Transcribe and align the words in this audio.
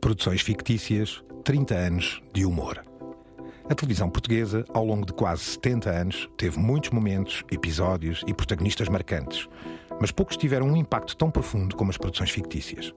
Produções 0.00 0.40
fictícias, 0.40 1.22
30 1.44 1.74
anos 1.74 2.22
de 2.32 2.46
humor. 2.46 2.84
A 3.68 3.74
televisão 3.74 4.08
portuguesa, 4.08 4.64
ao 4.72 4.84
longo 4.84 5.04
de 5.04 5.12
quase 5.12 5.42
70 5.42 5.90
anos, 5.90 6.28
teve 6.36 6.58
muitos 6.58 6.90
momentos, 6.90 7.44
episódios 7.50 8.22
e 8.26 8.32
protagonistas 8.32 8.88
marcantes, 8.88 9.48
mas 10.00 10.12
poucos 10.12 10.36
tiveram 10.36 10.66
um 10.66 10.76
impacto 10.76 11.16
tão 11.16 11.30
profundo 11.30 11.76
como 11.76 11.90
as 11.90 11.98
produções 11.98 12.30
fictícias. 12.30 12.94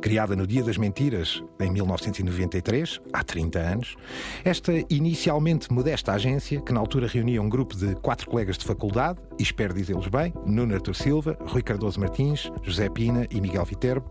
Criada 0.00 0.36
no 0.36 0.46
Dia 0.46 0.62
das 0.62 0.76
Mentiras, 0.76 1.42
em 1.58 1.70
1993, 1.70 3.00
há 3.12 3.24
30 3.24 3.58
anos, 3.58 3.96
esta 4.44 4.72
inicialmente 4.88 5.72
modesta 5.72 6.12
agência, 6.12 6.60
que 6.60 6.72
na 6.72 6.78
altura 6.78 7.08
reunia 7.08 7.42
um 7.42 7.48
grupo 7.48 7.74
de 7.74 7.94
quatro 7.96 8.28
colegas 8.28 8.56
de 8.58 8.64
faculdade, 8.64 9.18
e 9.38 9.42
espero 9.42 9.74
dizê-los 9.74 10.06
bem, 10.08 10.32
Nuno 10.46 10.74
Artur 10.74 10.94
Silva, 10.94 11.36
Rui 11.46 11.62
Cardoso 11.62 11.98
Martins, 11.98 12.50
José 12.62 12.88
Pina 12.88 13.26
e 13.30 13.40
Miguel 13.40 13.64
Viterbo, 13.64 14.08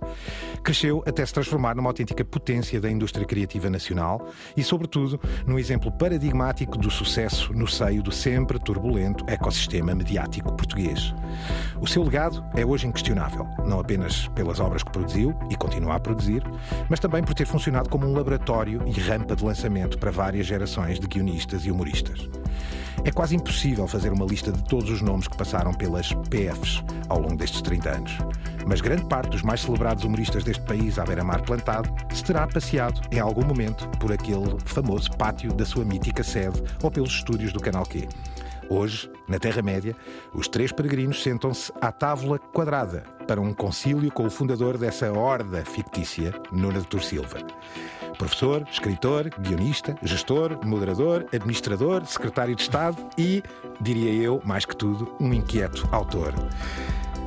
cresceu 0.63 1.03
até 1.05 1.25
se 1.25 1.33
transformar 1.33 1.75
numa 1.75 1.89
autêntica 1.89 2.25
potência 2.25 2.81
da 2.81 2.89
indústria 2.89 3.25
criativa 3.25 3.69
nacional 3.69 4.27
e, 4.57 4.63
sobretudo, 4.63 5.19
num 5.45 5.57
exemplo 5.57 5.91
paradigmático 5.91 6.77
do 6.77 6.89
sucesso 6.89 7.53
no 7.53 7.67
seio 7.67 8.03
do 8.03 8.11
sempre 8.11 8.59
turbulento 8.59 9.23
ecossistema 9.27 9.95
mediático 9.95 10.51
português. 10.53 11.13
O 11.79 11.87
seu 11.87 12.03
legado 12.03 12.43
é 12.55 12.65
hoje 12.65 12.87
inquestionável, 12.87 13.47
não 13.65 13.79
apenas 13.79 14.27
pelas 14.29 14.59
obras 14.59 14.83
que 14.83 14.91
produziu 14.91 15.33
e 15.49 15.55
continua 15.55 15.74
continua 15.75 15.95
a 15.95 15.99
produzir, 15.99 16.41
mas 16.89 16.99
também 16.99 17.21
por 17.21 17.33
ter 17.33 17.45
funcionado 17.45 17.89
como 17.89 18.07
um 18.07 18.13
laboratório 18.13 18.81
e 18.87 18.91
rampa 18.91 19.35
de 19.35 19.43
lançamento 19.43 19.97
para 19.97 20.09
várias 20.09 20.45
gerações 20.45 20.99
de 20.99 21.07
guionistas 21.07 21.65
e 21.65 21.71
humoristas. 21.71 22.29
É 23.03 23.11
quase 23.11 23.35
impossível 23.35 23.85
fazer 23.85 24.11
uma 24.13 24.25
lista 24.25 24.51
de 24.51 24.63
todos 24.63 24.89
os 24.89 25.01
nomes 25.01 25.27
que 25.27 25.37
passaram 25.37 25.73
pelas 25.73 26.13
PFs 26.29 26.81
ao 27.09 27.19
longo 27.19 27.35
destes 27.35 27.61
30 27.61 27.89
anos. 27.89 28.17
Mas 28.65 28.81
grande 28.81 29.05
parte 29.05 29.31
dos 29.31 29.43
mais 29.43 29.61
celebrados 29.61 30.05
humoristas 30.05 30.43
deste 30.43 30.63
país 30.63 30.97
à 30.97 31.03
beira-mar 31.03 31.41
plantado 31.41 31.89
se 32.13 32.23
terá 32.23 32.47
passeado 32.47 33.01
em 33.11 33.19
algum 33.19 33.45
momento 33.45 33.87
por 33.99 34.11
aquele 34.11 34.57
famoso 34.63 35.11
pátio 35.17 35.53
da 35.53 35.65
sua 35.65 35.83
mítica 35.83 36.23
sede 36.23 36.63
ou 36.81 36.89
pelos 36.89 37.11
estúdios 37.11 37.51
do 37.51 37.59
Canal 37.59 37.85
Q. 37.85 38.07
Hoje, 38.69 39.09
na 39.27 39.37
Terra-média, 39.37 39.95
os 40.33 40.47
três 40.47 40.71
peregrinos 40.71 41.21
sentam-se 41.21 41.71
à 41.79 41.91
tábua 41.91 42.39
quadrada 42.39 43.03
para 43.27 43.41
um 43.41 43.53
concílio 43.53 44.11
com 44.11 44.25
o 44.25 44.29
fundador 44.29 44.77
dessa 44.77 45.11
horda 45.11 45.63
fictícia, 45.63 46.33
Nuno 46.51 46.83
Tur 46.83 47.03
Silva. 47.03 47.39
Professor, 48.17 48.65
escritor, 48.71 49.29
guionista, 49.39 49.95
gestor, 50.01 50.65
moderador, 50.65 51.25
administrador, 51.33 52.05
secretário 52.05 52.55
de 52.55 52.61
Estado 52.61 52.97
e, 53.17 53.43
diria 53.81 54.11
eu, 54.13 54.41
mais 54.45 54.65
que 54.65 54.75
tudo, 54.75 55.13
um 55.19 55.33
inquieto 55.33 55.87
autor. 55.91 56.33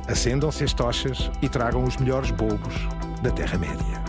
Acendam-se 0.07 0.63
as 0.63 0.73
tochas 0.73 1.29
e 1.41 1.47
tragam 1.47 1.83
os 1.83 1.95
melhores 1.97 2.31
bobos 2.31 2.73
da 3.21 3.29
Terra-média. 3.29 4.08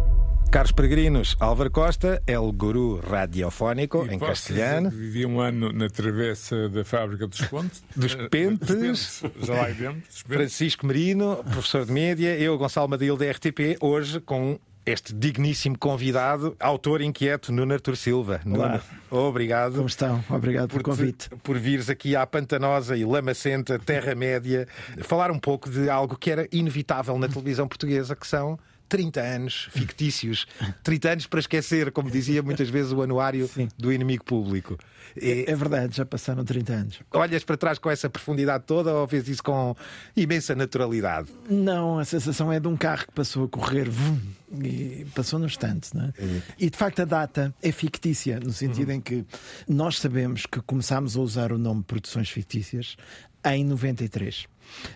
Caros 0.51 0.73
peregrinos, 0.73 1.37
Álvaro 1.39 1.71
Costa 1.71 2.21
é 2.27 2.37
o 2.37 2.51
guru 2.51 2.99
radiofónico 2.99 4.05
e 4.05 4.15
em 4.15 4.19
castelhano. 4.19 4.89
Vivi 4.89 5.25
um 5.25 5.39
ano 5.39 5.71
na 5.71 5.89
travessa 5.89 6.67
da 6.67 6.83
fábrica 6.83 7.25
dos 7.25 7.39
Pontes. 7.43 7.81
Dos 7.95 8.15
Pentes. 8.29 9.23
Já 9.41 9.53
lá 9.53 9.69
dentro. 9.69 10.03
Francisco 10.27 10.85
Merino, 10.85 11.37
professor 11.37 11.85
de 11.85 11.93
média. 11.93 12.37
Eu, 12.37 12.57
Gonçalo 12.57 12.89
Madil, 12.89 13.15
da 13.15 13.31
RTP. 13.31 13.77
Hoje 13.79 14.19
com 14.19 14.59
este 14.85 15.13
digníssimo 15.13 15.77
convidado, 15.77 16.53
autor 16.59 17.01
inquieto, 17.01 17.53
Nuno 17.53 17.73
Artur 17.73 17.95
Silva. 17.95 18.41
Olá. 18.45 18.81
Nuno, 19.09 19.27
obrigado. 19.27 19.75
Como 19.75 19.87
estão? 19.87 20.21
Obrigado 20.29 20.67
pelo 20.67 20.83
convite. 20.83 21.29
Por 21.43 21.57
vires 21.57 21.89
aqui 21.89 22.13
à 22.13 22.27
pantanosa 22.27 22.97
e 22.97 23.05
lamacenta 23.05 23.79
Terra-média 23.79 24.67
falar 24.99 25.31
um 25.31 25.39
pouco 25.39 25.69
de 25.69 25.89
algo 25.89 26.17
que 26.17 26.29
era 26.29 26.45
inevitável 26.51 27.17
na 27.17 27.29
televisão 27.29 27.69
portuguesa, 27.69 28.17
que 28.17 28.27
são 28.27 28.59
30 28.91 29.21
anos 29.21 29.69
fictícios, 29.71 30.45
30 30.83 31.09
anos 31.09 31.27
para 31.27 31.39
esquecer, 31.39 31.93
como 31.93 32.11
dizia 32.11 32.43
muitas 32.43 32.69
vezes 32.69 32.91
o 32.91 33.01
anuário 33.01 33.47
Sim. 33.47 33.69
do 33.77 33.91
inimigo 33.91 34.25
público. 34.25 34.77
É, 35.15 35.49
é, 35.49 35.55
verdade, 35.55 35.95
já 35.95 36.05
passaram 36.05 36.43
30 36.43 36.73
anos. 36.73 36.99
Olhas 37.13 37.45
para 37.45 37.55
trás 37.55 37.79
com 37.79 37.89
essa 37.89 38.09
profundidade 38.09 38.65
toda 38.67 38.93
ou 38.93 39.07
vês 39.07 39.29
isso 39.29 39.41
com 39.41 39.73
imensa 40.15 40.53
naturalidade? 40.55 41.29
Não, 41.49 41.99
a 41.99 42.03
sensação 42.03 42.51
é 42.51 42.59
de 42.59 42.67
um 42.67 42.75
carro 42.75 43.07
que 43.07 43.13
passou 43.13 43.45
a 43.45 43.47
correr 43.47 43.89
vum, 43.89 44.19
e 44.61 45.07
passou 45.15 45.39
no 45.39 45.45
instante. 45.45 45.95
Não 45.95 46.05
é? 46.05 46.13
é? 46.17 46.41
E 46.59 46.69
de 46.69 46.77
facto 46.77 47.01
a 47.01 47.05
data 47.05 47.55
é 47.63 47.71
fictícia, 47.71 48.41
no 48.41 48.51
sentido 48.51 48.89
uhum. 48.89 48.95
em 48.95 49.01
que 49.01 49.25
nós 49.69 49.99
sabemos 49.99 50.45
que 50.45 50.59
começámos 50.61 51.15
a 51.15 51.21
usar 51.21 51.53
o 51.53 51.57
nome 51.57 51.81
Produções 51.81 52.29
Fictícias 52.29 52.97
em 53.45 53.63
93. 53.63 54.47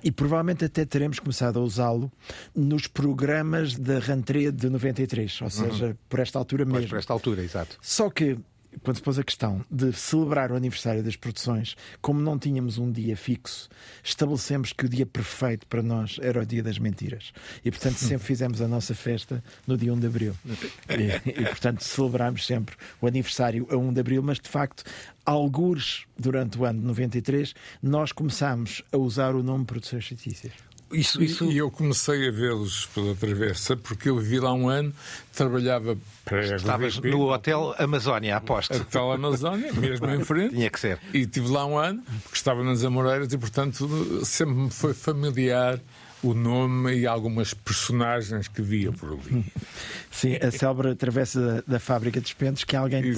E 0.03 0.11
provavelmente 0.11 0.65
até 0.65 0.85
teremos 0.85 1.19
começado 1.19 1.59
a 1.59 1.61
usá-lo 1.61 2.11
nos 2.55 2.87
programas 2.87 3.75
da 3.75 3.99
rentrée 3.99 4.51
de 4.51 4.69
93, 4.69 5.41
ou 5.41 5.49
seja, 5.49 5.85
uhum. 5.87 5.95
por 6.09 6.19
esta 6.19 6.39
altura 6.39 6.65
mesmo. 6.65 6.79
Pois 6.79 6.89
por 6.89 6.99
esta 6.99 7.13
altura, 7.13 7.43
exato. 7.43 7.77
Só 7.81 8.09
que 8.09 8.37
quando 8.83 8.97
se 8.97 9.03
pôs 9.03 9.19
a 9.19 9.23
questão 9.23 9.63
de 9.69 9.91
celebrar 9.93 10.51
o 10.51 10.55
aniversário 10.55 11.03
das 11.03 11.15
produções, 11.15 11.75
como 12.01 12.19
não 12.19 12.37
tínhamos 12.37 12.77
um 12.77 12.91
dia 12.91 13.15
fixo, 13.15 13.69
estabelecemos 14.03 14.73
que 14.73 14.85
o 14.85 14.89
dia 14.89 15.05
perfeito 15.05 15.67
para 15.67 15.81
nós 15.81 16.17
era 16.21 16.41
o 16.41 16.45
dia 16.45 16.63
das 16.63 16.77
mentiras. 16.77 17.31
E, 17.63 17.71
portanto, 17.71 17.97
sempre 17.99 18.25
fizemos 18.25 18.61
a 18.61 18.67
nossa 18.67 18.93
festa 18.93 19.43
no 19.65 19.77
dia 19.77 19.93
1 19.93 19.99
de 19.99 20.07
abril. 20.07 20.35
E, 20.87 21.29
e 21.29 21.45
portanto, 21.45 21.83
celebramos 21.83 22.45
sempre 22.45 22.75
o 23.01 23.07
aniversário 23.07 23.67
a 23.69 23.75
1 23.75 23.93
de 23.93 23.99
abril, 23.99 24.21
mas 24.23 24.39
de 24.39 24.47
facto, 24.47 24.83
algures 25.25 26.05
durante 26.17 26.57
o 26.57 26.65
ano 26.65 26.79
de 26.79 26.85
93, 26.85 27.53
nós 27.81 28.11
começámos 28.11 28.83
a 28.91 28.97
usar 28.97 29.35
o 29.35 29.43
nome 29.43 29.65
Produções 29.65 30.05
Fictícias. 30.05 30.53
Isso, 30.91 31.21
isso... 31.21 31.45
E 31.45 31.57
eu 31.57 31.71
comecei 31.71 32.27
a 32.27 32.31
vê-los 32.31 32.85
pela 32.87 33.15
travessa 33.15 33.75
porque 33.75 34.09
eu 34.09 34.17
vivi 34.17 34.39
lá 34.39 34.53
um 34.53 34.69
ano, 34.69 34.93
trabalhava 35.33 35.97
para 36.23 36.55
Estavas 36.55 36.99
no 36.99 37.31
Hotel 37.31 37.75
Amazónia, 37.77 38.37
aposto. 38.37 38.75
Hotel 38.75 39.11
Amazónia, 39.11 39.73
mesmo 39.73 40.09
em 40.09 40.23
frente. 40.23 40.53
Tinha 40.55 40.69
que 40.69 40.79
ser. 40.79 40.99
E 41.13 41.19
estive 41.19 41.49
lá 41.49 41.65
um 41.65 41.77
ano, 41.77 42.03
porque 42.23 42.37
estava 42.37 42.63
nas 42.63 42.83
Amoreiras 42.83 43.31
e, 43.33 43.37
portanto, 43.37 44.23
sempre 44.25 44.55
me 44.55 44.69
foi 44.69 44.93
familiar 44.93 45.79
o 46.25 46.33
nome 46.33 46.95
e 46.95 47.05
algumas 47.05 47.53
personagens 47.53 48.47
que 48.47 48.61
via 48.61 48.91
por 48.91 49.11
ali. 49.11 49.45
Sim, 50.09 50.37
a 50.37 50.49
célebre 50.49 50.95
travessa 50.95 51.39
da, 51.39 51.63
da 51.73 51.79
fábrica 51.79 52.21
de 52.21 52.33
Pentes, 52.33 52.63
que 52.63 52.75
alguém 52.75 53.13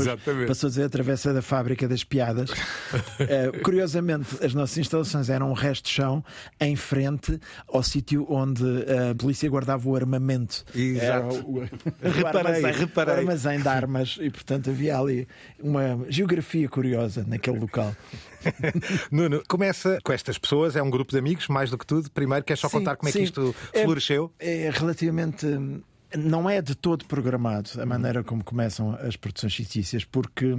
passou 0.48 0.68
a 0.68 0.70
dizer 0.70 0.84
a 0.86 0.90
travessa 0.90 1.32
da 1.32 1.44
fábrica 1.44 1.88
das 1.88 2.04
piadas. 2.04 2.50
uh, 2.50 2.56
curiosamente, 3.64 4.44
as 4.44 4.54
nossas 4.54 4.80
instalações 4.80 5.30
eram 5.30 5.52
um 5.52 5.54
resto 5.54 5.86
de 5.86 5.92
chão 5.92 6.26
em 6.60 6.76
frente 6.76 7.40
ao 7.68 7.84
sítio 7.84 8.26
onde 8.30 8.64
a 8.66 9.16
polícia 9.16 9.48
guardava 9.48 9.88
o 9.88 9.96
armamento. 9.96 10.66
Exato. 10.74 11.36
O, 11.46 11.60
o, 11.60 11.70
reparei, 12.02 12.66
armazém, 12.66 12.74
reparei. 12.74 13.14
O 13.14 13.18
armazém 13.20 13.62
de 13.62 13.68
armas 13.68 14.18
e, 14.20 14.30
portanto, 14.30 14.70
havia 14.72 14.98
ali 14.98 15.28
uma 15.60 16.04
geografia 16.10 16.68
curiosa 16.68 17.24
naquele 17.28 17.60
local. 17.60 17.96
Nuno, 19.12 19.44
começa 19.48 20.00
com 20.04 20.12
estas 20.14 20.38
pessoas, 20.38 20.76
é 20.76 20.82
um 20.82 20.90
grupo 20.90 21.12
de 21.12 21.18
amigos, 21.18 21.48
mais 21.48 21.70
do 21.70 21.78
que 21.78 21.86
tudo. 21.86 22.10
Primeiro, 22.12 22.44
queres 22.44 22.60
só 22.60 22.70
sim, 22.70 22.78
contar 22.78 22.96
como 22.98 23.12
sim. 23.12 23.20
é 23.20 23.22
que 23.22 23.26
isto 23.26 23.56
floresceu? 23.74 24.34
É, 24.40 24.64
é 24.64 24.70
relativamente 24.70 25.46
não 26.16 26.50
é 26.50 26.62
de 26.62 26.76
todo 26.76 27.06
programado 27.06 27.70
a 27.82 27.86
maneira 27.86 28.24
como 28.24 28.44
começam 28.44 28.98
as 29.02 29.16
produções 29.16 29.54
fictícias, 29.54 30.06
porque 30.06 30.56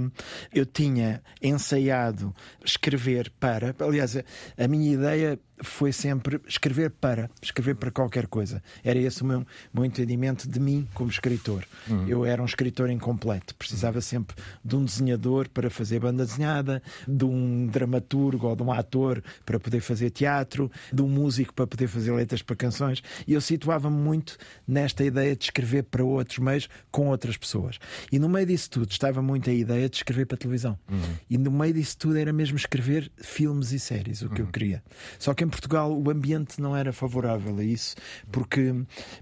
eu 0.53 0.65
tinha 0.65 1.23
ensaiado 1.41 2.35
escrever 2.63 3.31
para. 3.39 3.75
Aliás, 3.79 4.15
a 4.15 4.67
minha 4.67 4.93
ideia 4.93 5.39
foi 5.61 5.91
sempre 5.91 6.39
escrever 6.47 6.91
para, 6.91 7.29
escrever 7.41 7.75
para 7.75 7.91
qualquer 7.91 8.27
coisa. 8.27 8.61
Era 8.83 8.99
esse 8.99 9.21
o 9.21 9.25
meu, 9.25 9.45
meu 9.73 9.85
entendimento 9.85 10.47
de 10.47 10.59
mim 10.59 10.87
como 10.93 11.09
escritor. 11.09 11.65
Uhum. 11.87 12.07
Eu 12.07 12.25
era 12.25 12.41
um 12.41 12.45
escritor 12.45 12.89
incompleto, 12.89 13.55
precisava 13.55 14.01
sempre 14.01 14.35
de 14.63 14.75
um 14.75 14.83
desenhador 14.83 15.49
para 15.49 15.69
fazer 15.69 15.99
banda 15.99 16.25
desenhada, 16.25 16.81
de 17.07 17.25
um 17.25 17.67
dramaturgo 17.67 18.47
ou 18.47 18.55
de 18.55 18.63
um 18.63 18.71
ator 18.71 19.23
para 19.45 19.59
poder 19.59 19.81
fazer 19.81 20.09
teatro, 20.09 20.71
de 20.91 21.01
um 21.01 21.07
músico 21.07 21.53
para 21.53 21.67
poder 21.67 21.87
fazer 21.87 22.11
letras 22.11 22.41
para 22.41 22.55
canções. 22.55 23.01
E 23.27 23.33
eu 23.33 23.41
situava-me 23.41 23.97
muito 23.97 24.37
nesta 24.67 25.03
ideia 25.03 25.35
de 25.35 25.45
escrever 25.45 25.83
para 25.83 26.03
outros 26.03 26.39
meios 26.39 26.69
com 26.91 27.07
outras 27.07 27.37
pessoas. 27.37 27.79
E 28.11 28.19
no 28.19 28.29
meio 28.29 28.45
disso 28.45 28.69
tudo 28.69 28.91
estava 28.91 29.21
muito 29.21 29.49
a 29.49 29.53
ideia 29.53 29.89
de 29.89 29.97
escrever 29.97 30.25
para 30.25 30.37
televisão. 30.37 30.77
Uhum. 30.89 31.15
E 31.29 31.37
no 31.37 31.51
meio 31.51 31.73
disso 31.73 31.97
tudo 31.97 32.17
era 32.17 32.31
mesmo 32.31 32.57
escrever 32.57 33.11
filmes 33.17 33.71
e 33.71 33.79
séries, 33.79 34.21
o 34.21 34.29
que 34.29 34.41
uhum. 34.41 34.47
eu 34.47 34.51
queria. 34.51 34.83
Só 35.17 35.33
que 35.33 35.48
Portugal 35.49 35.91
o 35.91 36.09
ambiente 36.09 36.61
não 36.61 36.75
era 36.75 36.93
favorável 36.93 37.57
a 37.57 37.63
isso, 37.63 37.95
porque, 38.31 38.73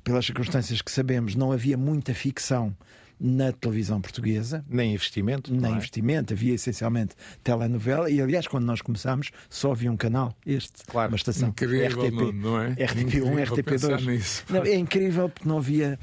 pelas 0.03 0.25
circunstâncias 0.25 0.81
que 0.81 0.91
sabemos, 0.91 1.35
não 1.35 1.51
havia 1.51 1.77
muita 1.77 2.13
ficção 2.13 2.75
na 3.19 3.51
televisão 3.51 3.99
portuguesa. 3.99 4.63
Nem 4.69 4.93
investimento. 4.93 5.53
Nem 5.53 5.73
é? 5.73 5.75
investimento, 5.75 6.33
havia 6.33 6.53
essencialmente 6.53 7.15
telenovela. 7.43 8.09
E 8.09 8.21
aliás, 8.21 8.47
quando 8.47 8.65
nós 8.65 8.81
começámos, 8.81 9.31
só 9.49 9.71
havia 9.71 9.91
um 9.91 9.97
canal, 9.97 10.35
este, 10.45 10.83
claro. 10.85 11.11
uma 11.11 11.17
estação. 11.17 11.49
Incrível, 11.49 12.05
RTP, 12.05 12.33
não 12.33 12.61
é? 12.61 12.75
RTP1, 12.75 13.45
RTP2. 13.47 14.43
Não, 14.49 14.63
é 14.63 14.75
incrível 14.75 15.29
porque 15.29 15.47
não 15.47 15.57
havia 15.57 15.99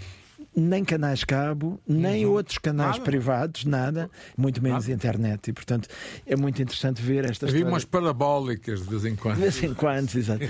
nem 0.57 0.85
canais 0.85 1.25
cabo, 1.25 1.81
nem 1.87 2.25
outros 2.27 2.59
canais 2.59 2.93
Nada. 2.99 3.05
privados, 3.05 3.65
nada, 3.65 4.11
muito 4.37 4.63
menos 4.63 4.89
internet. 4.89 5.49
E, 5.49 5.53
portanto, 5.53 5.89
é 6.27 6.37
muito 6.37 6.63
interessante 6.63 7.03
ver 7.03 7.25
esta 7.29 7.47
Havia 7.49 7.67
umas 7.67 7.85
parabólicas 7.85 8.81
de 8.83 8.89
vez 8.89 9.05
em 9.05 9.17
quando. 9.17 9.37
De 9.37 9.43
vez 9.43 9.63
em 9.63 9.75
quando, 9.75 10.15
exato. 10.17 10.45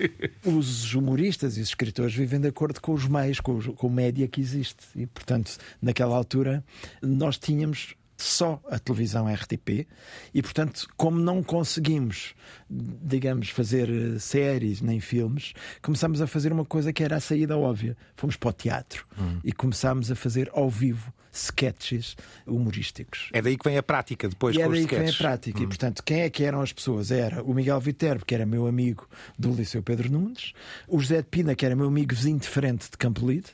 Os 0.44 0.94
humoristas 0.94 1.56
e 1.56 1.60
os 1.60 1.68
escritores 1.68 2.14
vivem 2.14 2.40
de 2.40 2.48
acordo 2.48 2.80
com 2.80 2.92
os 2.92 3.06
meios, 3.06 3.40
com, 3.40 3.56
os- 3.56 3.66
com 3.66 3.86
o 3.86 3.90
média 3.90 4.26
que 4.26 4.40
existe. 4.40 4.84
E, 4.96 5.06
portanto, 5.06 5.56
naquela 5.80 6.16
altura, 6.16 6.64
nós 7.02 7.38
tínhamos 7.38 7.94
só 8.22 8.60
a 8.70 8.78
televisão 8.78 9.32
RTP 9.32 9.86
e, 10.32 10.42
portanto, 10.42 10.88
como 10.96 11.18
não 11.18 11.42
conseguimos, 11.42 12.34
digamos, 12.68 13.48
fazer 13.48 13.88
eh, 13.88 14.18
séries 14.18 14.80
nem 14.80 15.00
filmes, 15.00 15.52
começámos 15.82 16.20
a 16.20 16.26
fazer 16.26 16.52
uma 16.52 16.64
coisa 16.64 16.92
que 16.92 17.02
era 17.02 17.16
a 17.16 17.20
saída 17.20 17.56
óbvia. 17.56 17.96
Fomos 18.16 18.36
para 18.36 18.50
o 18.50 18.52
teatro 18.52 19.06
e 19.44 19.52
começámos 19.52 20.10
a 20.10 20.14
fazer 20.14 20.50
ao 20.52 20.68
vivo 20.68 21.12
sketches 21.32 22.16
humorísticos. 22.46 23.30
É 23.32 23.40
daí 23.40 23.56
que 23.56 23.68
vem 23.68 23.78
a 23.78 23.82
prática 23.82 24.28
depois 24.28 24.56
E 24.56 24.62
é 24.62 24.68
daí 24.68 24.86
que 24.86 24.96
vem 24.96 25.08
a 25.08 25.12
prática. 25.12 25.62
E, 25.62 25.66
portanto, 25.66 26.02
quem 26.02 26.22
é 26.22 26.30
que 26.30 26.44
eram 26.44 26.60
as 26.60 26.72
pessoas? 26.72 27.10
Era 27.10 27.42
o 27.42 27.54
Miguel 27.54 27.80
Viterbo, 27.80 28.24
que 28.24 28.34
era 28.34 28.44
meu 28.44 28.66
amigo 28.66 29.08
do 29.38 29.52
Liceu 29.52 29.82
Pedro 29.82 30.10
Nunes, 30.10 30.52
o 30.88 30.98
José 30.98 31.18
de 31.18 31.28
Pina, 31.28 31.54
que 31.54 31.64
era 31.64 31.76
meu 31.76 31.86
amigo 31.86 32.14
vizinho 32.14 32.38
de 32.38 32.48
frente 32.48 32.90
de 32.90 32.96
Campolide, 32.96 33.50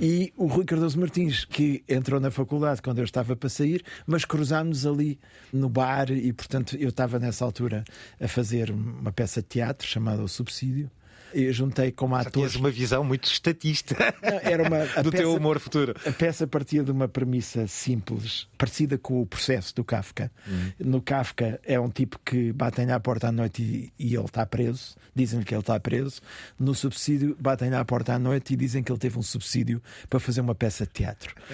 e 0.00 0.32
o 0.36 0.46
Rui 0.46 0.64
Cardoso 0.64 0.98
Martins, 0.98 1.44
que 1.44 1.84
entrou 1.88 2.20
na 2.20 2.30
faculdade 2.30 2.82
quando 2.82 2.98
eu 2.98 3.04
estava 3.04 3.36
para 3.36 3.48
sair, 3.48 3.84
mas 4.06 4.24
cruzámos 4.24 4.86
ali 4.86 5.18
no 5.52 5.68
bar 5.68 6.10
e, 6.10 6.32
portanto, 6.32 6.76
eu 6.76 6.88
estava 6.88 7.18
nessa 7.18 7.44
altura 7.44 7.84
a 8.20 8.28
fazer 8.28 8.70
uma 8.70 9.12
peça 9.12 9.40
de 9.40 9.48
teatro 9.48 9.86
chamada 9.86 10.22
O 10.22 10.28
Subsídio. 10.28 10.90
Eu 11.34 11.52
juntei 11.52 11.90
como 11.92 12.14
ator. 12.14 12.32
tinhas 12.32 12.54
uma 12.54 12.70
visão 12.70 13.02
muito 13.04 13.24
estatista 13.30 13.96
Não, 14.22 14.38
era 14.50 14.62
uma, 14.62 14.84
do 15.02 15.10
teu 15.10 15.10
peça- 15.10 15.28
humor 15.28 15.58
futuro. 15.60 15.94
a 16.06 16.12
peça 16.12 16.46
partia 16.46 16.82
de 16.82 16.90
uma 16.90 17.08
premissa 17.08 17.66
simples, 17.66 18.46
parecida 18.56 18.96
com 18.96 19.20
o 19.20 19.26
processo 19.26 19.74
do 19.74 19.82
Kafka. 19.84 20.30
No 20.78 21.02
Kafka 21.02 21.60
é 21.64 21.78
um 21.78 21.88
tipo 21.90 22.18
que 22.24 22.52
batem-lhe 22.52 22.92
à 22.92 23.00
porta 23.00 23.28
à 23.28 23.32
noite 23.32 23.62
e, 23.62 23.92
e 23.98 24.14
ele 24.14 24.24
está 24.24 24.46
preso, 24.46 24.94
dizem-lhe 25.14 25.44
que 25.44 25.54
ele 25.54 25.60
está 25.60 25.78
preso. 25.80 26.20
No 26.58 26.74
subsídio, 26.74 27.36
batem-lhe 27.40 27.74
à 27.76 27.84
porta 27.84 28.14
à 28.14 28.18
noite 28.18 28.52
e 28.54 28.56
dizem 28.56 28.82
que 28.82 28.90
ele 28.92 28.98
teve 28.98 29.18
um 29.18 29.22
subsídio 29.22 29.82
para 30.08 30.20
fazer 30.20 30.40
uma 30.40 30.54
peça 30.54 30.86
de 30.86 30.92
teatro. 30.92 31.34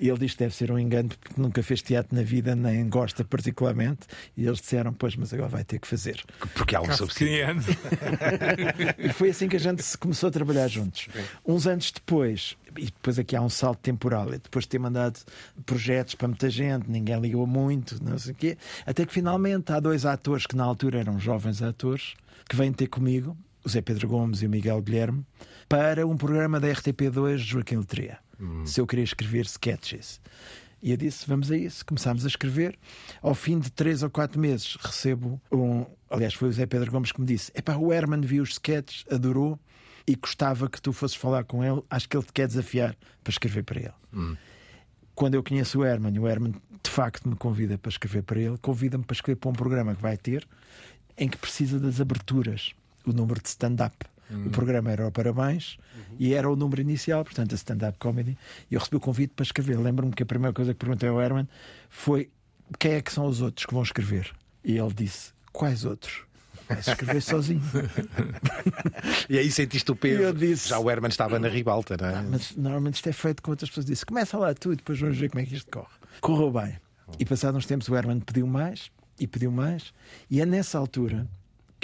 E 0.00 0.08
ele 0.08 0.18
diz 0.18 0.32
que 0.32 0.38
deve 0.40 0.54
ser 0.54 0.70
um 0.70 0.78
engano 0.78 1.08
porque 1.08 1.40
nunca 1.40 1.62
fez 1.62 1.80
teatro 1.82 2.14
na 2.14 2.22
vida, 2.22 2.54
nem 2.54 2.88
gosta 2.88 3.24
particularmente. 3.24 4.00
E 4.36 4.46
eles 4.46 4.60
disseram: 4.60 4.92
Pois, 4.92 5.16
mas 5.16 5.32
agora 5.32 5.48
vai 5.48 5.64
ter 5.64 5.78
que 5.78 5.86
fazer. 5.86 6.22
Porque 6.54 6.74
há 6.76 6.80
um 6.82 6.92
subsídio. 6.92 7.46
Kafkiano. 7.46 7.62
E 8.98 9.12
foi 9.12 9.25
assim 9.30 9.48
que 9.48 9.56
a 9.56 9.60
gente 9.60 9.82
se 9.82 9.96
começou 9.96 10.28
a 10.28 10.32
trabalhar 10.32 10.68
juntos. 10.68 11.08
Uns 11.44 11.66
anos 11.66 11.90
depois, 11.90 12.56
e 12.76 12.84
depois 12.86 13.18
aqui 13.18 13.34
há 13.36 13.40
um 13.40 13.48
salto 13.48 13.78
temporal, 13.80 14.28
e 14.28 14.38
depois 14.38 14.64
de 14.64 14.70
ter 14.70 14.78
mandado 14.78 15.20
projetos 15.64 16.14
para 16.14 16.28
muita 16.28 16.50
gente, 16.50 16.90
ninguém 16.90 17.18
ligou 17.20 17.46
muito, 17.46 18.02
não 18.02 18.18
sei 18.18 18.32
o 18.32 18.34
quê, 18.34 18.58
até 18.84 19.04
que 19.04 19.12
finalmente 19.12 19.72
há 19.72 19.80
dois 19.80 20.04
atores 20.04 20.46
que 20.46 20.56
na 20.56 20.64
altura 20.64 21.00
eram 21.00 21.18
jovens 21.18 21.62
atores, 21.62 22.14
que 22.48 22.56
vêm 22.56 22.72
ter 22.72 22.86
comigo, 22.86 23.36
o 23.64 23.68
Zé 23.68 23.80
Pedro 23.80 24.08
Gomes 24.08 24.42
e 24.42 24.46
o 24.46 24.50
Miguel 24.50 24.80
Guilherme, 24.80 25.24
para 25.68 26.06
um 26.06 26.16
programa 26.16 26.60
da 26.60 26.68
RTP2 26.68 27.38
de 27.38 27.44
Joaquim 27.44 27.76
Letria. 27.76 28.18
Se 28.66 28.80
eu 28.80 28.86
queria 28.86 29.04
escrever 29.04 29.46
sketches. 29.46 30.20
E 30.82 30.90
eu 30.90 30.96
disse: 30.96 31.26
vamos 31.26 31.50
a 31.50 31.56
isso. 31.56 31.84
Começámos 31.84 32.24
a 32.24 32.28
escrever. 32.28 32.78
Ao 33.22 33.34
fim 33.34 33.58
de 33.58 33.70
três 33.70 34.02
ou 34.02 34.10
quatro 34.10 34.40
meses, 34.40 34.76
recebo 34.80 35.40
um. 35.50 35.86
Aliás, 36.10 36.34
foi 36.34 36.48
o 36.48 36.52
Zé 36.52 36.66
Pedro 36.66 36.90
Gomes 36.90 37.12
que 37.12 37.20
me 37.20 37.26
disse: 37.26 37.50
Epá, 37.54 37.76
o 37.76 37.92
Herman 37.92 38.20
viu 38.20 38.42
os 38.42 38.50
sketches, 38.50 39.04
adorou 39.10 39.58
e 40.06 40.14
gostava 40.14 40.68
que 40.68 40.80
tu 40.80 40.92
fosses 40.92 41.16
falar 41.16 41.44
com 41.44 41.64
ele. 41.64 41.82
Acho 41.90 42.08
que 42.08 42.16
ele 42.16 42.24
te 42.24 42.32
quer 42.32 42.46
desafiar 42.46 42.96
para 43.24 43.30
escrever 43.30 43.64
para 43.64 43.80
ele. 43.80 43.94
Quando 45.14 45.34
eu 45.34 45.42
conheço 45.42 45.80
o 45.80 45.84
Herman, 45.84 46.18
o 46.18 46.28
Herman 46.28 46.54
de 46.82 46.90
facto 46.90 47.28
me 47.28 47.34
convida 47.34 47.78
para 47.78 47.88
escrever 47.88 48.22
para 48.22 48.38
ele, 48.38 48.56
convida-me 48.58 49.02
para 49.02 49.14
escrever 49.14 49.36
para 49.40 49.50
um 49.50 49.54
programa 49.54 49.94
que 49.94 50.02
vai 50.02 50.16
ter 50.16 50.46
em 51.18 51.28
que 51.28 51.38
precisa 51.38 51.80
das 51.80 52.00
aberturas, 52.00 52.74
o 53.04 53.12
número 53.12 53.40
de 53.40 53.48
stand-up. 53.48 53.96
O 54.30 54.50
programa 54.50 54.90
era 54.90 55.06
o 55.06 55.12
Parabéns 55.12 55.78
e 56.18 56.34
era 56.34 56.50
o 56.50 56.56
número 56.56 56.80
inicial, 56.80 57.24
portanto, 57.24 57.52
a 57.52 57.54
stand-up 57.54 57.96
comedy. 57.98 58.36
E 58.70 58.74
eu 58.74 58.80
recebi 58.80 58.96
o 58.96 59.00
convite 59.00 59.32
para 59.34 59.44
escrever. 59.44 59.78
Lembro-me 59.78 60.12
que 60.12 60.22
a 60.22 60.26
primeira 60.26 60.52
coisa 60.52 60.72
que 60.74 60.78
perguntei 60.80 61.08
ao 61.08 61.20
Herman 61.20 61.48
foi 61.88 62.28
quem 62.78 62.92
é 62.92 63.00
que 63.02 63.12
são 63.12 63.26
os 63.26 63.40
outros 63.40 63.64
que 63.66 63.72
vão 63.72 63.82
escrever? 63.84 64.32
E 64.64 64.76
ele 64.76 64.92
disse: 64.92 65.32
Quais 65.52 65.84
outros? 65.84 66.22
Vais 66.68 66.88
escrever 66.88 67.20
sozinho. 67.22 67.62
E 69.28 69.38
aí 69.38 69.50
sentiste 69.50 69.90
o 69.90 69.96
peso. 69.96 70.32
Disse- 70.34 70.68
Já 70.68 70.78
o 70.78 70.90
Herman 70.90 71.08
estava 71.08 71.38
na 71.38 71.48
ribalta, 71.48 71.96
não 71.96 72.08
é? 72.08 72.22
Mas 72.22 72.56
normalmente 72.56 72.94
isto 72.96 73.08
é 73.08 73.12
feito 73.12 73.42
com 73.42 73.50
outras 73.52 73.68
pessoas. 73.70 73.86
Disse: 73.86 74.04
Começa 74.06 74.36
lá 74.38 74.52
tu 74.54 74.72
e 74.72 74.76
depois 74.76 74.98
vamos 74.98 75.16
ver 75.18 75.30
como 75.30 75.42
é 75.42 75.46
que 75.46 75.54
isto 75.54 75.70
corre. 75.70 75.86
Correu 76.20 76.50
bem. 76.50 76.76
E 77.18 77.24
passados 77.24 77.56
uns 77.58 77.66
tempos 77.66 77.88
o 77.88 77.94
Herman 77.96 78.20
pediu 78.20 78.46
mais 78.46 78.90
e 79.20 79.26
pediu 79.26 79.50
mais. 79.52 79.92
E 80.30 80.40
é 80.40 80.46
nessa 80.46 80.78
altura 80.78 81.26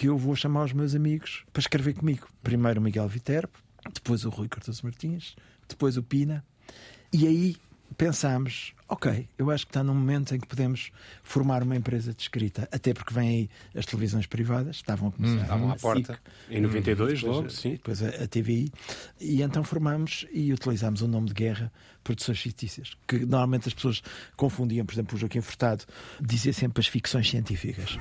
que 0.03 0.09
eu 0.09 0.19
vou 0.19 0.35
chamar 0.35 0.65
os 0.65 0.73
meus 0.73 0.97
amigos 0.97 1.45
para 1.53 1.61
escrever 1.61 1.95
comigo. 1.95 2.27
Primeiro 2.43 2.81
o 2.81 2.83
Miguel 2.83 3.07
Viterbo, 3.07 3.53
depois 3.95 4.25
o 4.25 4.31
Rui 4.31 4.49
Cardoso 4.49 4.81
Martins, 4.83 5.37
depois 5.69 5.97
o 5.97 6.03
Pina. 6.03 6.45
E 7.13 7.25
aí 7.25 7.57
pensámos, 7.97 8.75
ok, 8.89 9.29
eu 9.39 9.51
acho 9.51 9.67
que 9.67 9.71
está 9.71 9.83
num 9.83 9.95
momento 9.95 10.35
em 10.35 10.41
que 10.41 10.47
podemos 10.47 10.91
formar 11.23 11.63
uma 11.63 11.77
empresa 11.77 12.13
de 12.13 12.23
escrita, 12.23 12.69
até 12.71 12.93
porque 12.93 13.13
vêm 13.15 13.29
aí 13.29 13.51
as 13.75 13.87
televisões 13.87 14.27
privadas, 14.27 14.77
estavam 14.77 15.09
a 15.09 15.13
começar 15.13 15.43
estavam 15.43 15.71
à 15.71 15.73
a 15.73 15.77
porta. 15.77 16.15
SIC, 16.15 16.57
Em 16.57 16.61
92, 16.61 17.21
depois, 17.21 17.37
logo, 17.37 17.51
sim. 17.51 17.73
depois 17.73 18.03
a, 18.03 18.09
a 18.09 18.29
TVI, 18.29 18.73
e 19.21 19.43
então 19.43 19.65
formamos 19.65 20.27
e 20.33 20.53
utilizámos 20.53 21.03
o 21.03 21.09
nome 21.09 21.29
de 21.29 21.35
guerra 21.35 21.73
Produções 22.05 22.41
Fictícias, 22.41 22.97
que 23.07 23.21
normalmente 23.21 23.69
as 23.69 23.75
pessoas 23.75 24.03
confundiam, 24.37 24.85
por 24.85 24.93
exemplo, 24.93 25.17
o 25.17 25.21
Joaquim 25.21 25.41
Furtado 25.41 25.85
dizia 26.21 26.53
sempre 26.53 26.81
as 26.81 26.89
ficções 26.89 27.31
científicas. 27.31 27.97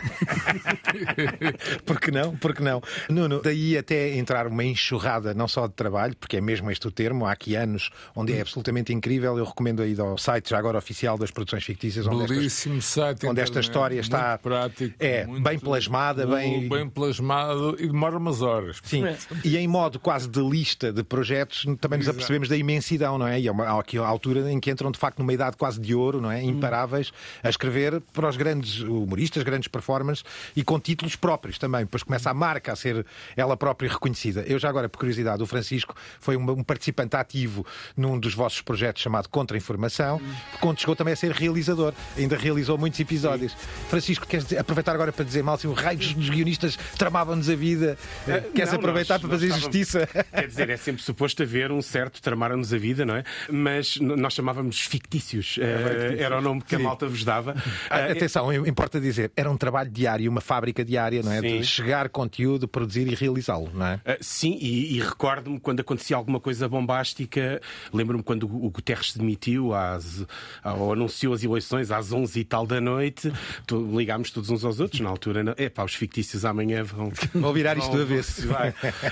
Porque 1.85 2.09
não? 2.09 2.35
Porque 2.35 2.63
não? 2.63 2.81
Nuno, 3.09 3.41
daí 3.41 3.77
até 3.77 4.15
entrar 4.15 4.47
uma 4.47 4.63
enxurrada, 4.63 5.33
não 5.33 5.47
só 5.47 5.67
de 5.67 5.73
trabalho, 5.73 6.15
porque 6.15 6.37
é 6.37 6.41
mesmo 6.41 6.71
este 6.71 6.87
o 6.87 6.91
termo, 6.91 7.25
há 7.25 7.31
aqui 7.31 7.55
anos, 7.55 7.89
onde 8.15 8.33
é 8.33 8.41
absolutamente 8.41 8.91
incrível. 8.91 9.37
Eu 9.37 9.45
recomendo 9.45 9.81
aí 9.81 9.95
ao 9.99 10.17
site 10.17 10.49
já 10.49 10.57
agora 10.57 10.70
oficial 10.75 11.17
das 11.17 11.31
produções 11.31 11.63
fictícias, 11.63 12.05
onde 12.07 12.23
estas, 12.23 12.53
site. 12.85 13.25
onde 13.27 13.39
esta 13.41 13.51
internet, 13.59 13.59
história 13.59 13.99
está- 13.99 14.37
prático, 14.37 14.95
é, 14.99 15.25
muito- 15.25 15.43
bem 15.43 15.59
plasmada, 15.59 16.25
bem- 16.25 16.67
bem 16.69 16.89
plasmado 16.89 17.75
e 17.79 17.87
demora 17.87 18.17
umas 18.17 18.41
horas. 18.41 18.77
Sim, 18.83 19.03
e 19.43 19.57
em 19.57 19.67
modo 19.67 19.99
quase 19.99 20.27
de 20.29 20.39
lista 20.41 20.91
de 20.91 21.03
projetos, 21.03 21.63
também 21.79 21.97
nos 21.97 22.05
Exato. 22.07 22.17
apercebemos 22.17 22.49
da 22.49 22.57
imensidão, 22.57 23.17
não 23.17 23.27
é? 23.27 23.39
E 23.39 23.47
é 23.47 23.51
uma, 23.51 23.79
aqui 23.79 23.97
a 23.97 24.05
altura 24.05 24.51
em 24.51 24.59
que 24.59 24.69
entram 24.71 24.91
de 24.91 24.99
facto 24.99 25.19
numa 25.19 25.33
idade 25.33 25.57
quase 25.57 25.79
de 25.79 25.93
ouro, 25.95 26.19
não 26.21 26.31
é? 26.31 26.41
Imparáveis, 26.41 27.11
a 27.43 27.49
escrever 27.49 28.01
para 28.13 28.27
os 28.29 28.37
grandes 28.37 28.79
humoristas, 28.79 29.43
grandes 29.43 29.67
performances 29.67 30.23
e 30.55 30.63
com 30.63 30.79
títulos 30.79 31.15
próprios 31.15 31.57
também. 31.57 31.81
Depois 31.81 32.03
começa 32.03 32.29
a 32.29 32.33
marca 32.33 32.71
a 32.73 32.75
ser 32.75 33.05
ela 33.35 33.55
própria 33.57 33.89
reconhecida. 33.89 34.43
Eu 34.47 34.57
já 34.59 34.69
agora, 34.69 34.87
por 34.89 34.99
curiosidade, 34.99 35.41
o 35.41 35.45
Francisco 35.45 35.95
foi 36.19 36.35
um, 36.37 36.49
um 36.51 36.63
participante 36.63 37.15
ativo 37.15 37.65
num 37.95 38.19
dos 38.19 38.33
vossos 38.33 38.61
projetos 38.61 39.01
chamado 39.01 39.27
Contra-Informação, 39.29 40.21
quando 40.61 40.79
chegou 40.79 40.95
também 40.95 41.13
a 41.13 41.17
ser 41.17 41.31
realizador. 41.31 41.93
Ainda 42.17 42.37
realizou 42.37 42.77
muitos 42.77 42.99
episódios. 42.99 43.53
Francisco, 43.89 44.25
queres 44.25 44.45
dizer- 44.45 44.59
aproveitar 44.59 44.93
agora 44.93 45.11
para 45.11 45.25
dizer 45.25 45.43
mal 45.43 45.57
se 45.57 45.67
o 45.67 45.73
raio 45.73 45.97
dos 45.97 46.29
guionistas 46.29 46.77
tramavam-nos 46.97 47.49
a 47.49 47.55
vida? 47.55 47.97
Eh, 48.27 48.41
Queres 48.53 48.71
Não, 48.71 48.79
aproveitar 48.79 49.15
nós- 49.15 49.21
para 49.21 49.29
fazer 49.31 49.47
estávamos- 49.47 49.63
justiça? 49.75 50.07
Quer 50.31 50.47
dizer, 50.47 50.69
é 50.69 50.77
sempre 50.77 51.01
suposto 51.01 51.43
haver 51.43 51.71
um 51.71 51.81
certo 51.81 52.21
tramar-nos 52.21 52.73
a 52.73 52.77
vida, 52.77 53.05
não 53.05 53.15
é? 53.15 53.23
Mas 53.51 53.97
nós 53.97 54.33
chamávamos 54.33 54.79
fictícios. 54.81 55.57
Eh, 55.59 56.17
era 56.19 56.37
o 56.37 56.41
nome 56.41 56.61
que 56.61 56.75
a 56.75 56.77
Sim. 56.77 56.83
malta 56.83 57.07
vos 57.07 57.23
dava. 57.25 57.55
Ah, 57.89 57.99
Eh, 58.01 58.11
Atenção, 58.11 58.53
importa 58.53 58.99
dizer, 59.01 59.31
era 59.35 59.49
um 59.49 59.57
trabalho 59.57 59.89
diário, 59.89 60.29
uma 60.29 60.41
fábrica 60.41 60.85
diária, 60.85 61.21
não 61.23 61.31
é? 61.31 61.41
Sim. 61.41 61.59
De 61.59 61.65
chegar 61.65 62.07
conteúdo, 62.09 62.67
produzir 62.67 63.07
e 63.07 63.15
realizá-lo, 63.15 63.69
não 63.73 63.85
é? 63.85 63.95
Uh, 63.95 64.17
sim, 64.21 64.57
e, 64.61 64.95
e 64.97 64.99
recordo-me 65.01 65.59
quando 65.59 65.79
acontecia 65.79 66.15
alguma 66.15 66.39
coisa 66.39 66.69
bombástica. 66.69 67.59
Lembro-me 67.93 68.23
quando 68.23 68.47
o 68.47 68.61
o 68.61 68.69
Guterres 68.69 69.13
se 69.13 69.17
demitiu 69.17 69.73
às, 69.73 70.23
ou 70.63 70.93
anunciou 70.93 71.33
as 71.33 71.43
eleições 71.43 71.91
às 71.91 72.11
11 72.11 72.39
e 72.39 72.43
tal 72.43 72.65
da 72.65 72.79
noite. 72.81 73.31
Tu- 73.67 73.89
ligámos 73.97 74.31
todos 74.31 74.49
uns 74.49 74.63
aos 74.63 74.79
outros 74.79 74.99
na 75.01 75.09
altura. 75.09 75.53
É 75.57 75.69
pá, 75.69 75.83
os 75.83 75.93
fictícios 75.95 76.45
amanhã 76.45 76.83
vão. 76.83 77.11
Virar 77.53 77.77
isto 77.77 77.91
do 77.95 78.01
avesso. 78.01 78.47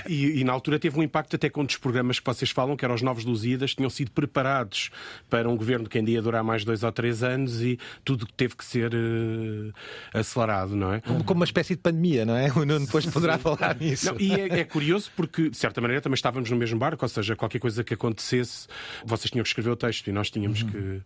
E, 0.08 0.40
e 0.40 0.44
na 0.44 0.52
altura 0.52 0.78
teve 0.78 0.98
um 0.98 1.02
impacto 1.02 1.36
até 1.36 1.48
com 1.50 1.62
um 1.62 1.64
dos 1.64 1.76
programas 1.76 2.18
que 2.18 2.26
vocês 2.26 2.50
falam, 2.50 2.76
que 2.76 2.84
eram 2.84 2.94
os 2.94 3.02
Novos 3.02 3.24
Lusíadas, 3.24 3.74
tinham 3.74 3.90
sido 3.90 4.10
preparados 4.10 4.90
para 5.28 5.48
um 5.48 5.56
governo 5.56 5.88
que 5.88 5.98
ainda 5.98 6.10
ia 6.10 6.22
durar 6.22 6.42
mais 6.42 6.64
dois 6.64 6.82
ou 6.82 6.90
três 6.92 7.22
anos 7.22 7.60
e 7.62 7.78
tudo 8.04 8.26
teve 8.36 8.56
que 8.56 8.64
ser 8.64 8.92
eh, 8.94 9.72
acelerado, 10.18 10.74
não 10.74 10.92
é? 10.94 11.00
Como, 11.00 11.40
uma 11.40 11.44
espécie 11.44 11.74
de 11.74 11.80
pandemia, 11.80 12.24
não 12.24 12.36
é? 12.36 12.50
O 12.52 12.64
Nuno 12.64 12.84
depois 12.86 13.06
poderá 13.06 13.38
falar 13.38 13.76
nisso. 13.78 14.06
Não, 14.12 14.20
e 14.20 14.32
é, 14.32 14.60
é 14.60 14.64
curioso 14.64 15.10
porque, 15.16 15.48
de 15.50 15.56
certa 15.56 15.80
maneira, 15.80 16.00
também 16.00 16.14
estávamos 16.14 16.50
no 16.50 16.56
mesmo 16.56 16.78
barco, 16.78 17.04
ou 17.04 17.08
seja, 17.08 17.34
qualquer 17.36 17.58
coisa 17.58 17.82
que 17.84 17.94
acontecesse, 17.94 18.66
vocês 19.04 19.30
tinham 19.30 19.42
que 19.42 19.48
escrever 19.48 19.70
o 19.70 19.76
texto 19.76 20.06
e 20.08 20.12
nós 20.12 20.30
tínhamos 20.30 20.62
que, 20.62 21.00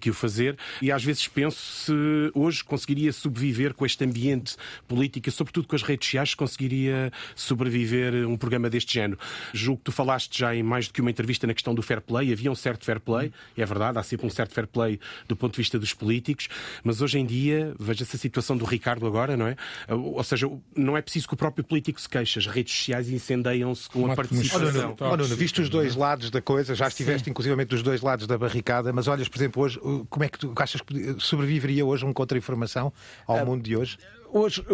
que 0.00 0.10
o 0.10 0.14
fazer. 0.14 0.56
E 0.80 0.90
às 0.90 1.04
vezes 1.04 1.26
penso 1.28 1.58
se 1.58 1.92
hoje 2.34 2.64
conseguiria 2.64 3.12
sobreviver 3.12 3.74
com 3.74 3.84
este 3.84 4.04
ambiente 4.04 4.56
político, 4.86 5.30
sobretudo 5.30 5.66
com 5.68 5.76
as 5.76 5.82
redes 5.82 6.06
sociais, 6.06 6.34
conseguiria 6.34 7.12
sobreviver 7.34 8.26
um 8.28 8.36
programa 8.36 8.68
deste 8.70 8.94
género. 8.94 9.18
Julgo 9.52 9.78
que 9.78 9.84
tu 9.84 9.92
falaste 9.92 10.38
já 10.38 10.54
em 10.54 10.62
mais 10.62 10.88
do 10.88 10.94
que 10.94 11.00
uma 11.00 11.10
entrevista 11.10 11.46
na 11.46 11.54
questão 11.54 11.74
do 11.74 11.82
fair 11.82 12.00
play. 12.00 12.32
Havia 12.32 12.50
um 12.50 12.54
certo 12.54 12.84
fair 12.84 13.00
play, 13.00 13.32
é 13.56 13.64
verdade, 13.64 13.98
há 13.98 14.02
sempre 14.02 14.26
um 14.26 14.30
certo 14.30 14.54
fair 14.54 14.66
play 14.66 14.98
do 15.28 15.36
ponto 15.36 15.52
de 15.52 15.58
vista 15.58 15.78
dos 15.78 15.94
políticos, 15.94 16.48
mas 16.82 17.00
hoje 17.00 17.18
em 17.18 17.26
dia, 17.26 17.74
veja-se 17.78 18.16
a 18.16 18.18
situação 18.18 18.56
do 18.56 18.64
Ricardo 18.64 19.06
agora, 19.06 19.36
não 19.36 19.46
é? 19.46 19.56
Ou 19.88 20.22
seja, 20.24 20.50
não 20.76 20.96
é 20.96 21.02
preciso 21.02 21.28
que 21.28 21.34
o 21.34 21.36
próprio 21.36 21.64
político 21.64 22.00
se 22.00 22.08
queixe, 22.08 22.38
as 22.38 22.46
redes 22.46 22.74
sociais 22.74 23.10
incendeiam-se 23.10 23.88
com 23.88 24.04
Uma 24.04 24.12
a 24.12 24.16
participação. 24.16 24.68
atmosfera 24.68 25.10
Oh, 25.10 25.16
Nuno, 25.16 25.36
viste 25.36 25.60
os 25.60 25.68
dois 25.68 25.94
lados 25.96 26.30
da 26.30 26.40
coisa, 26.40 26.74
já 26.74 26.88
estiveste 26.88 27.28
inclusivamente 27.30 27.68
dos 27.68 27.82
dois 27.82 28.00
lados 28.00 28.26
da 28.26 28.36
barricada, 28.36 28.92
mas 28.92 29.08
olhas, 29.08 29.28
por 29.28 29.38
exemplo, 29.38 29.62
hoje, 29.62 29.69
uh, 29.76 30.06
como 30.08 30.24
é 30.24 30.28
que 30.28 30.38
tu 30.38 30.52
achas 30.56 30.80
que 30.80 31.16
sobreviveria 31.18 31.84
hoje 31.84 32.04
um 32.04 32.12
contra-informação 32.12 32.92
ao 33.26 33.44
mundo 33.46 33.62
de 33.62 33.76
hoje? 33.76 33.98
Hoje, 34.32 34.64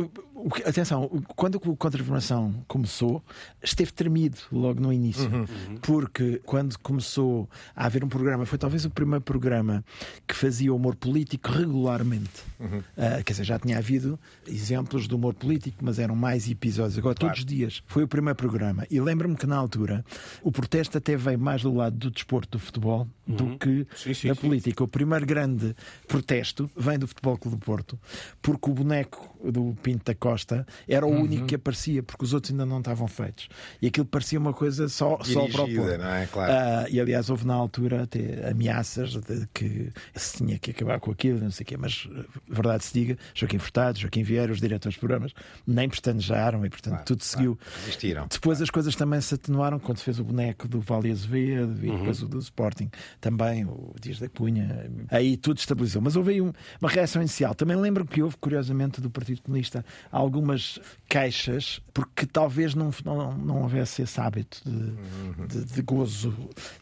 atenção, 0.67 1.09
quando 1.35 1.55
o 1.55 1.77
Contra-Informação 1.77 2.55
começou, 2.69 3.25
esteve 3.63 3.91
tremido 3.91 4.37
logo 4.53 4.81
no 4.81 4.93
início. 4.93 5.31
Porque 5.81 6.43
quando 6.45 6.79
começou 6.79 7.49
a 7.75 7.87
haver 7.87 8.05
um 8.05 8.09
programa, 8.09 8.45
foi 8.45 8.59
talvez 8.59 8.85
o 8.85 8.91
primeiro 8.91 9.25
programa 9.25 9.83
que 10.27 10.35
fazia 10.35 10.75
humor 10.75 10.95
político 10.95 11.51
regularmente. 11.51 12.45
Ah, 12.97 13.23
quer 13.23 13.33
dizer, 13.33 13.45
já 13.45 13.59
tinha 13.59 13.79
havido 13.79 14.19
exemplos 14.47 15.09
de 15.09 15.15
humor 15.15 15.33
político, 15.33 15.79
mas 15.81 15.99
eram 15.99 16.15
mais 16.15 16.49
episódios. 16.51 16.99
Agora, 16.99 17.15
todos 17.15 17.39
os 17.39 17.45
dias, 17.45 17.83
foi 17.87 18.05
o 18.05 18.09
primeiro 18.09 18.37
programa. 18.37 18.87
E 18.91 19.01
lembro-me 19.01 19.37
que 19.37 19.47
na 19.47 19.57
altura 19.57 20.05
o 20.43 20.53
protesto 20.53 20.99
até 20.99 21.17
veio 21.17 21.39
mais 21.39 21.63
do 21.63 21.75
lado 21.75 21.97
do 21.97 22.11
desporto 22.11 22.59
do 22.59 22.59
futebol 22.59 23.09
do 23.27 23.59
que 23.59 23.87
Sim, 23.97 24.15
sim, 24.15 24.29
sim. 24.29 24.35
política. 24.35 24.85
O 24.85 24.89
primeiro 24.89 25.27
grande 25.27 25.75
protesto 26.07 26.71
vem 26.77 26.99
do 26.99 27.07
Futebol 27.07 27.37
Clube 27.37 27.57
do 27.57 27.65
Porto, 27.65 27.99
porque 28.41 28.71
o 28.71 28.75
boneco 28.75 29.37
do 29.45 29.75
Pinto 29.83 30.05
da 30.05 30.15
Costa 30.15 30.67
era 30.89 31.05
o 31.07 31.11
único 31.11 31.47
que 31.47 31.55
aparecia, 31.55 32.03
porque 32.03 32.25
os 32.25 32.33
outros 32.33 32.53
ainda 32.53 32.65
não 32.67 32.79
estavam 32.79 33.07
feitos. 33.09 33.49
E 33.81 33.87
aquilo 33.89 34.07
parecia 34.07 34.39
uma 34.39 34.53
coisa 34.53 34.89
só, 34.89 35.19
só 35.23 35.47
para 35.49 35.63
o 35.63 35.67
Dirigida, 35.67 35.83
Porto. 35.89 35.99
não 36.03 36.09
é? 36.11 36.27
Claro. 36.27 36.53
Ah, 36.53 36.87
e 36.91 37.01
aliás, 37.01 37.31
houve 37.31 37.47
na 37.47 37.55
altura 37.55 38.03
até 38.05 38.49
ameaças 38.51 39.11
de 39.17 39.47
que 39.53 39.93
se 40.15 40.39
tinha 40.39 40.59
que 40.59 40.71
acabar 40.71 41.01
com 41.01 41.11
aquilo, 41.11 41.41
não 41.41 41.51
sei 41.51 41.65
o 41.65 41.67
quê, 41.67 41.77
mas 41.77 42.09
verdade 42.49 42.85
se 42.85 42.95
diga, 42.95 43.19
Joaquim 43.35 43.59
Furtado, 43.59 43.99
Joaquim 43.99 44.23
Vieira, 44.23 44.53
os 44.53 44.61
diretores 44.61 44.95
de 44.95 45.01
programas, 45.01 45.33
nem 45.67 45.89
pestanejaram 45.89 46.65
e, 46.65 46.71
portanto, 46.71 47.03
tudo 47.05 47.23
seguiu. 47.23 47.59
Existiram. 47.85 48.27
Depois 48.31 48.61
as 48.63 48.71
coisas 48.71 48.95
também 48.95 49.21
se 49.21 49.35
atenuaram 49.35 49.79
quando 49.79 49.99
se 49.99 50.05
fez 50.05 50.19
o 50.19 50.25
boneco 50.25 50.67
do 50.69 50.81
Vale 50.81 51.11
Azevedo 51.11 51.85
e 51.85 51.91
depois 51.91 52.23
o 52.23 52.29
do 52.29 52.39
Sporting 52.39 52.91
também, 53.21 53.65
o 53.65 53.95
Dias 54.01 54.19
da 54.19 54.29
Cunha. 54.29 54.91
Aí 55.11 55.37
tudo 55.37 55.59
estabilizou. 55.59 56.01
Mas 56.03 56.17
houve 56.17 56.33
aí 56.33 56.41
um- 56.41 56.53
uma 56.81 56.89
reação 56.91 57.21
inicial. 57.23 57.55
Também 57.55 57.77
lembro 57.77 58.05
que 58.05 58.23
houve, 58.23 58.37
curiosamente, 58.37 59.01
do 59.01 59.11
Partido 59.11 59.43
Comunista 59.43 59.85
algumas 60.11 60.79
queixas, 61.09 61.81
porque 61.95 62.27
talvez 62.27 62.75
não, 62.75 62.91
não, 63.05 63.37
não 63.39 63.63
houvesse 63.63 64.03
esse 64.03 64.21
hábito 64.21 64.61
de, 64.65 65.47
de- 65.47 65.65
de 65.65 65.83
gozo. 65.83 66.35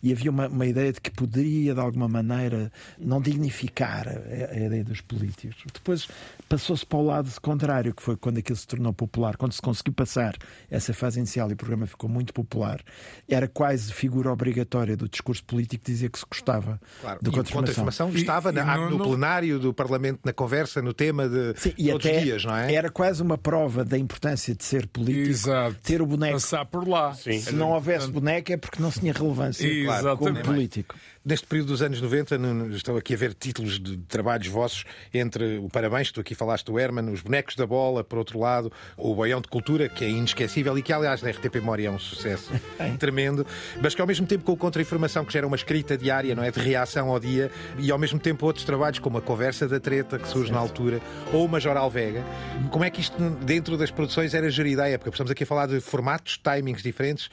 E 0.03 0.13
havia 0.13 0.31
uma, 0.31 0.49
uma 0.49 0.67
ideia 0.67 0.93
de 0.93 1.01
que 1.01 1.11
poderia, 1.11 1.75
de 1.75 1.81
alguma 1.81 2.09
maneira, 2.09 2.73
não 2.99 3.21
dignificar 3.21 4.09
a, 4.09 4.53
a 4.53 4.59
ideia 4.59 4.85
dos 4.85 5.01
políticos. 5.01 5.57
Depois 5.73 6.09
passou-se 6.49 6.85
para 6.85 6.99
o 6.99 7.05
lado 7.05 7.31
contrário, 7.41 7.95
que 7.95 8.03
foi 8.03 8.17
quando 8.17 8.39
aquilo 8.39 8.57
se 8.57 8.67
tornou 8.67 8.93
popular, 8.93 9.37
quando 9.37 9.53
se 9.53 9.63
conseguiu 9.63 9.93
passar 9.93 10.37
essa 10.71 10.93
fase 10.93 11.19
inicial 11.19 11.51
e 11.51 11.55
o 11.55 11.57
programa 11.57 11.87
ficou 11.87 12.09
muito 12.09 12.33
popular, 12.33 12.81
era 13.29 13.47
quase 13.49 13.93
figura 13.93 14.33
obrigatória 14.33 14.97
do 14.97 15.09
discurso 15.09 15.45
político 15.45 15.85
dizer 15.85 16.11
que 16.11 16.19
se 16.25 16.41
gostava 16.43 16.81
Claro. 17.01 17.19
do 17.23 17.31
E 17.31 17.41
o 17.41 17.45
contra-informação 17.45 18.11
estava 18.11 18.51
e 18.51 18.53
na- 18.53 18.65
não- 18.77 18.91
no 18.91 18.99
não- 18.99 19.07
plenário 19.09 19.59
do 19.59 19.73
Parlamento, 19.75 20.21
na 20.25 20.33
conversa, 20.33 20.81
no 20.83 20.93
tema 20.95 21.29
de 21.29 21.55
Sim, 21.59 21.73
e 21.77 21.89
todos 21.91 22.07
até 22.07 22.17
os 22.19 22.23
dias, 22.25 22.45
não 22.45 22.57
é? 22.57 22.75
era 22.75 22.91
quase 22.91 23.23
uma 23.23 23.37
prova 23.39 23.85
da 23.85 23.99
importância 23.99 24.55
de 24.55 24.65
ser 24.65 24.87
político, 24.87 25.29
Exato. 25.31 25.77
ter 25.83 26.01
o 26.03 26.07
boneco. 26.07 26.33
Passar 26.35 26.65
por 26.65 26.87
lá. 26.89 27.15
Se 27.15 27.53
não 27.55 27.71
houvesse 27.73 28.11
boneco 28.11 28.53
é 28.53 28.57
porque 28.57 28.81
não 28.83 28.91
se 28.91 29.01
tinha 29.01 29.13
relevância 29.13 29.67
Exatamente. 29.67 30.19
como 30.19 30.43
político. 30.43 30.95
Neste 31.27 31.47
período 31.47 31.69
dos 31.69 31.81
anos 31.81 32.03
90, 32.03 32.37
Nuno, 32.37 32.77
estou 32.77 32.99
aqui 32.99 33.15
a 33.15 33.17
ver 33.17 33.33
títulos 33.33 33.81
de 33.81 33.97
trabalhos 33.97 34.47
vossos 34.47 34.85
entre 35.13 35.57
o 35.57 35.71
Parabéns, 35.71 36.13
tu 36.13 36.21
aqui 36.21 36.35
falaste 36.35 36.67
do 36.67 36.79
Herman, 36.79 37.11
os 37.11 37.23
Bonecos 37.23 37.57
da 37.57 37.67
Bola, 37.67 38.05
por 38.05 38.19
outro 38.19 38.39
lado, 38.39 38.71
o 38.95 39.15
Boião 39.15 39.41
de 39.41 39.49
Cultura, 39.49 39.89
que 39.89 40.05
é 40.05 40.11
inesquecível 40.11 40.77
e 40.77 40.83
que, 40.83 40.93
aliás, 40.93 41.23
na 41.23 41.31
RTP 41.31 41.55
Memória 41.55 41.89
é 41.89 41.91
um 41.91 41.99
sucesso 41.99 42.53
tremendo, 43.01 43.47
mas 43.81 43.95
que 43.95 44.03
ao 44.03 44.07
mesmo 44.07 44.27
tempo 44.27 44.45
com 44.45 44.53
o 44.53 44.57
Contra-Informação, 44.59 45.25
que 45.25 45.33
gera 45.33 45.47
uma 45.47 45.57
escrita 45.57 45.97
diária, 45.97 46.35
não 46.35 46.43
é? 46.43 46.51
De 46.51 46.61
reação 46.61 47.09
ao 47.09 47.19
dia, 47.19 47.51
e 47.79 47.91
ao 47.91 47.97
mesmo 47.99 48.19
tempo 48.19 48.45
outros 48.45 48.67
trabalhos, 48.67 48.99
como 48.99 49.17
a 49.17 49.23
Conversa 49.23 49.67
da 49.67 49.81
Treta, 49.81 50.19
que 50.19 50.29
surge 50.29 50.53
na 50.53 50.59
altura, 50.59 51.01
ou 51.33 51.47
o 51.47 51.49
Major 51.49 51.75
Alvega. 51.75 52.23
Como 52.71 52.85
é 52.85 52.91
que 52.91 53.01
isto, 53.01 53.19
dentro 53.43 53.79
das 53.79 53.91
produções, 53.91 54.35
era 54.35 54.51
gerido 54.51 54.83
à 54.83 54.89
época? 54.89 55.05
Porque 55.11 55.15
Estamos 55.15 55.31
aqui 55.31 55.45
a 55.45 55.47
falar 55.47 55.69
de 55.69 55.81
formatos, 55.81 56.37
timings 56.37 56.83
diferentes, 56.83 57.31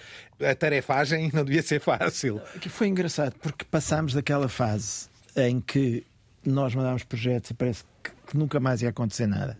a 0.50 0.55
tarefagem 0.55 1.29
não 1.33 1.43
devia 1.45 1.62
ser 1.62 1.79
fácil. 1.79 2.41
Que 2.60 2.69
foi 2.69 2.88
engraçado 2.88 3.33
porque 3.41 3.65
passámos 3.65 4.13
daquela 4.13 4.48
fase 4.50 5.07
em 5.36 5.60
que 5.62 6.03
nós 6.45 6.74
mandámos 6.74 7.03
projetos 7.03 7.51
e 7.51 7.53
parece 7.53 7.83
que, 8.03 8.10
que 8.27 8.38
nunca 8.38 8.60
mais 8.60 8.81
ia 8.81 8.89
acontecer 8.89 9.27
nada. 9.27 9.57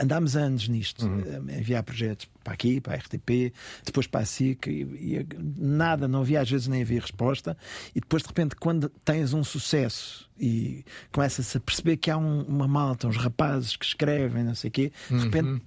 Andámos 0.00 0.36
anos 0.36 0.66
nisto, 0.68 1.06
a 1.06 1.56
enviar 1.58 1.82
projetos 1.84 2.28
para 2.42 2.52
aqui, 2.54 2.80
para 2.80 2.94
a 2.94 2.96
RTP, 2.96 3.52
depois 3.84 4.06
para 4.08 4.22
a 4.22 4.24
SIC, 4.24 4.66
e, 4.66 4.82
e 5.18 5.26
nada, 5.56 6.08
não 6.08 6.22
havia 6.22 6.40
às 6.40 6.50
vezes 6.50 6.66
nem 6.66 6.82
havia 6.82 7.00
resposta. 7.00 7.56
E 7.94 8.00
depois, 8.00 8.22
de 8.24 8.28
repente, 8.28 8.56
quando 8.56 8.88
tens 9.04 9.32
um 9.32 9.44
sucesso 9.44 10.28
e 10.38 10.84
começa-se 11.12 11.56
a 11.56 11.60
perceber 11.60 11.96
que 11.98 12.10
há 12.10 12.16
um- 12.18 12.42
uma 12.42 12.66
malta, 12.66 13.06
uns 13.06 13.16
rapazes 13.16 13.76
que 13.76 13.84
escrevem, 13.86 14.42
não 14.42 14.54
sei 14.56 14.68
o 14.68 14.72
quê, 14.72 14.92
de 15.08 15.16
repente 15.18 15.62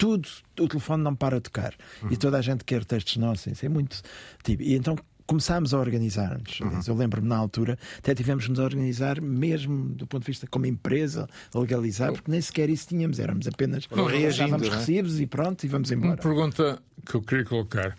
tudo, 0.00 0.26
o 0.58 0.66
telefone 0.66 1.02
não 1.02 1.14
para 1.14 1.36
de 1.36 1.42
tocar. 1.42 1.74
E 2.10 2.16
toda 2.16 2.38
a 2.38 2.40
gente 2.40 2.64
quer 2.64 2.82
textos 2.86 3.18
nossos. 3.18 3.46
Isso 3.48 3.66
é 3.66 3.68
muito. 3.68 4.00
Tipo, 4.42 4.62
e 4.62 4.74
então 4.74 4.96
começámos 5.26 5.74
a 5.74 5.78
organizar-nos. 5.78 6.58
Aliás, 6.62 6.88
Eu 6.88 6.94
lembro-me 6.96 7.28
na 7.28 7.36
altura, 7.36 7.78
até 7.98 8.14
tivemos 8.14 8.44
que 8.44 8.50
nos 8.50 8.58
organizar 8.58 9.20
mesmo 9.20 9.90
do 9.90 10.06
ponto 10.06 10.22
de 10.22 10.26
vista 10.28 10.46
como 10.46 10.64
empresa, 10.64 11.28
legalizar, 11.54 12.12
porque 12.12 12.30
nem 12.30 12.40
sequer 12.40 12.70
isso 12.70 12.88
tínhamos, 12.88 13.18
éramos 13.18 13.46
apenas 13.46 13.86
reagindo, 13.86 14.56
não 14.58 14.66
é? 14.66 14.76
recibos 14.76 15.20
e 15.20 15.26
pronto, 15.26 15.62
e 15.62 15.68
vamos 15.68 15.90
Uma 15.90 15.96
embora. 16.06 16.16
pergunta 16.22 16.82
que 17.06 17.14
eu 17.14 17.22
queria 17.22 17.44
colocar. 17.44 17.96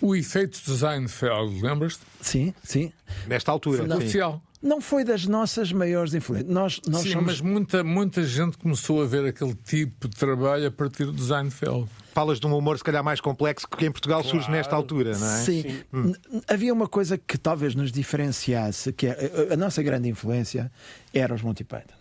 O 0.00 0.16
efeito 0.16 0.58
de 0.64 0.76
Seinfeld, 0.76 1.62
lembras-te? 1.62 2.00
Sim, 2.20 2.52
sim. 2.64 2.92
Nesta 3.28 3.52
altura. 3.52 3.94
Oficial. 3.96 4.42
Não 4.62 4.80
foi 4.80 5.02
das 5.04 5.26
nossas 5.26 5.72
maiores 5.72 6.14
influências. 6.14 6.48
Nós, 6.52 6.80
nós 6.88 7.02
Sim, 7.02 7.10
somos. 7.12 7.26
mas 7.26 7.40
muita, 7.40 7.82
muita 7.82 8.22
gente 8.24 8.56
começou 8.56 9.02
a 9.02 9.06
ver 9.06 9.26
aquele 9.26 9.54
tipo 9.54 10.08
de 10.08 10.16
trabalho 10.16 10.68
a 10.68 10.70
partir 10.70 11.06
do 11.06 11.20
Seinfeld. 11.22 11.88
Falas 12.14 12.38
de 12.38 12.46
um 12.46 12.54
humor, 12.56 12.76
se 12.76 12.84
calhar, 12.84 13.02
mais 13.02 13.20
complexo 13.22 13.66
que 13.66 13.86
em 13.86 13.90
Portugal 13.90 14.22
surge 14.22 14.50
nesta 14.50 14.76
altura, 14.76 15.16
não 15.16 15.26
é? 15.26 15.38
Sim. 15.38 15.64
N- 15.92 16.14
Havia 16.46 16.72
uma 16.72 16.86
coisa 16.86 17.16
que 17.16 17.38
talvez 17.38 17.74
nos 17.74 17.90
diferenciasse, 17.90 18.92
que 18.92 19.06
é, 19.06 19.46
a, 19.50 19.54
a 19.54 19.56
nossa 19.56 19.82
grande 19.82 20.08
influência 20.10 20.70
era 21.12 21.34
os 21.34 21.40
Monty 21.42 21.64
Python. 21.64 21.94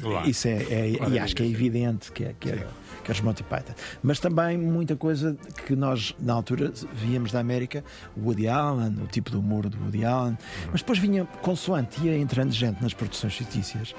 Claro. 0.00 0.28
Isso 0.28 0.48
é, 0.48 0.62
é- 0.62 0.90
e 1.10 1.18
acho 1.18 1.36
que 1.36 1.42
é 1.42 1.46
evidente 1.46 2.10
que 2.10 2.24
é, 2.24 2.34
que, 2.40 2.48
é, 2.50 2.66
que 3.04 3.10
é 3.10 3.14
os 3.14 3.20
Monty 3.20 3.42
Python. 3.42 3.74
Mas 4.02 4.20
também 4.20 4.56
muita 4.58 4.96
coisa 4.96 5.36
que 5.66 5.74
nós, 5.74 6.14
na 6.18 6.32
altura, 6.34 6.72
víamos 6.92 7.32
da 7.32 7.40
América, 7.40 7.84
o 8.16 8.26
Woody 8.26 8.48
Allen, 8.48 8.96
o 9.02 9.06
tipo 9.06 9.30
de 9.30 9.36
humor 9.36 9.68
do 9.68 9.78
Woody 9.82 10.04
Allen, 10.04 10.38
mas 10.70 10.80
depois 10.80 10.98
vinha, 10.98 11.24
consoante, 11.42 12.00
ia 12.04 12.16
entrando 12.16 12.52
gente 12.52 12.82
nas 12.82 12.94
produções 12.94 13.34
fictícias, 13.34 13.94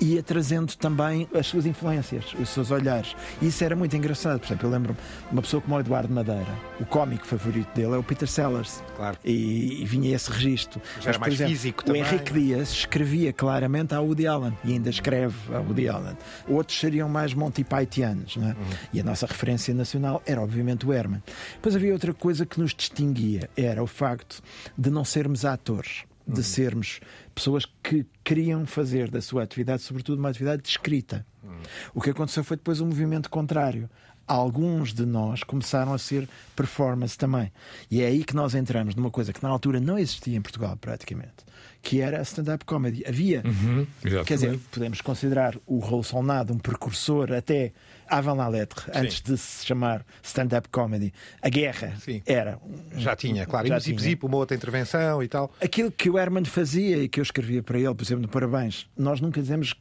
ia 0.00 0.22
trazendo 0.22 0.74
também 0.76 1.28
as 1.34 1.46
suas 1.46 1.66
influências, 1.66 2.34
os 2.38 2.48
seus 2.48 2.70
olhares. 2.70 3.14
E 3.40 3.48
isso 3.48 3.62
era 3.64 3.74
muito 3.74 3.96
engraçado. 3.96 4.40
Por 4.40 4.46
exemplo, 4.46 4.66
eu 4.66 4.70
lembro-me 4.70 4.98
uma 5.30 5.42
pessoa 5.42 5.60
como 5.60 5.76
o 5.76 5.80
Eduardo 5.80 6.12
Madeira, 6.12 6.46
o 6.80 6.84
cómico 6.84 7.26
favorito 7.26 7.74
dele 7.74 7.94
é 7.94 7.96
o 7.96 8.02
Peter 8.02 8.28
Sellers. 8.28 8.82
Claro. 8.96 9.18
E, 9.24 9.82
e 9.82 9.84
vinha 9.84 10.14
esse 10.14 10.30
registro. 10.30 10.80
Já 11.00 11.12
por 11.12 11.20
mais 11.20 11.36
físico 11.36 11.82
o 11.82 11.86
também. 11.86 12.02
Henrique 12.02 12.32
Dias 12.32 12.70
escrevia 12.70 13.32
claramente 13.32 13.94
a 13.94 14.00
Woody 14.00 14.26
Allen 14.26 14.56
e 14.64 14.72
ainda 14.72 14.90
escreve 14.90 15.34
a 15.54 15.60
Woody 15.60 15.88
Allen. 15.88 16.16
Outros 16.48 16.78
seriam 16.78 17.08
mais 17.08 17.34
Monty 17.34 17.64
Pythianos, 17.64 18.36
não 18.36 18.48
é? 18.48 18.50
Uhum. 18.50 18.56
E 18.92 19.00
a 19.00 19.04
nossa 19.04 19.26
referência 19.26 19.74
nacional 19.74 20.22
era, 20.26 20.40
obviamente, 20.40 20.86
o 20.86 20.92
Herman. 20.92 21.22
Depois 21.54 21.74
havia 21.76 21.92
outra 21.92 22.12
coisa 22.12 22.46
que 22.46 22.60
nos 22.60 22.74
distinguia, 22.74 23.48
era 23.56 23.82
o 23.82 23.86
facto 23.86 24.42
de 24.76 24.90
não 24.90 25.04
sermos 25.04 25.44
atores. 25.44 26.04
Uhum. 26.26 26.34
De 26.34 26.42
sermos 26.42 27.00
pessoas 27.34 27.64
que 27.82 28.04
queriam 28.24 28.66
fazer 28.66 29.08
da 29.10 29.20
sua 29.20 29.44
atividade, 29.44 29.82
sobretudo, 29.82 30.18
uma 30.18 30.28
atividade 30.28 30.62
de 30.62 30.68
escrita. 30.68 31.24
Uhum. 31.42 31.60
O 31.94 32.00
que 32.00 32.10
aconteceu 32.10 32.42
foi 32.42 32.56
depois 32.56 32.80
um 32.80 32.86
movimento 32.86 33.30
contrário. 33.30 33.88
alguns 34.26 34.92
de 34.92 35.06
nós 35.06 35.42
começaram 35.42 35.94
a 35.94 35.98
ser 35.98 36.28
performance 36.54 37.16
também. 37.16 37.52
E 37.90 38.02
é 38.02 38.06
aí 38.06 38.24
que 38.24 38.34
nós 38.34 38.54
entramos 38.54 38.94
numa 38.94 39.10
coisa 39.10 39.32
que 39.32 39.42
na 39.42 39.48
altura 39.48 39.80
não 39.80 39.98
existia 39.98 40.36
em 40.36 40.42
Portugal 40.42 40.76
praticamente, 40.76 41.44
que 41.82 42.00
era 42.00 42.18
a 42.18 42.22
stand-up 42.22 42.64
comedy. 42.64 43.04
Havia, 43.06 43.42
Uhum, 43.44 43.86
quer 44.24 44.34
dizer, 44.34 44.58
podemos 44.70 45.00
considerar 45.00 45.56
o 45.66 45.78
Raul 45.78 46.02
Solnado 46.02 46.52
um 46.52 46.58
precursor 46.58 47.32
até 47.32 47.72
avant 48.08 48.36
la 48.36 48.48
lettre, 48.48 48.84
antes 48.94 49.20
de 49.20 49.36
se 49.36 49.66
chamar 49.66 50.04
stand-up 50.22 50.68
comedy. 50.70 51.12
A 51.42 51.48
guerra 51.48 51.94
Sim. 52.00 52.22
era. 52.26 52.58
Já 52.96 53.16
tinha, 53.16 53.46
claro. 53.46 53.66
Já 53.68 53.78
e 53.78 53.80
tinha. 53.80 53.98
zip, 53.98 54.24
uma 54.24 54.36
outra 54.36 54.56
intervenção 54.56 55.22
e 55.22 55.28
tal. 55.28 55.52
Aquilo 55.60 55.90
que 55.90 56.08
o 56.10 56.18
Herman 56.18 56.44
fazia 56.44 56.98
e 56.98 57.08
que 57.08 57.18
eu 57.20 57.22
escrevia 57.22 57.62
para 57.62 57.78
ele, 57.78 57.94
por 57.94 58.04
exemplo, 58.04 58.22
no 58.22 58.28
Parabéns, 58.28 58.86
nós 58.96 59.20
nunca 59.20 59.40
dizemos, 59.40 59.74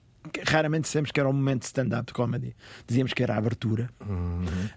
raramente 0.46 0.84
dissemos 0.84 1.12
que 1.12 1.20
era 1.20 1.28
um 1.30 1.34
momento 1.34 1.62
de 1.62 1.66
stand-up 1.68 2.14
comedy. 2.14 2.56
Dizíamos 2.88 3.14
que 3.14 3.24
era 3.24 3.36
a 3.36 3.38
abertura. 3.38 3.90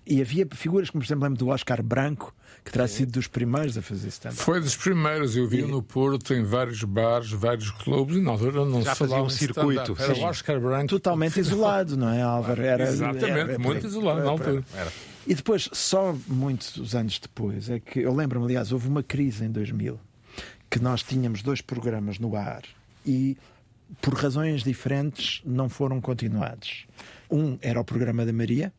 E 0.06 0.20
havia 0.20 0.46
figuras 0.52 0.90
como, 0.90 1.02
por 1.02 1.06
exemplo, 1.06 1.24
lembro 1.24 1.38
do 1.38 1.48
Oscar 1.48 1.82
Branco, 1.82 2.34
que 2.64 2.72
terá 2.72 2.86
sido 2.88 3.12
dos 3.12 3.26
primeiros 3.26 3.76
a 3.78 3.82
fazer 3.82 4.08
stand-up. 4.08 4.40
Foi 4.42 4.60
dos 4.60 4.76
primeiros, 4.76 5.36
eu 5.36 5.46
vi 5.48 5.62
no 5.62 5.82
Porto, 5.82 6.34
em 6.34 6.42
vários 6.42 6.82
bares, 6.84 7.30
vários 7.30 7.70
clubes, 7.70 8.16
e 8.16 8.20
na 8.20 8.32
altura 8.32 8.64
não 8.64 8.82
Já 8.82 8.92
se 8.94 8.98
fazia 8.98 9.08
falava 9.16 9.26
um 9.26 9.30
circuito. 9.30 9.96
Era 9.98 10.14
sim. 10.14 10.20
o 10.20 10.24
Oscar 10.24 10.60
Branco. 10.60 10.86
Totalmente 10.88 11.38
isolado, 11.40 11.96
não 11.96 12.10
é, 12.10 12.22
Álvaro? 12.22 12.62
Era, 12.62 12.84
Exatamente, 12.88 13.24
era- 13.50 13.58
muito 13.58 13.86
isolado 13.86 14.20
na 14.22 14.30
altura. 14.30 14.64
E 15.26 15.34
depois, 15.34 15.68
só 15.72 16.14
muitos 16.26 16.94
anos 16.94 17.18
depois, 17.18 17.68
é 17.68 17.78
que 17.78 18.00
eu 18.00 18.14
lembro-me, 18.14 18.46
aliás, 18.46 18.72
houve 18.72 18.88
uma 18.88 19.02
crise 19.02 19.44
em 19.44 19.50
2000 19.50 20.00
que 20.70 20.78
nós 20.78 21.02
tínhamos 21.02 21.42
dois 21.42 21.60
programas 21.60 22.18
no 22.18 22.34
ar 22.36 22.62
e, 23.04 23.36
por 24.00 24.14
razões 24.14 24.62
diferentes, 24.62 25.42
não 25.44 25.68
foram 25.68 26.00
continuados. 26.00 26.86
Um 27.30 27.58
era 27.60 27.80
o 27.80 27.84
programa 27.84 28.24
da 28.24 28.32
Maria, 28.32 28.72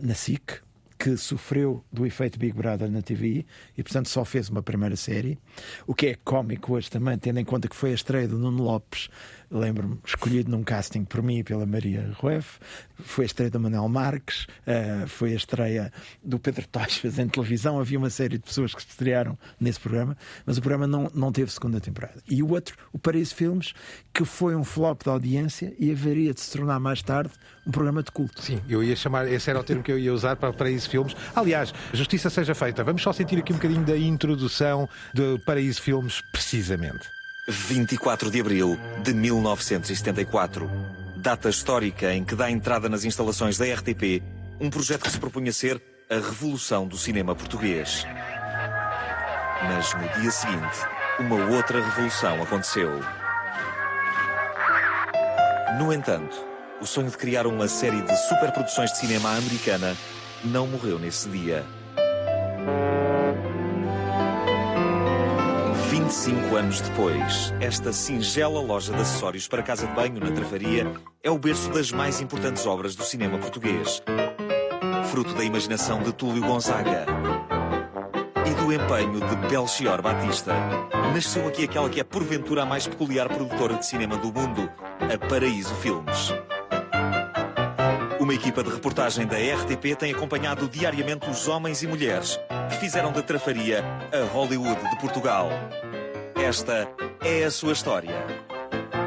na 0.00 0.14
SIC, 0.14 0.60
que 0.98 1.16
sofreu 1.16 1.84
do 1.92 2.06
efeito 2.06 2.38
Big 2.38 2.56
Brother 2.56 2.90
na 2.90 3.02
TV 3.02 3.44
e, 3.76 3.82
portanto, 3.82 4.08
só 4.08 4.24
fez 4.24 4.48
uma 4.48 4.62
primeira 4.62 4.96
série. 4.96 5.38
O 5.86 5.94
que 5.94 6.06
é 6.06 6.14
cómico 6.24 6.74
hoje 6.74 6.90
também, 6.90 7.18
tendo 7.18 7.40
em 7.40 7.44
conta 7.44 7.68
que 7.68 7.76
foi 7.76 7.90
a 7.90 7.94
estreia 7.94 8.28
do 8.28 8.38
Nuno 8.38 8.62
Lopes, 8.62 9.10
lembro-me, 9.50 9.98
escolhido 10.04 10.50
num 10.50 10.62
casting 10.62 11.04
por 11.04 11.22
mim 11.22 11.38
e 11.38 11.44
pela 11.44 11.66
Maria 11.66 12.10
Rueff, 12.14 12.58
foi 12.98 13.24
a 13.24 13.26
estreia 13.26 13.50
do 13.50 13.60
Manuel 13.60 13.88
Marques, 13.88 14.46
eh, 14.66 15.04
foi 15.06 15.32
a 15.32 15.36
estreia 15.36 15.92
do 16.22 16.38
Pedro 16.38 16.66
Tochas 16.68 17.18
em 17.18 17.28
televisão. 17.28 17.78
Havia 17.78 17.98
uma 17.98 18.10
série 18.10 18.38
de 18.38 18.44
pessoas 18.44 18.74
que 18.74 18.82
se 18.82 18.88
estrearam 18.88 19.38
nesse 19.60 19.80
programa, 19.80 20.16
mas 20.46 20.58
o 20.58 20.60
programa 20.60 20.86
não, 20.86 21.10
não 21.14 21.32
teve 21.32 21.50
segunda 21.50 21.80
temporada. 21.80 22.22
E 22.28 22.42
o 22.42 22.50
outro, 22.50 22.76
o 22.92 22.98
Paraíso 22.98 23.34
Filmes, 23.34 23.74
que 24.12 24.24
foi 24.24 24.54
um 24.54 24.64
flop 24.64 25.02
da 25.04 25.12
audiência 25.12 25.74
e 25.78 25.90
haveria 25.90 26.32
de 26.32 26.40
se 26.40 26.56
tornar 26.56 26.78
mais 26.78 27.02
tarde 27.02 27.30
um 27.66 27.70
programa 27.70 28.02
de 28.02 28.10
culto. 28.10 28.42
Sim, 28.42 28.60
eu 28.68 28.82
ia 28.82 28.94
chamar, 28.94 29.26
esse 29.26 29.50
era 29.50 29.58
o 29.58 29.64
termo 29.64 29.82
que 29.82 29.90
eu 29.90 29.98
ia 29.98 30.12
usar 30.12 30.36
para, 30.36 30.52
para 30.52 30.70
esses 30.70 30.86
filmes. 30.86 31.16
Aliás, 31.34 31.72
justiça 31.92 32.30
seja 32.30 32.54
feita. 32.54 32.84
Vamos 32.84 33.02
só 33.02 33.12
sentir 33.12 33.38
aqui 33.38 33.52
um 33.52 33.56
bocadinho 33.56 33.84
da 33.84 33.96
introdução 33.96 34.88
de 35.12 35.38
Paraíso 35.44 35.80
Filmes, 35.80 36.20
precisamente. 36.32 37.13
24 37.46 38.30
de 38.30 38.40
abril 38.40 38.78
de 39.02 39.12
1974. 39.12 40.70
Data 41.16 41.48
histórica 41.48 42.12
em 42.12 42.24
que 42.24 42.34
dá 42.34 42.50
entrada 42.50 42.88
nas 42.88 43.04
instalações 43.04 43.58
da 43.58 43.66
RTP 43.66 44.22
um 44.60 44.70
projeto 44.70 45.02
que 45.02 45.10
se 45.10 45.18
propunha 45.18 45.52
ser 45.52 45.82
a 46.08 46.14
revolução 46.14 46.86
do 46.86 46.96
cinema 46.96 47.34
português. 47.34 48.06
Mas 49.62 49.94
no 49.94 50.20
dia 50.20 50.30
seguinte, 50.30 50.78
uma 51.18 51.36
outra 51.54 51.84
revolução 51.84 52.42
aconteceu. 52.42 53.00
No 55.78 55.92
entanto, 55.92 56.36
o 56.80 56.86
sonho 56.86 57.10
de 57.10 57.16
criar 57.16 57.46
uma 57.46 57.68
série 57.68 58.00
de 58.00 58.16
superproduções 58.28 58.92
de 58.92 58.98
cinema 58.98 59.36
americana 59.36 59.96
não 60.44 60.66
morreu 60.66 60.98
nesse 60.98 61.28
dia. 61.28 61.64
25 66.04 66.56
anos 66.56 66.80
depois, 66.82 67.54
esta 67.60 67.90
singela 67.90 68.60
loja 68.60 68.92
de 68.92 69.00
acessórios 69.00 69.48
para 69.48 69.62
casa 69.62 69.86
de 69.86 69.94
banho 69.94 70.20
na 70.20 70.30
Travaria 70.32 70.86
é 71.22 71.30
o 71.30 71.38
berço 71.38 71.70
das 71.70 71.90
mais 71.90 72.20
importantes 72.20 72.66
obras 72.66 72.94
do 72.94 73.02
cinema 73.02 73.38
português. 73.38 74.02
Fruto 75.10 75.32
da 75.32 75.42
imaginação 75.42 76.02
de 76.02 76.12
Túlio 76.12 76.44
Gonzaga 76.44 77.06
e 78.46 78.54
do 78.54 78.70
empenho 78.70 79.18
de 79.18 79.48
Belchior 79.48 80.02
Batista, 80.02 80.52
nasceu 81.14 81.48
aqui 81.48 81.64
aquela 81.64 81.88
que 81.88 82.00
é 82.00 82.04
porventura 82.04 82.64
a 82.64 82.66
mais 82.66 82.86
peculiar 82.86 83.26
produtora 83.26 83.76
de 83.76 83.86
cinema 83.86 84.18
do 84.18 84.26
mundo, 84.26 84.70
a 85.00 85.26
Paraíso 85.26 85.74
Filmes. 85.76 86.34
Uma 88.20 88.34
equipa 88.34 88.62
de 88.62 88.70
reportagem 88.70 89.26
da 89.26 89.36
RTP 89.36 89.96
tem 89.98 90.12
acompanhado 90.12 90.68
diariamente 90.68 91.30
os 91.30 91.48
homens 91.48 91.82
e 91.82 91.86
mulheres 91.86 92.38
que 92.68 92.76
fizeram 92.76 93.10
da 93.10 93.22
Trafaria 93.22 93.82
a 94.12 94.32
Hollywood 94.32 94.80
de 94.90 94.98
Portugal. 94.98 95.48
Esta 96.46 96.86
é 97.24 97.44
a 97.44 97.50
sua 97.50 97.72
história. 97.72 98.12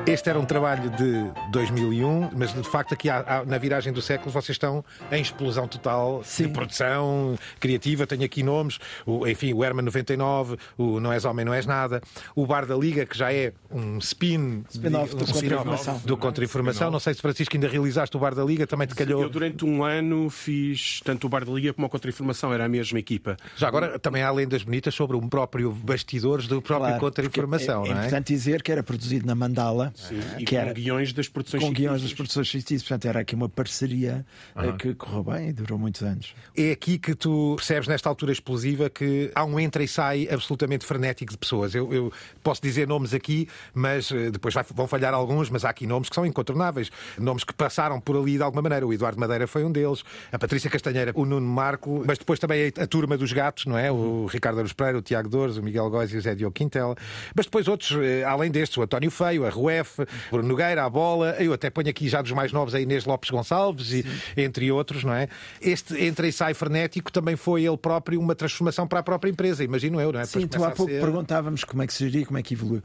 Este 0.08 0.30
era 0.30 0.40
um 0.40 0.46
trabalho 0.46 0.90
de 0.92 1.26
2001, 1.52 2.30
mas 2.34 2.54
de 2.54 2.64
facto 2.64 2.94
aqui 2.94 3.10
há- 3.10 3.26
há- 3.28 3.46
na 3.46 3.58
viragem 3.58 3.92
do 3.92 4.02
século 4.02 4.32
vocês 4.32 4.56
estão 4.56 4.84
em 5.12 5.22
explosão 5.22 5.68
total 5.68 6.22
de 6.22 6.28
Sim. 6.30 6.48
produção 6.50 7.38
criativa. 7.60 8.08
Tenho 8.08 8.24
aqui 8.24 8.42
nomes, 8.42 8.80
o, 9.06 9.28
enfim, 9.28 9.52
o 9.54 9.66
Herman 9.66 9.84
99, 9.84 10.56
o 10.78 11.02
Não 11.02 11.12
És 11.12 11.26
Homem, 11.26 11.44
Não 11.46 11.54
És 11.54 11.66
Nada, 11.66 12.02
o 12.34 12.46
Bar 12.48 12.66
da 12.66 12.76
Liga, 12.78 13.06
que 13.06 13.18
já 13.18 13.34
é 13.34 13.52
um 13.70 13.98
spin 13.98 14.64
Spin-off 14.70 15.14
do 15.14 15.24
um 15.24 15.28
Contra-Informação. 15.28 16.02
do 16.06 16.16
Contra-Informação. 16.18 16.90
Não 16.90 17.02
sei 17.02 17.14
se 17.14 17.22
Francisco 17.22 17.58
ainda 17.58 17.68
realizaste 17.68 18.16
o 18.16 18.20
Bar 18.20 18.34
da 18.34 18.46
Liga, 18.46 18.66
também 18.66 18.88
te 18.88 18.96
calhou. 18.96 19.22
Eu 19.24 19.30
durante 19.30 19.66
um 19.66 19.84
ano 19.84 20.30
fiz 20.30 21.02
tanto 21.04 21.28
o 21.28 21.30
Bar 21.30 21.44
da 21.44 21.52
Liga 21.52 21.74
como 21.74 21.86
a 21.86 21.90
Contra-Informação, 21.90 22.54
era 22.54 22.64
a 22.64 22.70
mesma 22.70 22.98
equipa. 22.98 23.36
Já 23.58 23.68
agora 23.68 24.00
também 24.00 24.24
há 24.24 24.32
lendas 24.32 24.64
bonitas 24.64 24.96
sobre 24.96 25.18
o 25.18 25.22
próprio 25.28 25.70
bastidores 25.70 26.48
do 26.48 26.62
próprio 26.62 26.88
Claro, 26.92 27.02
Contra-Informação, 27.02 27.82
porque 27.82 27.90
é, 27.90 27.92
é 27.92 27.96
não 27.96 28.02
é? 28.04 28.06
importante 28.06 28.34
dizer 28.34 28.64
que 28.64 28.72
era 28.72 28.82
produzido 28.82 29.28
na 29.28 29.36
Mandala, 29.36 29.94
E 30.40 30.46
que 30.46 30.56
com 30.56 30.62
era 30.62 30.74
guiões 30.74 31.12
das 31.14 31.28
produções 31.28 31.64
com 31.64 31.72
guiões 31.72 32.02
das 32.02 32.14
produções 32.14 32.50
fictícias. 32.50 32.84
Portanto, 32.84 33.06
era 33.06 33.20
aqui 33.22 33.34
uma 33.36 33.50
parceria 33.50 34.26
eh, 34.56 34.72
que 34.74 34.94
correu 34.94 35.24
bem 35.24 35.50
e 35.50 35.54
durou 35.54 35.78
muitos 35.80 36.02
anos. 36.04 36.34
É 36.56 36.72
aqui 36.72 36.98
que 36.98 37.16
tu 37.16 37.54
percebes, 37.58 37.88
nesta 37.88 38.08
altura 38.08 38.32
explosiva, 38.32 38.90
que 38.90 39.32
há 39.34 39.44
um 39.44 39.60
entra 39.60 39.84
e 39.84 39.88
sai 39.88 40.28
absolutamente 40.32 40.86
frenético 40.86 41.32
de 41.32 41.38
pessoas. 41.38 41.74
Eu, 41.74 41.92
eu 41.94 42.14
posso 42.44 42.62
dizer 42.62 42.88
nomes 42.88 43.14
aqui, 43.14 43.48
mas 43.74 44.12
eh, 44.12 44.30
depois 44.30 44.54
vai- 44.54 44.66
vão 44.74 44.88
falhar 44.88 45.14
alguns, 45.14 45.50
mas 45.50 45.66
há 45.66 45.70
aqui 45.70 45.88
nomes 45.88 46.10
que 46.10 46.16
são 46.16 46.26
incontornáveis. 46.26 46.90
Nomes 47.18 47.44
que 47.44 47.54
passaram 47.54 48.00
por 48.00 48.16
ali 48.18 48.38
de 48.38 48.44
alguma 48.44 48.62
maneira. 48.62 48.86
O 48.86 48.94
Eduardo 48.94 49.20
Madeira 49.20 49.48
foi 49.48 49.64
um 49.64 49.72
deles, 49.72 50.04
a 50.32 50.38
Patrícia 50.38 50.70
Castanheira, 50.70 51.12
o 51.16 51.26
Nuno 51.26 51.48
Marco, 51.48 52.04
mas 52.06 52.18
depois 52.18 52.40
também 52.40 52.72
a, 52.78 52.84
a 52.84 52.88
turma 52.88 53.18
dos 53.18 53.34
gatos, 53.34 53.66
não 53.66 53.78
é? 53.78 53.92
O 53.92 54.26
Ricardo 54.28 54.60
Aruz 54.60 54.74
Pereira, 54.74 55.00
o 55.00 55.02
Tiago 55.02 55.28
Dores, 55.30 55.58
o 55.58 55.64
Miguel 55.64 55.90
Góis 55.90 56.14
e 56.14 56.18
o 56.18 56.22
Zé 56.22 56.36
Diogo 56.36 56.54
Quintela. 56.54 56.96
Mas 57.36 57.46
depois 57.46 57.68
outros, 57.68 57.92
eh, 58.02 58.24
além 58.24 58.52
destes, 58.52 58.78
o 58.78 58.82
António 58.82 59.10
Feio, 59.10 59.46
a 59.46 59.50
Ruef, 59.50 59.87
Bruno 60.32 60.48
Nogueira, 60.48 60.84
a 60.84 60.90
Bola. 60.90 61.36
Eu 61.40 61.54
até 61.54 61.70
ponho 61.70 61.90
aqui 61.90 62.08
já 62.10 62.22
dos 62.22 62.32
mais 62.32 62.52
novos 62.52 62.74
a 62.76 62.80
Inês 62.82 63.06
Lopes 63.06 63.30
Gonçalves, 63.30 63.92
e, 63.92 64.06
entre 64.36 64.72
outros, 64.72 65.04
não 65.04 65.14
é? 65.14 65.28
Este 65.62 65.96
entra 66.04 66.28
e 66.28 66.32
sai 66.32 66.54
frenético 66.54 67.12
também 67.12 67.36
foi 67.36 67.64
ele 67.66 67.78
próprio 67.78 68.20
uma 68.20 68.36
transformação 68.36 68.88
para 68.88 69.00
a 69.00 69.04
própria 69.04 69.30
empresa, 69.30 69.64
imagino 69.64 70.00
eu, 70.02 70.12
não 70.12 70.20
é? 70.20 70.26
Sim, 70.26 70.48
tu 70.48 70.64
há 70.64 70.72
pouco 70.72 70.92
ser- 70.92 71.02
perguntávamos 71.02 71.64
como 71.64 71.82
é 71.84 71.88
que 71.88 71.94
se 71.94 72.08
geria, 72.10 72.26
como 72.26 72.38
é 72.38 72.44
que 72.44 72.54
evoluiu. 72.54 72.82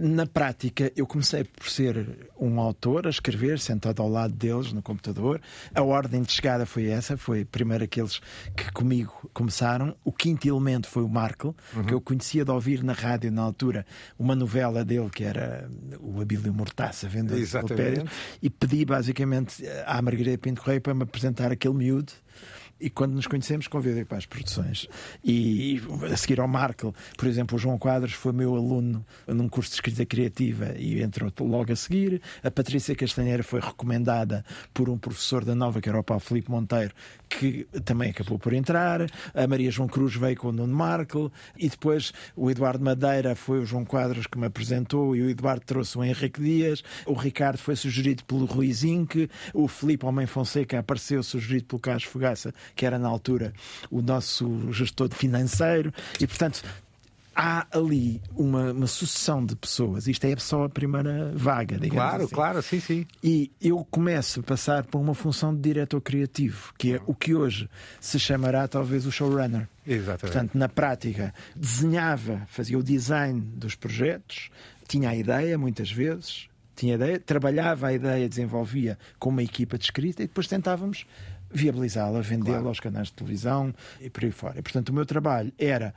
Na 0.00 0.26
prática, 0.26 0.92
eu 0.96 1.06
comecei 1.06 1.44
por 1.44 1.68
ser 1.68 2.06
um 2.38 2.60
autor 2.60 3.06
a 3.06 3.10
escrever, 3.10 3.58
sentado 3.58 4.00
ao 4.02 4.08
lado 4.08 4.34
deles 4.34 4.72
no 4.72 4.82
computador. 4.82 5.40
A 5.74 5.82
ordem 5.82 6.22
de 6.22 6.32
chegada 6.32 6.66
foi 6.66 6.86
essa, 6.86 7.16
foi 7.16 7.44
primeiro 7.44 7.84
aqueles 7.84 8.20
que 8.56 8.70
comigo 8.72 9.30
começaram. 9.32 9.94
O 10.04 10.12
quinto 10.12 10.46
elemento 10.48 10.88
foi 10.88 11.02
o 11.02 11.08
Marco, 11.08 11.54
Uhum. 11.74 11.84
que 11.84 11.94
eu 11.94 12.00
conhecia 12.00 12.44
de 12.44 12.50
ouvir 12.50 12.82
na 12.82 12.92
rádio 12.92 13.30
na 13.30 13.42
altura 13.42 13.84
uma 14.18 14.34
novela 14.34 14.84
dele 14.84 15.08
que 15.10 15.24
era 15.24 15.68
o 16.00 16.20
Abílio 16.36 16.54
Mortaça, 16.54 17.08
vendedor 17.08 17.38
de 17.38 18.04
e 18.42 18.50
pedi 18.50 18.84
basicamente 18.84 19.64
à 19.86 20.00
Margarida 20.00 20.38
Pinto 20.38 20.60
Correia 20.60 20.80
para 20.80 20.94
me 20.94 21.02
apresentar 21.02 21.50
aquele 21.50 21.74
miúdo. 21.74 22.12
E 22.80 22.88
quando 22.88 23.12
nos 23.12 23.26
conhecemos, 23.26 23.68
convidei 23.68 24.06
para 24.06 24.16
as 24.16 24.24
produções. 24.24 24.88
E, 25.22 25.74
e 25.74 25.82
a 26.10 26.16
seguir 26.16 26.40
ao 26.40 26.48
Markel, 26.48 26.94
por 27.16 27.28
exemplo, 27.28 27.56
o 27.56 27.58
João 27.58 27.76
Quadros 27.76 28.14
foi 28.14 28.32
meu 28.32 28.56
aluno 28.56 29.04
num 29.26 29.50
curso 29.50 29.70
de 29.70 29.74
escrita 29.74 30.06
criativa 30.06 30.74
e 30.78 31.02
entrou 31.02 31.30
logo 31.40 31.70
a 31.70 31.76
seguir. 31.76 32.22
A 32.42 32.50
Patrícia 32.50 32.94
Castanheira 32.94 33.42
foi 33.42 33.60
recomendada 33.60 34.42
por 34.72 34.88
um 34.88 34.96
professor 34.96 35.44
da 35.44 35.54
Nova, 35.54 35.80
que 35.82 35.90
era 35.90 36.00
o 36.00 36.02
Paulo 36.02 36.22
Filipe 36.22 36.50
Monteiro, 36.50 36.94
que 37.30 37.64
também 37.84 38.10
acabou 38.10 38.38
por 38.38 38.52
entrar. 38.52 39.06
A 39.32 39.46
Maria 39.46 39.70
João 39.70 39.88
Cruz 39.88 40.16
veio 40.16 40.36
com 40.36 40.48
o 40.48 40.52
Nuno 40.52 40.74
Markel. 40.74 41.32
E 41.56 41.68
depois 41.68 42.12
o 42.34 42.50
Eduardo 42.50 42.84
Madeira 42.84 43.36
foi 43.36 43.60
o 43.60 43.64
João 43.64 43.84
Quadros 43.84 44.26
que 44.26 44.36
me 44.36 44.46
apresentou 44.46 45.14
e 45.14 45.22
o 45.22 45.30
Eduardo 45.30 45.64
trouxe 45.64 45.96
o 45.96 46.04
Henrique 46.04 46.42
Dias. 46.42 46.82
O 47.06 47.14
Ricardo 47.14 47.58
foi 47.58 47.76
sugerido 47.76 48.24
pelo 48.24 48.44
Rui 48.44 48.72
Zinck. 48.72 49.30
O 49.54 49.68
Filipe 49.68 50.04
Homem 50.04 50.26
Fonseca 50.26 50.80
apareceu 50.80 51.22
sugerido 51.22 51.66
pelo 51.66 51.80
Carlos 51.80 52.04
Fogaça, 52.04 52.52
que 52.74 52.84
era 52.84 52.98
na 52.98 53.08
altura 53.08 53.52
o 53.90 54.02
nosso 54.02 54.72
gestor 54.72 55.08
financeiro. 55.10 55.92
E, 56.18 56.26
portanto, 56.26 56.62
há 57.40 57.66
ali 57.72 58.20
uma, 58.36 58.70
uma 58.70 58.86
sucessão 58.86 59.42
de 59.42 59.56
pessoas. 59.56 60.06
Isto 60.06 60.26
é 60.26 60.36
só 60.36 60.64
a 60.64 60.68
primeira 60.68 61.32
vaga, 61.34 61.78
digamos 61.78 61.94
Claro, 62.04 62.24
assim. 62.24 62.34
claro, 62.34 62.62
sim, 62.62 62.80
sim. 62.80 63.06
E 63.24 63.50
eu 63.62 63.82
começo 63.90 64.40
a 64.40 64.42
passar 64.42 64.84
por 64.84 64.98
uma 65.00 65.14
função 65.14 65.54
de 65.54 65.62
diretor 65.62 66.02
criativo, 66.02 66.70
que 66.76 66.96
é 66.96 67.00
o 67.06 67.14
que 67.14 67.34
hoje 67.34 67.66
se 67.98 68.18
chamará 68.18 68.68
talvez 68.68 69.06
o 69.06 69.10
showrunner. 69.12 69.66
Exatamente. 69.86 70.20
Portanto, 70.20 70.54
na 70.58 70.68
prática, 70.68 71.32
desenhava, 71.56 72.42
fazia 72.46 72.78
o 72.78 72.82
design 72.82 73.40
dos 73.40 73.74
projetos, 73.74 74.50
tinha 74.86 75.08
a 75.08 75.16
ideia 75.16 75.56
muitas 75.56 75.90
vezes, 75.90 76.46
tinha 76.76 76.94
a 76.94 76.96
ideia, 76.96 77.18
trabalhava 77.18 77.86
a 77.86 77.92
ideia, 77.94 78.28
desenvolvia 78.28 78.98
com 79.18 79.30
uma 79.30 79.42
equipa 79.42 79.78
de 79.78 79.84
escrita 79.84 80.22
e 80.22 80.26
depois 80.26 80.46
tentávamos 80.46 81.06
viabilizá-la, 81.50 82.20
vendê-la 82.20 82.68
aos 82.68 82.78
canais 82.80 83.08
de 83.08 83.14
televisão 83.14 83.74
e 83.98 84.10
por 84.10 84.24
aí 84.24 84.30
fora. 84.30 84.58
E, 84.58 84.62
portanto, 84.62 84.90
o 84.90 84.92
meu 84.92 85.06
trabalho 85.06 85.50
era 85.58 85.94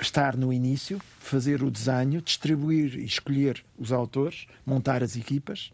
estar 0.00 0.36
no 0.36 0.52
início, 0.52 1.00
fazer 1.18 1.62
o 1.62 1.70
desenho, 1.70 2.22
distribuir 2.22 2.98
e 2.98 3.04
escolher 3.04 3.64
os 3.78 3.92
autores, 3.92 4.46
montar 4.64 5.02
as 5.02 5.16
equipas 5.16 5.72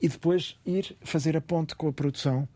e 0.00 0.08
depois 0.08 0.56
ir 0.64 0.96
fazer 1.02 1.36
a 1.36 1.40
ponte 1.40 1.74
com 1.74 1.88
a 1.88 1.92
produção 1.92 2.48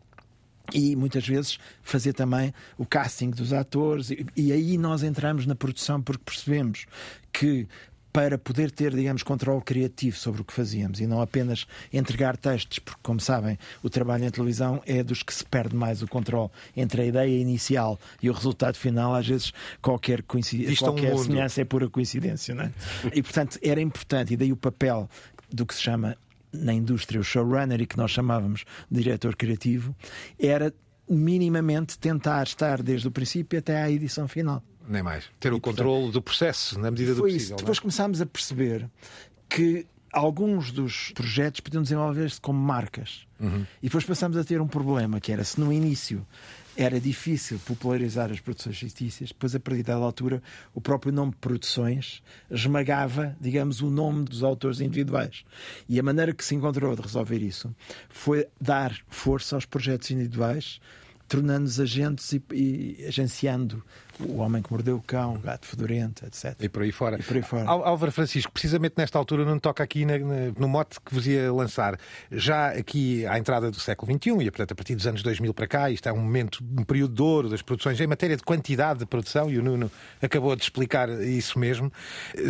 e 0.73 0.95
muitas 0.95 1.27
vezes 1.27 1.59
fazer 1.81 2.13
também 2.13 2.53
o 2.77 2.85
casting 2.85 3.29
dos 3.29 3.51
atores 3.51 4.11
e, 4.11 4.25
e 4.35 4.51
aí 4.51 4.77
nós 4.77 5.03
entramos 5.03 5.45
na 5.45 5.55
produção 5.55 6.01
porque 6.01 6.23
percebemos 6.23 6.85
que 7.33 7.67
para 8.13 8.37
poder 8.37 8.69
ter, 8.69 8.95
digamos, 8.95 9.23
controle 9.23 9.61
criativo 9.63 10.15
sobre 10.15 10.41
o 10.41 10.45
que 10.45 10.53
fazíamos 10.53 10.99
e 10.99 11.07
não 11.07 11.19
apenas 11.19 11.65
entregar 11.91 12.37
textos, 12.37 12.77
porque, 12.77 12.99
como 13.01 13.19
sabem, 13.19 13.57
o 13.81 13.89
trabalho 13.89 14.23
em 14.23 14.29
televisão 14.29 14.81
é 14.85 15.03
dos 15.03 15.23
que 15.23 15.33
se 15.33 15.43
perde 15.43 15.75
mais 15.75 16.03
o 16.03 16.07
controle 16.07 16.51
entre 16.77 17.01
a 17.01 17.05
ideia 17.05 17.41
inicial 17.41 17.99
e 18.21 18.29
o 18.29 18.33
resultado 18.33 18.77
final. 18.77 19.15
Às 19.15 19.27
vezes, 19.27 19.51
qualquer, 19.81 20.21
coincidência, 20.21 20.85
é 20.85 20.89
um 20.89 20.93
qualquer 20.93 21.11
mundo. 21.13 21.23
semelhança 21.23 21.61
é 21.61 21.65
pura 21.65 21.89
coincidência, 21.89 22.53
não 22.53 22.65
é? 22.65 22.71
E, 23.11 23.23
portanto, 23.23 23.57
era 23.63 23.81
importante, 23.81 24.33
e 24.35 24.37
daí 24.37 24.51
o 24.51 24.57
papel 24.57 25.09
do 25.51 25.65
que 25.65 25.73
se 25.73 25.81
chama 25.81 26.15
na 26.53 26.71
indústria 26.71 27.19
o 27.19 27.23
showrunner 27.23 27.81
e 27.81 27.87
que 27.87 27.97
nós 27.97 28.11
chamávamos 28.11 28.63
de 28.91 29.01
diretor 29.01 29.35
criativo, 29.35 29.95
era 30.39 30.71
minimamente 31.09 31.97
tentar 31.97 32.43
estar 32.43 32.81
desde 32.81 33.07
o 33.07 33.11
princípio 33.11 33.57
até 33.57 33.81
à 33.81 33.89
edição 33.89 34.27
final. 34.27 34.63
Nem 34.87 35.03
mais. 35.03 35.25
Ter 35.39 35.53
o 35.53 35.59
controle 35.59 36.11
do 36.11 36.21
processo 36.21 36.79
na 36.79 36.91
medida 36.91 37.15
do 37.15 37.21
possível. 37.21 37.37
isso. 37.37 37.53
é? 37.53 37.57
Depois 37.57 37.79
começámos 37.79 38.21
a 38.21 38.25
perceber 38.25 38.89
que 39.49 39.85
alguns 40.11 40.71
dos 40.71 41.11
projetos 41.11 41.59
podiam 41.59 41.81
desenvolver-se 41.81 42.39
como 42.39 42.59
marcas. 42.59 43.25
Uhum. 43.39 43.65
E 43.81 43.87
depois 43.87 44.03
passámos 44.03 44.37
a 44.37 44.43
ter 44.43 44.61
um 44.61 44.67
problema, 44.67 45.19
que 45.19 45.31
era 45.31 45.43
se 45.43 45.59
no 45.59 45.73
início 45.73 46.25
era 46.75 46.99
difícil 46.99 47.59
popularizar 47.65 48.31
as 48.31 48.39
produções 48.39 48.79
fictícias, 48.79 49.29
depois 49.29 49.53
a 49.53 49.59
partir 49.59 49.83
da 49.83 49.95
altura 49.95 50.41
o 50.73 50.81
próprio 50.81 51.13
nome 51.13 51.33
produções 51.39 52.23
esmagava, 52.49 53.35
digamos, 53.39 53.81
o 53.81 53.89
nome 53.89 54.25
dos 54.25 54.43
autores 54.43 54.81
individuais. 54.81 55.43
E 55.87 55.99
a 55.99 56.03
maneira 56.03 56.33
que 56.33 56.43
se 56.43 56.55
encontrou 56.55 56.95
de 56.95 57.01
resolver 57.01 57.41
isso 57.41 57.73
foi 58.09 58.47
dar 58.59 58.95
força 59.07 59.55
aos 59.55 59.65
projetos 59.65 60.09
individuais, 60.09 60.79
tornando-nos 61.27 61.79
agentes 61.79 62.33
e, 62.33 62.43
e 62.51 63.05
agenciando 63.07 63.83
o 64.19 64.37
homem 64.37 64.61
que 64.61 64.71
mordeu 64.71 64.95
o 64.97 65.01
cão, 65.01 65.35
o 65.35 65.39
gato 65.39 65.65
fedorento, 65.65 66.25
etc. 66.25 66.55
E 66.61 66.69
por 66.69 66.83
aí 66.83 66.91
fora. 66.91 67.17
E 67.19 67.23
por 67.23 67.35
aí 67.35 67.41
fora. 67.43 67.69
Ál- 67.69 67.83
Álvaro 67.85 68.11
Francisco, 68.11 68.51
precisamente 68.51 68.93
nesta 68.97 69.17
altura, 69.17 69.43
não 69.45 69.57
toca 69.59 69.83
aqui 69.83 70.05
na- 70.05 70.17
na- 70.17 70.51
no 70.57 70.67
mote 70.67 70.99
que 71.03 71.13
vos 71.13 71.25
ia 71.27 71.51
lançar. 71.51 71.97
Já 72.31 72.69
aqui 72.69 73.25
à 73.25 73.37
entrada 73.39 73.71
do 73.71 73.79
século 73.79 74.11
XXI, 74.11 74.31
e 74.45 74.51
portanto 74.51 74.71
a 74.71 74.75
partir 74.75 74.95
dos 74.95 75.07
anos 75.07 75.23
2000 75.23 75.53
para 75.53 75.67
cá, 75.67 75.89
isto 75.89 76.07
é 76.07 76.13
um 76.13 76.17
momento, 76.19 76.63
um 76.77 76.83
período 76.83 77.13
de 77.15 77.21
ouro 77.21 77.49
das 77.49 77.61
produções 77.61 77.99
em 77.99 78.07
matéria 78.07 78.35
de 78.37 78.43
quantidade 78.43 78.99
de 78.99 79.05
produção, 79.05 79.49
e 79.49 79.57
o 79.57 79.63
Nuno 79.63 79.91
acabou 80.21 80.55
de 80.55 80.63
explicar 80.63 81.09
isso 81.09 81.57
mesmo. 81.59 81.91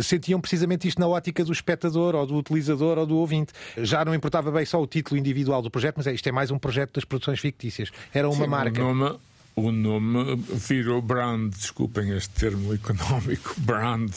Sentiam 0.02 0.40
precisamente 0.40 0.86
isto 0.88 1.00
na 1.00 1.06
ótica 1.08 1.44
do 1.44 1.52
espectador, 1.52 2.14
ou 2.14 2.26
do 2.26 2.36
utilizador, 2.36 2.98
ou 2.98 3.06
do 3.06 3.16
ouvinte. 3.16 3.52
Já 3.78 4.04
não 4.04 4.14
importava 4.14 4.50
bem 4.50 4.64
só 4.64 4.80
o 4.80 4.86
título 4.86 5.18
individual 5.18 5.62
do 5.62 5.70
projeto, 5.70 5.94
mas 5.96 6.06
é, 6.06 6.12
isto 6.12 6.26
é 6.28 6.32
mais 6.32 6.50
um 6.50 6.58
projeto 6.58 6.94
das 6.94 7.04
produções 7.04 7.40
fictícias. 7.40 7.90
Era 8.12 8.28
uma 8.28 8.44
Sim, 8.44 8.50
marca. 8.50 8.80
Nome, 8.82 9.18
o 9.56 9.70
nome 9.70 10.36
virou 10.52 11.00
brand, 11.00 11.52
desculpem 11.54 12.16
este 12.16 12.30
termo 12.30 12.74
económico, 12.74 13.54
brand, 13.62 14.10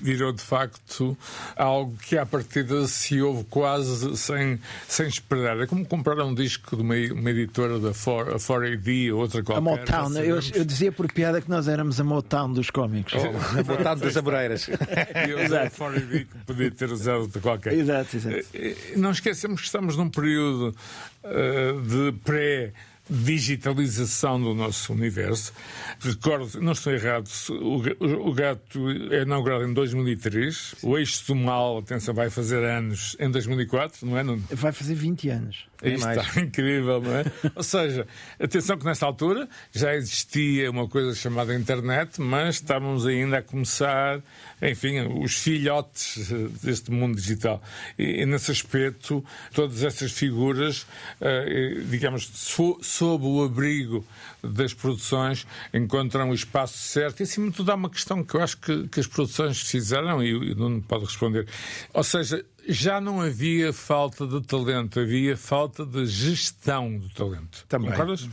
virou 0.00 0.32
de 0.32 0.42
facto 0.42 1.16
algo 1.56 1.96
que 1.96 2.18
à 2.18 2.26
partida 2.26 2.86
se 2.88 3.20
ouve 3.22 3.44
quase 3.44 4.16
sem, 4.16 4.58
sem 4.88 5.06
esperar. 5.06 5.60
É 5.60 5.66
como 5.66 5.86
comprar 5.86 6.20
um 6.24 6.34
disco 6.34 6.76
de 6.76 6.82
uma, 6.82 6.94
uma 7.12 7.30
editora 7.30 7.78
da 7.78 7.92
4, 7.92 8.34
a 8.34 8.38
4AD 8.38 9.12
ou 9.12 9.20
outra 9.20 9.40
A 9.40 9.44
qualquer. 9.44 9.62
Motown, 9.62 10.12
já 10.12 10.24
eu, 10.24 10.40
eu 10.54 10.64
dizia 10.64 10.90
por 10.90 11.10
piada 11.12 11.40
que 11.40 11.48
nós 11.48 11.68
éramos 11.68 12.00
a 12.00 12.04
Motown 12.04 12.52
dos 12.52 12.70
cómicos. 12.70 13.14
Na 13.52 13.62
vontade 13.62 14.00
das 14.00 14.16
Amoreiras. 14.16 14.68
Eu 15.28 15.38
a 15.38 15.70
4AD 15.70 16.26
que 16.26 16.38
podia 16.46 16.70
ter 16.70 16.90
usado 16.90 17.22
outra 17.22 17.40
qualquer. 17.40 17.72
Exato, 17.74 18.16
exato. 18.16 18.44
Eh, 18.52 18.76
Não 18.96 19.10
esquecemos 19.10 19.60
que 19.60 19.66
estamos 19.66 19.96
num 19.96 20.08
período 20.08 20.74
eh, 21.22 21.72
de 21.86 22.12
pré-digitalização 23.08 24.40
do 24.40 24.54
nosso 24.54 24.92
universo. 24.92 25.52
Recordo, 26.00 26.60
não 26.60 26.72
estou 26.72 26.92
errado, 26.92 27.28
o, 27.50 27.80
ga- 27.80 27.96
o 28.00 28.32
gato 28.32 28.90
é 29.12 29.22
inaugurado 29.22 29.64
em 29.64 29.72
2003. 29.72 30.76
O 30.82 30.96
Eixo 30.98 31.26
do 31.26 31.34
Mal, 31.34 31.78
atenção, 31.78 32.14
vai 32.14 32.30
fazer 32.30 32.64
anos 32.64 33.16
em 33.20 33.30
2004, 33.30 34.06
não 34.06 34.18
é? 34.18 34.22
Não, 34.22 34.36
Vai 34.50 34.72
fazer 34.72 34.94
20 34.94 35.28
anos. 35.28 35.66
Isto 35.90 36.04
mais. 36.04 36.26
está 36.26 36.40
incrível, 36.42 37.00
não 37.00 37.14
é? 37.16 37.24
Ou 37.54 37.62
seja, 37.62 38.06
atenção 38.40 38.76
que 38.78 38.84
nesta 38.84 39.06
altura 39.06 39.48
já 39.72 39.94
existia 39.94 40.70
uma 40.70 40.88
coisa 40.88 41.14
chamada 41.14 41.54
internet, 41.54 42.20
mas 42.20 42.56
estávamos 42.56 43.06
ainda 43.06 43.38
a 43.38 43.42
começar, 43.42 44.20
enfim, 44.62 45.00
os 45.22 45.34
filhotes 45.36 46.28
deste 46.62 46.90
mundo 46.90 47.16
digital. 47.16 47.62
E, 47.98 48.22
e 48.22 48.26
nesse 48.26 48.50
aspecto, 48.50 49.24
todas 49.52 49.82
estas 49.82 50.12
figuras, 50.12 50.86
eh, 51.20 51.80
digamos, 51.90 52.26
so- 52.32 52.78
sob 52.82 53.24
o 53.26 53.42
abrigo 53.44 54.04
das 54.42 54.74
produções, 54.74 55.46
encontram 55.72 56.30
o 56.30 56.34
espaço 56.34 56.76
certo. 56.78 57.20
E, 57.20 57.22
acima 57.22 57.50
de 57.50 57.56
tudo, 57.56 57.70
há 57.72 57.74
uma 57.74 57.90
questão 57.90 58.22
que 58.22 58.34
eu 58.34 58.42
acho 58.42 58.56
que, 58.58 58.88
que 58.88 59.00
as 59.00 59.06
produções 59.06 59.60
fizeram, 59.60 60.22
e 60.22 60.34
o 60.34 60.54
Nuno 60.54 60.82
pode 60.82 61.04
responder. 61.04 61.46
Ou 61.92 62.02
seja, 62.04 62.44
já 62.68 63.00
não 63.00 63.20
havia 63.20 63.72
falta 63.72 64.26
de 64.26 64.40
talento, 64.42 64.98
havia 65.00 65.36
falta 65.36 65.84
de 65.84 66.06
gestão 66.06 66.98
do 66.98 67.08
talento. 67.10 67.64
Também. 67.68 67.90
Concordas? 67.90 68.28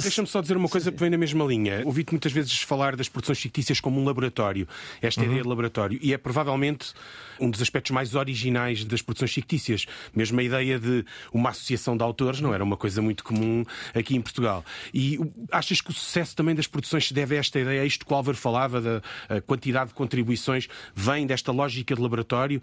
Deixa-me 0.00 0.28
só 0.28 0.40
dizer 0.40 0.56
uma 0.56 0.68
coisa 0.68 0.92
que 0.92 0.98
vem 0.98 1.10
na 1.10 1.18
mesma 1.18 1.44
linha. 1.44 1.82
Ouvi-te 1.84 2.12
muitas 2.12 2.32
vezes 2.32 2.62
falar 2.62 2.96
das 2.96 3.08
produções 3.08 3.38
fictícias 3.38 3.80
como 3.80 4.00
um 4.00 4.04
laboratório. 4.04 4.68
Esta 5.00 5.24
ideia 5.24 5.42
de 5.42 5.48
laboratório. 5.48 5.98
E 6.02 6.12
é 6.12 6.18
provavelmente 6.18 6.92
um 7.38 7.50
dos 7.50 7.62
aspectos 7.62 7.90
mais 7.90 8.14
originais 8.14 8.84
das 8.84 9.00
produções 9.00 9.32
fictícias. 9.32 9.86
Mesmo 10.14 10.38
a 10.40 10.42
ideia 10.42 10.78
de 10.78 11.04
uma 11.32 11.50
associação 11.50 11.96
de 11.96 12.02
autores 12.02 12.40
não 12.40 12.52
era 12.52 12.62
uma 12.62 12.76
coisa 12.76 13.00
muito 13.00 13.24
comum 13.24 13.64
aqui 13.94 14.14
em 14.16 14.20
Portugal. 14.20 14.64
E 14.92 15.18
achas 15.50 15.80
que 15.80 15.90
o 15.90 15.94
sucesso 15.94 16.36
também 16.36 16.54
das 16.54 16.66
produções 16.66 17.08
se 17.08 17.14
deve 17.14 17.36
a 17.36 17.38
esta 17.38 17.58
ideia, 17.58 17.82
a 17.82 17.84
isto 17.86 18.04
que 18.04 18.12
o 18.12 18.16
Álvaro 18.16 18.36
falava, 18.36 18.80
da 18.80 19.02
quantidade 19.46 19.88
de 19.88 19.94
contribuições, 19.94 20.68
vem 20.94 21.26
desta 21.26 21.52
lógica 21.52 21.94
de 21.94 22.00
laboratório? 22.00 22.62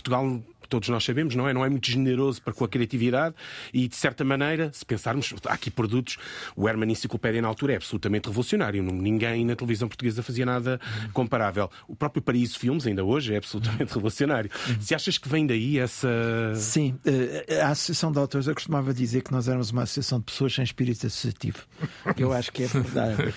Portugal 0.00 0.42
todos 0.70 0.88
nós 0.88 1.04
sabemos, 1.04 1.34
não 1.34 1.46
é? 1.48 1.52
Não 1.52 1.64
é 1.64 1.68
muito 1.68 1.90
generoso 1.90 2.40
para 2.40 2.54
com 2.54 2.64
a 2.64 2.68
criatividade 2.68 3.34
e, 3.74 3.86
de 3.88 3.96
certa 3.96 4.24
maneira, 4.24 4.70
se 4.72 4.86
pensarmos, 4.86 5.34
há 5.46 5.52
aqui 5.52 5.70
produtos, 5.70 6.16
o 6.56 6.68
Herman 6.68 6.90
Enciclopédia 6.90 7.42
na 7.42 7.48
altura 7.48 7.74
é 7.74 7.76
absolutamente 7.76 8.28
revolucionário. 8.28 8.82
Ninguém 8.82 9.44
na 9.44 9.54
televisão 9.56 9.88
portuguesa 9.88 10.22
fazia 10.22 10.46
nada 10.46 10.80
comparável. 11.12 11.70
O 11.88 11.94
próprio 11.94 12.22
Paraíso 12.22 12.58
Filmes, 12.58 12.86
ainda 12.86 13.04
hoje, 13.04 13.34
é 13.34 13.36
absolutamente 13.36 13.92
revolucionário. 13.94 14.50
Se 14.80 14.94
achas 14.94 15.18
que 15.18 15.28
vem 15.28 15.46
daí 15.46 15.78
essa. 15.78 16.08
Sim, 16.54 16.96
eh, 17.04 17.60
a 17.62 17.68
Associação 17.70 18.12
de 18.12 18.18
Autores, 18.18 18.46
eu 18.46 18.54
costumava 18.54 18.94
dizer 18.94 19.22
que 19.22 19.32
nós 19.32 19.48
éramos 19.48 19.70
uma 19.70 19.82
associação 19.82 20.18
de 20.20 20.26
pessoas 20.26 20.54
sem 20.54 20.62
espírito 20.64 21.06
associativo. 21.06 21.58
Eu 22.16 22.32
acho 22.32 22.52
que 22.52 22.62
é 22.62 22.66
verdade. 22.66 23.34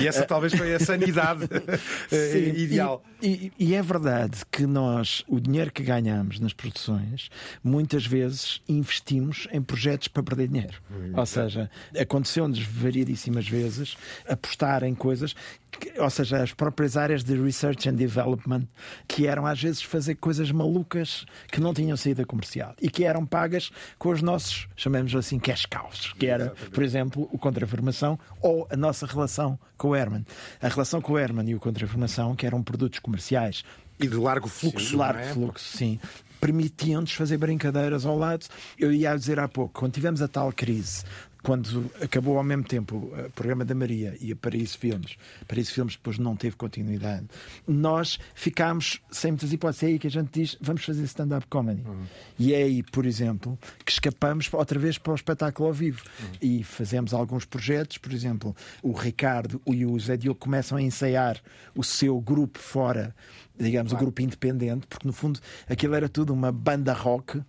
E 0.00 0.06
essa 0.06 0.24
talvez 0.24 0.54
foi 0.54 0.74
a 0.74 0.78
sanidade 0.80 1.44
eh, 2.12 2.30
Sim, 2.32 2.60
ideal. 2.60 3.04
E, 3.20 3.52
e- 3.58 3.66
e 3.72 3.74
é 3.74 3.82
verdade 3.82 4.38
que 4.50 4.66
nós, 4.66 5.24
o 5.28 5.40
dinheiro 5.40 5.72
que 5.72 5.82
ganhamos 5.82 6.38
nas 6.40 6.51
produções, 6.52 7.28
muitas 7.62 8.06
vezes 8.06 8.60
investimos 8.68 9.46
em 9.52 9.62
projetos 9.62 10.08
para 10.08 10.22
perder 10.22 10.48
dinheiro. 10.48 10.74
Ou 11.14 11.26
seja, 11.26 11.70
aconteceu-nos 11.98 12.60
variedíssimas 12.62 13.48
vezes 13.48 13.96
apostar 14.28 14.82
em 14.84 14.94
coisas. 14.94 15.34
que- 15.80 15.98
Ou 15.98 16.10
seja, 16.10 16.42
as 16.42 16.52
próprias 16.52 16.98
áreas 16.98 17.24
de 17.24 17.34
research 17.34 17.88
and 17.88 17.94
development 17.94 18.68
que 19.08 19.26
eram 19.26 19.46
às 19.46 19.60
vezes 19.60 19.82
fazer 19.82 20.16
coisas 20.16 20.50
malucas 20.52 21.24
que 21.50 21.60
não 21.62 21.72
tinham 21.72 21.96
saída 21.96 22.26
comercial 22.26 22.74
e 22.80 22.90
que 22.90 23.04
eram 23.04 23.24
pagas 23.24 23.70
com 23.98 24.10
os 24.10 24.20
nossos, 24.20 24.68
chamemos 24.76 25.14
assim, 25.16 25.38
cash 25.38 25.64
cows, 25.64 26.12
que 26.18 26.26
era, 26.26 26.50
por 26.74 26.82
exemplo, 26.82 27.26
o 27.32 27.38
Contraformação 27.38 28.18
ou 28.42 28.68
a 28.70 28.76
nossa 28.76 29.06
relação 29.06 29.58
com 29.78 29.88
o 29.88 29.96
Herman. 29.96 30.26
A 30.60 30.68
relação 30.68 31.00
com 31.00 31.14
o 31.14 31.18
Herman 31.18 31.48
e 31.50 31.54
o 31.54 31.58
Contraformação, 31.60 32.36
que 32.36 32.44
eram 32.46 32.62
produtos 32.62 32.98
comerciais 32.98 33.64
E 33.98 34.06
de 34.06 34.14
largo 34.16 34.48
fluxo. 34.48 34.90
de 34.90 34.94
largo 34.96 35.20
é? 35.20 35.32
fluxo, 35.32 35.76
sim. 35.78 35.98
Permitiam-nos 36.42 37.12
fazer 37.12 37.38
brincadeiras 37.38 38.04
ao 38.04 38.18
lado. 38.18 38.46
Eu 38.76 38.92
ia 38.92 39.16
dizer 39.16 39.38
há 39.38 39.46
pouco, 39.46 39.78
quando 39.78 39.92
tivemos 39.92 40.20
a 40.20 40.26
tal 40.26 40.52
crise 40.52 41.04
quando 41.42 41.90
acabou 42.00 42.38
ao 42.38 42.44
mesmo 42.44 42.64
tempo 42.64 42.96
o 42.96 43.30
programa 43.30 43.64
da 43.64 43.74
Maria 43.74 44.16
e 44.20 44.32
a 44.32 44.36
Paraíso 44.36 44.78
Filmes, 44.78 45.16
Paraíso 45.46 45.72
Filmes 45.72 45.96
depois 45.96 46.18
não 46.18 46.36
teve 46.36 46.56
continuidade, 46.56 47.26
nós 47.66 48.18
ficámos 48.34 49.00
sem 49.10 49.32
muitas 49.32 49.52
hipóteses. 49.52 49.82
É 49.82 49.86
aí 49.86 49.98
que 49.98 50.06
a 50.06 50.10
gente 50.10 50.30
diz: 50.32 50.56
vamos 50.60 50.84
fazer 50.84 51.02
stand-up 51.04 51.46
comedy. 51.48 51.82
Uhum. 51.82 52.04
E 52.38 52.54
é 52.54 52.62
aí, 52.62 52.82
por 52.82 53.06
exemplo, 53.06 53.58
que 53.84 53.92
escapamos 53.92 54.48
outra 54.52 54.78
vez 54.78 54.98
para 54.98 55.12
o 55.12 55.16
espetáculo 55.16 55.68
ao 55.68 55.74
vivo. 55.74 56.02
Uhum. 56.20 56.26
E 56.40 56.64
fazemos 56.64 57.12
alguns 57.12 57.44
projetos, 57.44 57.98
por 57.98 58.12
exemplo, 58.12 58.54
o 58.82 58.92
Ricardo 58.92 59.60
e 59.66 59.84
o 59.84 59.98
Zé 59.98 60.16
Diogo 60.16 60.38
começam 60.38 60.78
a 60.78 60.82
ensaiar 60.82 61.40
o 61.74 61.82
seu 61.82 62.20
grupo 62.20 62.58
fora 62.58 63.14
digamos, 63.54 63.90
claro. 63.90 64.02
o 64.02 64.06
grupo 64.06 64.22
independente, 64.22 64.86
porque 64.86 65.06
no 65.06 65.12
fundo 65.12 65.38
aquilo 65.68 65.94
era 65.94 66.08
tudo 66.08 66.32
uma 66.32 66.50
banda 66.50 66.92
rock 66.92 67.42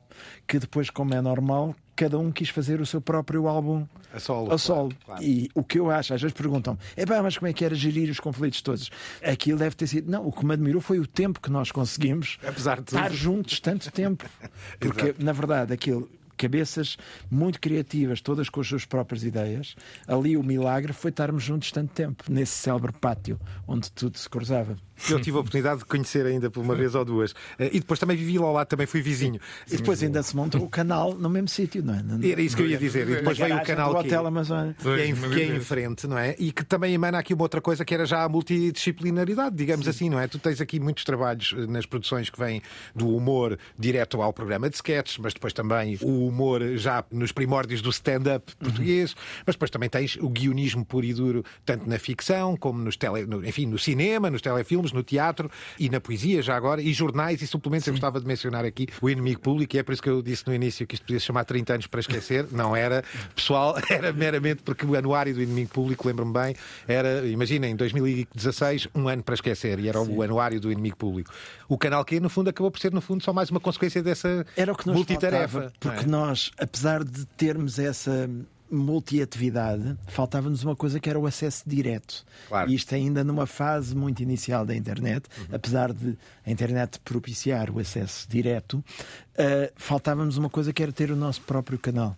que 0.48 0.60
depois, 0.60 0.90
como 0.90 1.14
é 1.14 1.22
normal, 1.22 1.76
cada 1.96 2.18
um 2.18 2.32
quis 2.32 2.50
fazer 2.50 2.82
o 2.82 2.86
seu 2.86 3.02
próprio 3.02 3.48
álbum 3.48 3.86
a 4.14 4.20
solo. 4.20 4.54
A 4.54 4.58
solo. 4.58 4.90
Claro, 4.90 5.06
claro. 5.06 5.24
E 5.24 5.50
o 5.56 5.64
que 5.64 5.80
eu 5.80 5.90
acho, 5.90 6.14
às 6.14 6.22
vezes 6.22 6.36
perguntam 6.36 6.78
é 6.96 7.06
pá, 7.06 7.22
mas 7.24 7.38
como 7.38 7.48
é 7.50 7.54
que 7.54 7.66
era 7.66 7.74
gerir 7.74 8.10
os 8.10 8.20
conflitos 8.20 8.62
todos? 8.62 8.92
Aquilo 9.24 9.58
deve 9.58 9.76
ter 9.76 9.88
sido. 9.88 10.12
Não, 10.12 10.26
o 10.28 10.32
que 10.32 10.46
me 10.46 10.54
admirou 10.54 10.82
foi 10.82 11.00
o 11.00 11.08
tempo 11.08 11.42
que 11.42 11.50
nós 11.50 11.72
conseguimos 11.72 12.38
Apesar 12.48 12.82
de 12.82 12.90
estar 12.90 13.12
juntos 13.12 13.60
tanto 13.60 13.92
tempo. 13.92 14.26
Porque, 14.80 15.16
na 15.18 15.32
verdade, 15.32 15.74
aquilo 15.74 16.10
cabeças 16.38 16.98
muito 17.30 17.60
criativas, 17.60 18.22
todas 18.22 18.50
com 18.50 18.62
as 18.62 18.68
suas 18.68 18.86
próprias 18.86 19.24
ideias. 19.24 19.76
Ali 20.08 20.38
o 20.38 20.44
milagre 20.44 20.94
foi 20.94 21.10
estarmos 21.10 21.44
juntos 21.44 21.72
tanto 21.72 21.94
tempo, 21.94 22.24
nesse 22.30 22.54
célebre 22.54 22.92
pátio 22.92 23.40
onde 23.68 23.92
tudo 23.92 24.18
se 24.18 24.30
cruzava 24.30 24.78
eu 25.10 25.20
tive 25.20 25.38
a 25.38 25.40
oportunidade 25.40 25.80
de 25.80 25.86
conhecer 25.86 26.26
ainda 26.26 26.50
por 26.50 26.62
uma 26.62 26.76
vez 26.76 26.96
ou 26.96 27.04
duas. 27.04 27.34
Eh, 27.60 27.72
e 27.74 27.80
depois 27.80 28.00
também 28.00 28.16
vivi 28.16 28.38
lá 28.38 28.46
ao 28.46 28.54
lado, 28.54 28.68
também 28.68 28.86
fui 28.86 29.02
vizinho. 29.02 29.40
E 29.70 29.78
depois 29.78 30.02
ainda 30.02 30.22
se 30.24 30.36
montou 30.36 30.62
o 30.62 30.70
canal 30.70 31.14
no 31.14 31.30
mesmo 31.30 31.48
sítio, 31.48 31.84
não 31.84 31.94
é? 31.94 32.32
Era 32.32 32.42
isso 32.42 32.56
que 32.56 32.62
eu 32.62 32.68
ia 32.68 32.78
dizer. 32.78 33.10
E 33.10 33.16
depois 33.16 33.38
veio 33.38 33.58
o 33.58 33.64
canal 33.64 33.92
que, 33.92 34.00
Hotel 34.00 34.26
Amazônia. 34.26 34.76
que, 34.80 34.88
é 34.88 35.08
em, 35.08 35.16
que 35.16 35.42
é 35.42 35.56
em 35.56 35.60
frente, 35.60 36.08
não 36.08 36.18
é? 36.18 36.36
E 36.40 36.52
que 36.52 36.64
também 36.64 36.94
emana 36.94 37.18
aqui 37.18 37.34
uma 37.34 37.44
outra 37.44 37.60
coisa 37.60 37.84
que 37.84 37.94
era 37.94 38.06
já 38.06 38.24
a 38.24 38.30
multidisciplinaridade, 38.30 39.56
digamos 39.56 39.86
Sim. 39.86 39.90
assim, 39.90 40.10
não 40.10 40.20
é? 40.20 40.28
Tu 40.28 40.40
tens 40.40 40.62
aqui 40.62 40.80
muitos 40.80 41.04
trabalhos 41.04 41.54
eh, 41.58 41.68
nas 41.68 41.86
produções 41.86 42.30
que 42.30 42.40
vêm 42.40 42.62
do 42.96 43.10
humor 43.10 43.58
direto 43.78 44.22
ao 44.22 44.32
programa 44.32 44.70
de 44.70 44.76
sketches, 44.76 45.18
mas 45.18 45.34
depois 45.34 45.54
também 45.54 45.98
o 46.02 46.23
humor 46.28 46.62
já 46.78 47.04
nos 47.12 47.32
primórdios 47.32 47.82
do 47.82 47.90
stand-up 47.90 48.56
português, 48.56 49.12
uhum. 49.12 49.18
mas 49.46 49.56
depois 49.56 49.70
também 49.70 49.90
tens 49.90 50.16
o 50.18 50.30
guionismo 50.30 50.86
puro 50.86 51.06
e 51.06 51.14
duro, 51.14 51.44
tanto 51.66 51.88
na 51.88 52.00
ficção 52.00 52.58
como 52.58 52.80
nos 52.80 52.96
tele, 52.96 53.26
no, 53.26 53.46
enfim, 53.46 53.66
no 53.66 53.78
cinema, 53.78 54.30
nos 54.30 54.42
telefilmes, 54.42 54.92
no 54.92 55.04
teatro 55.04 55.50
e 55.80 55.90
na 55.90 56.00
poesia, 56.00 56.42
já 56.42 56.56
agora, 56.56 56.82
e 56.82 56.92
jornais 56.94 57.42
e 57.42 57.48
suplementos. 57.48 57.86
Sim. 57.86 57.92
Eu 57.92 57.94
gostava 57.94 58.20
de 58.20 58.28
mencionar 58.28 58.66
aqui 58.66 58.88
o 59.02 59.10
inimigo 59.10 59.42
público, 59.42 59.76
e 59.76 59.80
é 59.80 59.84
por 59.84 59.94
isso 59.94 60.02
que 60.02 60.10
eu 60.10 60.22
disse 60.22 60.48
no 60.48 60.54
início 60.54 60.88
que 60.88 60.96
isto 60.96 61.04
podia 61.04 61.20
se 61.20 61.26
chamar 61.26 61.46
30 61.46 61.74
anos 61.74 61.88
para 61.88 62.00
esquecer. 62.00 62.48
Não 62.52 62.76
era, 62.76 63.04
pessoal, 63.36 63.76
era 63.90 64.12
meramente 64.12 64.64
porque 64.64 64.86
o 64.86 64.96
anuário 64.96 65.34
do 65.34 65.42
inimigo 65.42 65.70
público, 65.70 66.08
lembro-me 66.08 66.34
bem, 66.34 66.56
era, 66.88 67.26
imagina, 67.28 67.68
em 67.68 67.76
2016, 67.76 68.88
um 68.96 69.08
ano 69.08 69.24
para 69.24 69.36
esquecer, 69.36 69.80
e 69.80 69.90
era 69.90 70.04
Sim. 70.04 70.16
o 70.16 70.22
anuário 70.22 70.60
do 70.60 70.72
inimigo 70.72 70.98
público. 70.98 71.32
O 71.68 71.78
canal 71.78 72.04
que 72.06 72.20
no 72.20 72.30
fundo, 72.30 72.50
acabou 72.50 72.72
por 72.72 72.80
ser, 72.80 72.92
no 72.92 73.02
fundo, 73.02 73.24
só 73.24 73.34
mais 73.34 73.50
uma 73.50 73.60
consequência 73.60 74.02
dessa 74.02 74.46
era 74.56 74.72
o 74.72 74.76
que 74.76 74.88
nos 74.88 74.96
multitarefa. 74.96 75.48
Faltava, 75.48 75.74
porque 75.80 76.06
é? 76.06 76.08
Nós, 76.14 76.52
apesar 76.60 77.04
de 77.04 77.26
termos 77.26 77.80
essa 77.80 78.30
multiatividade, 78.70 79.98
faltava-nos 80.08 80.64
uma 80.64 80.76
coisa 80.76 81.00
que 81.00 81.10
era 81.10 81.20
o 81.20 81.26
acesso 81.26 81.64
direto. 81.66 82.24
Claro. 82.48 82.70
E 82.70 82.76
isto 82.76 82.94
ainda 82.94 83.24
numa 83.24 83.48
fase 83.48 83.96
muito 83.96 84.22
inicial 84.22 84.64
da 84.64 84.76
internet, 84.76 85.28
uhum. 85.38 85.56
apesar 85.56 85.92
de 85.92 86.16
a 86.46 86.52
internet 86.52 87.00
propiciar 87.00 87.72
o 87.72 87.80
acesso 87.80 88.28
direto, 88.30 88.76
uh, 88.76 89.74
faltava-nos 89.76 90.38
uma 90.38 90.50
coisa 90.50 90.72
que 90.72 90.84
era 90.84 90.92
ter 90.92 91.10
o 91.10 91.16
nosso 91.16 91.42
próprio 91.42 91.80
canal. 91.80 92.16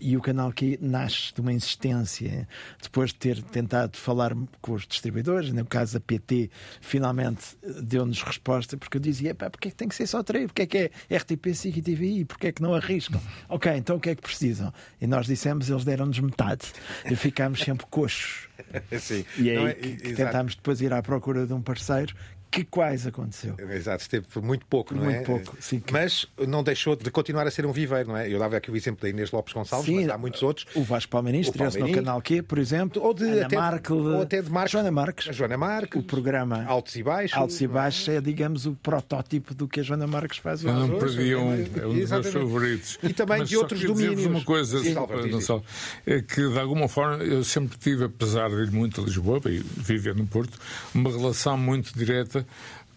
E 0.00 0.16
o 0.16 0.20
canal 0.20 0.52
que 0.52 0.78
nasce 0.80 1.34
de 1.34 1.40
uma 1.40 1.52
insistência, 1.52 2.48
depois 2.82 3.10
de 3.10 3.16
ter 3.16 3.42
tentado 3.42 3.96
falar 3.96 4.34
com 4.60 4.72
os 4.72 4.86
distribuidores, 4.86 5.52
no 5.52 5.64
caso 5.64 5.96
a 5.96 6.00
PT, 6.00 6.50
finalmente 6.80 7.56
deu-nos 7.82 8.22
resposta, 8.22 8.76
porque 8.76 8.96
eu 8.96 9.00
dizia: 9.00 9.34
pá, 9.34 9.50
porque 9.50 9.68
é 9.68 9.70
que 9.70 9.76
tem 9.76 9.88
que 9.88 9.94
ser 9.94 10.06
só 10.06 10.22
três? 10.22 10.46
Porque 10.46 10.62
é 10.62 10.66
que 10.66 10.78
é 11.10 11.16
RTP, 11.16 11.54
SIC 11.54 11.76
e 11.78 11.82
TVI? 11.82 12.24
Porque 12.24 12.48
é 12.48 12.52
que 12.52 12.62
não 12.62 12.74
arriscam? 12.74 13.20
ok, 13.48 13.72
então 13.76 13.96
o 13.96 14.00
que 14.00 14.10
é 14.10 14.14
que 14.14 14.22
precisam? 14.22 14.72
E 15.00 15.06
nós 15.06 15.26
dissemos, 15.26 15.70
eles 15.70 15.84
deram-nos 15.84 16.18
metade. 16.18 16.66
E 17.10 17.16
ficámos 17.16 17.60
sempre 17.60 17.86
coxos. 17.86 18.48
Sim. 19.00 19.24
E 19.38 19.50
aí 19.50 19.98
é, 20.02 20.14
tentámos 20.14 20.54
depois 20.54 20.80
ir 20.80 20.92
à 20.92 21.02
procura 21.02 21.46
de 21.46 21.52
um 21.52 21.60
parceiro 21.60 22.14
que 22.50 22.64
quase 22.64 23.08
aconteceu. 23.08 23.54
Exato, 23.70 24.02
esteve 24.02 24.26
muito 24.42 24.66
pouco, 24.66 24.94
não 24.94 25.04
muito 25.04 25.14
é? 25.14 25.28
Muito 25.28 25.44
pouco, 25.44 25.56
sim. 25.60 25.82
Mas 25.90 26.26
não 26.46 26.62
deixou 26.62 26.96
de 26.96 27.10
continuar 27.10 27.46
a 27.46 27.50
ser 27.50 27.66
um 27.66 27.72
viveiro, 27.72 28.08
não 28.08 28.16
é? 28.16 28.32
Eu 28.32 28.38
dava 28.38 28.56
aqui 28.56 28.70
o 28.70 28.76
exemplo 28.76 29.02
da 29.02 29.08
Inês 29.08 29.30
Lopes 29.30 29.52
Gonçalves, 29.52 29.86
sim, 29.86 30.02
mas 30.02 30.08
há 30.08 30.18
muitos 30.18 30.42
outros. 30.42 30.66
O 30.74 30.82
Vasco 30.82 31.10
Palmeirinho 31.10 31.42
estreou-se 31.42 31.78
no 31.78 31.92
Canal 31.92 32.20
Q, 32.20 32.42
por 32.42 32.58
exemplo, 32.58 33.02
ou 33.02 33.14
de 33.14 33.24
Ana 33.24 33.46
até, 33.46 33.56
Markel, 33.56 33.96
ou 33.96 34.22
até 34.22 34.42
de 34.42 34.50
Marques, 34.50 34.72
Joana 34.72 34.90
Marques. 34.90 35.28
A 35.28 35.32
Joana 35.32 35.56
Marques. 35.56 36.00
O 36.00 36.02
programa 36.02 36.64
Altos 36.66 36.96
e 36.96 37.02
Baixos. 37.02 37.36
Altos 37.36 37.60
e 37.60 37.66
Baixos 37.66 38.08
é, 38.08 38.20
digamos, 38.20 38.66
o 38.66 38.74
protótipo 38.74 39.54
do 39.54 39.68
que 39.68 39.80
a 39.80 39.82
Joana 39.82 40.06
Marques 40.06 40.38
faz 40.38 40.64
hoje. 40.64 40.74
Não 40.74 40.98
perdi 40.98 41.34
um, 41.34 41.52
é 41.52 41.86
um 41.86 41.98
dos 41.98 42.10
meus 42.10 42.26
favoritos. 42.26 42.98
E 43.02 43.12
também 43.12 43.38
mas 43.38 43.48
de 43.48 43.56
outros 43.56 43.82
domínios. 43.82 44.26
uma 44.26 44.44
coisa, 44.44 44.82
sim, 44.82 44.94
Gonçalo, 44.94 45.64
é 46.06 46.20
que 46.20 46.48
de 46.48 46.58
alguma 46.58 46.88
forma 46.88 47.22
eu 47.22 47.44
sempre 47.44 47.76
tive, 47.78 48.04
apesar 48.04 48.48
de 48.48 48.62
ir 48.62 48.70
muito 48.70 49.00
a 49.00 49.04
Lisboa 49.04 49.40
e 49.46 49.58
viver 49.58 50.14
no 50.14 50.26
Porto, 50.26 50.58
uma 50.94 51.10
relação 51.10 51.56
muito 51.56 51.96
direta 51.96 52.35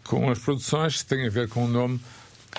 com 0.03 0.29
as 0.29 0.39
produções, 0.39 1.03
que 1.03 1.09
tem 1.09 1.27
a 1.27 1.29
ver 1.29 1.47
com 1.49 1.65
um 1.65 1.67
nome 1.67 1.99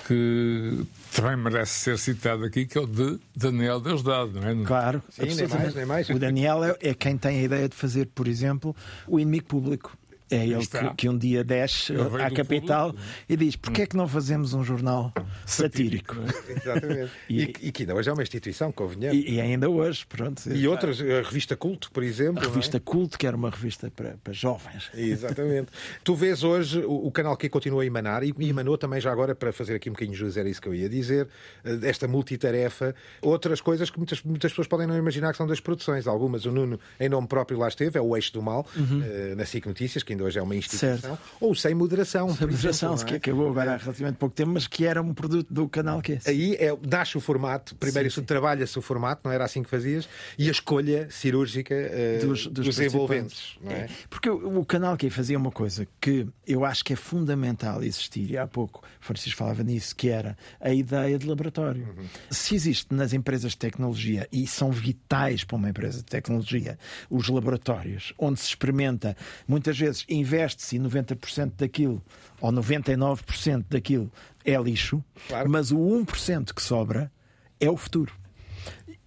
que 0.07 0.85
também 1.13 1.35
merece 1.35 1.79
ser 1.79 1.97
citado 1.97 2.45
aqui, 2.45 2.65
que 2.65 2.77
é 2.77 2.81
o 2.81 2.87
de 2.87 3.19
Daniel 3.35 3.79
Deusdado, 3.79 4.39
não 4.39 4.47
é? 4.47 4.65
Claro, 4.65 5.03
Sim, 5.09 5.35
nem 5.35 5.47
mais, 5.47 5.75
nem 5.75 5.85
mais. 5.85 6.09
O 6.09 6.17
Daniel 6.17 6.63
é, 6.63 6.75
é 6.81 6.93
quem 6.93 7.17
tem 7.17 7.39
a 7.39 7.43
ideia 7.43 7.67
de 7.67 7.75
fazer, 7.75 8.07
por 8.07 8.27
exemplo, 8.27 8.75
o 9.07 9.19
inimigo 9.19 9.45
público. 9.45 9.97
É 10.31 10.45
ele 10.45 10.65
que, 10.65 10.95
que, 10.95 11.09
um 11.09 11.17
dia 11.17 11.43
desce 11.43 11.93
à 11.93 12.31
capital 12.31 12.93
público. 12.93 13.09
e 13.27 13.35
diz: 13.35 13.55
porquê 13.55 13.81
é 13.83 13.85
que 13.85 13.97
não 13.97 14.07
fazemos 14.07 14.53
um 14.53 14.63
jornal 14.63 15.11
satírico? 15.45 16.15
Exatamente. 16.47 17.11
e, 17.29 17.41
e, 17.41 17.71
que 17.71 17.83
ainda 17.83 17.95
hoje 17.95 18.09
é 18.09 18.13
uma 18.13 18.23
instituição, 18.23 18.71
convenhamos. 18.71 19.17
E, 19.17 19.31
e, 19.31 19.41
ainda 19.41 19.69
hoje, 19.69 20.05
pronto. 20.07 20.41
E 20.51 20.67
outras, 20.67 21.01
a 21.01 21.21
revista 21.21 21.55
Culto, 21.55 21.91
por 21.91 22.03
exemplo. 22.03 22.43
A 22.43 22.47
revista 22.47 22.77
é? 22.77 22.79
Culto, 22.79 23.17
que 23.17 23.27
era 23.27 23.35
uma 23.35 23.49
revista 23.49 23.91
para, 23.91 24.17
para 24.23 24.33
jovens. 24.33 24.89
Exatamente. 24.93 25.69
tu 26.03 26.15
vês 26.15 26.43
hoje 26.43 26.79
o, 26.79 27.07
o, 27.07 27.11
canal 27.11 27.35
que 27.35 27.49
continua 27.49 27.83
a 27.83 27.85
emanar 27.85 28.23
e 28.23 28.33
emanou 28.39 28.77
também 28.77 29.01
já 29.01 29.11
agora, 29.11 29.35
para 29.35 29.51
fazer 29.51 29.75
aqui 29.75 29.89
um 29.89 29.93
bocadinho 29.93 30.13
de 30.13 30.19
jus, 30.19 30.37
era 30.37 30.49
isso 30.49 30.61
que 30.61 30.67
eu 30.67 30.73
ia 30.73 30.89
dizer, 30.89 31.27
eh, 31.63 31.79
esta 31.83 32.07
multitarefa, 32.07 32.95
outras 33.21 33.61
coisas 33.61 33.89
que 33.89 33.97
muitas, 33.97 34.21
muitas 34.23 34.51
pessoas 34.51 34.67
podem 34.67 34.87
não 34.87 34.97
imaginar 34.97 35.31
que 35.31 35.37
são 35.37 35.47
das 35.47 35.59
produções. 35.59 36.07
Algumas, 36.07 36.45
o 36.45 36.51
Nuno, 36.51 36.79
em 36.99 37.09
nome 37.09 37.27
próprio, 37.27 37.59
lá 37.59 37.67
esteve, 37.67 37.97
é 37.97 38.01
o 38.01 38.15
Eixo 38.15 38.33
do 38.33 38.41
Mal, 38.41 38.65
uhum. 38.75 39.01
uh, 39.01 39.35
na 39.35 39.45
SIC 39.45 39.65
Notícias, 39.65 40.03
que 40.03 40.13
ainda 40.13 40.20
hoje 40.21 40.39
é 40.39 40.41
uma 40.41 40.55
instituição, 40.55 40.97
certo. 40.97 41.19
ou 41.39 41.55
sem 41.55 41.73
moderação. 41.73 42.33
Sem 42.35 42.47
moderação, 42.47 42.93
exemplo, 42.93 43.15
é? 43.15 43.19
que 43.19 43.29
acabou 43.29 43.49
agora 43.49 43.73
há 43.73 43.77
relativamente 43.77 44.17
pouco 44.17 44.35
tempo, 44.35 44.51
mas 44.51 44.67
que 44.67 44.85
era 44.85 45.01
um 45.01 45.13
produto 45.13 45.53
do 45.53 45.67
canal 45.67 46.01
que 46.01 46.13
é 46.13 46.19
Aí 46.25 46.55
é, 46.55 46.75
nasce 46.89 47.17
o 47.17 47.21
formato, 47.21 47.75
primeiro 47.75 48.09
sim, 48.09 48.21
sim. 48.21 48.25
trabalha-se 48.25 48.77
o 48.77 48.81
formato, 48.81 49.21
não 49.25 49.31
era 49.31 49.45
assim 49.45 49.63
que 49.63 49.69
fazias, 49.69 50.07
e 50.37 50.47
a 50.47 50.51
escolha 50.51 51.07
cirúrgica 51.09 51.75
uh, 51.75 52.25
dos, 52.25 52.47
dos, 52.47 52.65
dos 52.65 52.79
envolventes. 52.79 53.57
É? 53.65 53.73
É. 53.73 53.89
Porque 54.09 54.29
o, 54.29 54.59
o, 54.59 54.65
canal 54.65 54.95
que 54.97 55.09
fazia 55.09 55.37
uma 55.37 55.51
coisa 55.51 55.87
que 55.99 56.27
eu 56.47 56.63
acho 56.65 56.83
que 56.83 56.93
é 56.93 56.95
fundamental 56.95 57.83
existir, 57.83 58.31
e 58.31 58.37
há 58.37 58.47
pouco 58.47 58.83
Francisco 58.99 59.37
falava 59.37 59.63
nisso, 59.63 59.95
que 59.95 60.09
era 60.09 60.37
a 60.59 60.71
ideia 60.71 61.17
de 61.17 61.27
laboratório. 61.27 61.83
Uhum. 61.97 62.05
Se 62.29 62.55
existe 62.55 62.93
nas 62.93 63.13
empresas 63.13 63.51
de 63.51 63.57
tecnologia, 63.57 64.27
e 64.31 64.47
são 64.47 64.71
vitais 64.71 65.43
para 65.43 65.57
uma 65.57 65.69
empresa 65.69 65.97
de 65.99 66.05
tecnologia, 66.05 66.77
os 67.09 67.27
laboratórios, 67.27 68.13
onde 68.17 68.39
se 68.39 68.47
experimenta, 68.47 69.15
muitas 69.47 69.77
vezes 69.77 70.05
investe-se 70.13 70.77
90% 70.77 71.53
daquilo, 71.57 72.01
ou 72.39 72.51
99% 72.51 73.65
daquilo 73.69 74.11
é 74.43 74.55
lixo, 74.57 75.03
claro. 75.27 75.49
mas 75.49 75.71
o 75.71 75.77
1% 75.77 76.53
que 76.53 76.61
sobra 76.61 77.11
é 77.59 77.69
o 77.69 77.77
futuro. 77.77 78.13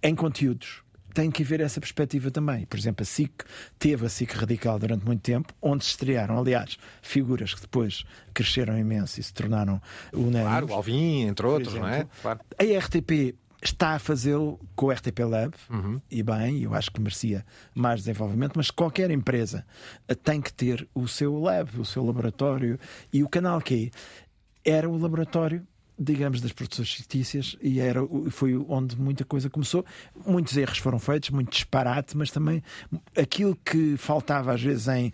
Em 0.01 0.15
conteúdos, 0.15 0.83
tem 1.15 1.31
que 1.31 1.43
haver 1.43 1.61
essa 1.61 1.79
perspectiva 1.79 2.29
também. 2.29 2.65
Por 2.65 2.77
exemplo, 2.77 3.01
a 3.01 3.05
SIC 3.05 3.43
teve 3.79 4.05
a 4.05 4.09
SIC 4.09 4.33
radical 4.33 4.77
durante 4.77 5.05
muito 5.05 5.21
tempo, 5.21 5.53
onde 5.61 5.85
se 5.85 5.91
estrearam, 5.91 6.37
aliás, 6.37 6.77
figuras 7.01 7.53
que 7.53 7.61
depois 7.61 8.03
cresceram 8.33 8.77
imenso 8.77 9.19
e 9.19 9.23
se 9.23 9.33
tornaram 9.33 9.81
unânimes. 10.11 10.47
Claro, 10.47 10.67
o 10.67 10.73
Alvin, 10.73 11.21
entre 11.21 11.47
outros, 11.47 11.69
exemplo, 11.69 11.89
não 11.89 11.95
é? 11.95 12.07
Claro. 12.21 12.39
A 12.59 12.79
RTP 12.79 13.35
está 13.67 13.95
a 13.95 13.99
fazê-lo 13.99 14.59
com 14.75 14.87
o 14.87 14.91
RTP 14.91 15.19
Lab, 15.19 15.53
uhum. 15.69 16.01
e 16.09 16.21
bem, 16.21 16.61
eu 16.61 16.73
acho 16.73 16.91
que 16.91 16.99
merecia 16.99 17.45
mais 17.73 18.01
desenvolvimento, 18.01 18.53
mas 18.55 18.71
qualquer 18.71 19.11
empresa 19.11 19.65
tem 20.23 20.41
que 20.41 20.53
ter 20.53 20.87
o 20.93 21.07
seu 21.07 21.39
lab, 21.39 21.79
o 21.79 21.85
seu 21.85 22.05
laboratório, 22.05 22.79
e 23.11 23.23
o 23.23 23.29
canal 23.29 23.61
que 23.61 23.91
era 24.63 24.89
o 24.89 24.97
laboratório 24.97 25.65
digamos, 25.97 26.41
das 26.41 26.51
produções 26.51 26.91
fictícias 26.91 27.55
e 27.61 27.79
era, 27.79 28.01
foi 28.29 28.55
onde 28.67 28.99
muita 28.99 29.23
coisa 29.23 29.49
começou. 29.49 29.85
Muitos 30.25 30.57
erros 30.57 30.77
foram 30.77 30.99
feitos, 30.99 31.29
muito 31.29 31.51
disparate, 31.51 32.17
mas 32.17 32.31
também 32.31 32.61
aquilo 33.17 33.55
que 33.63 33.95
faltava 33.97 34.53
às 34.53 34.61
vezes 34.61 34.87
em 34.87 35.11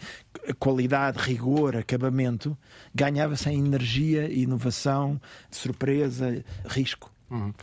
qualidade, 0.58 1.20
rigor, 1.20 1.76
acabamento, 1.76 2.58
ganhava-se 2.94 3.50
em 3.50 3.64
energia, 3.64 4.32
inovação, 4.32 5.22
surpresa, 5.52 6.44
risco. 6.66 7.12
Uhum. 7.30 7.54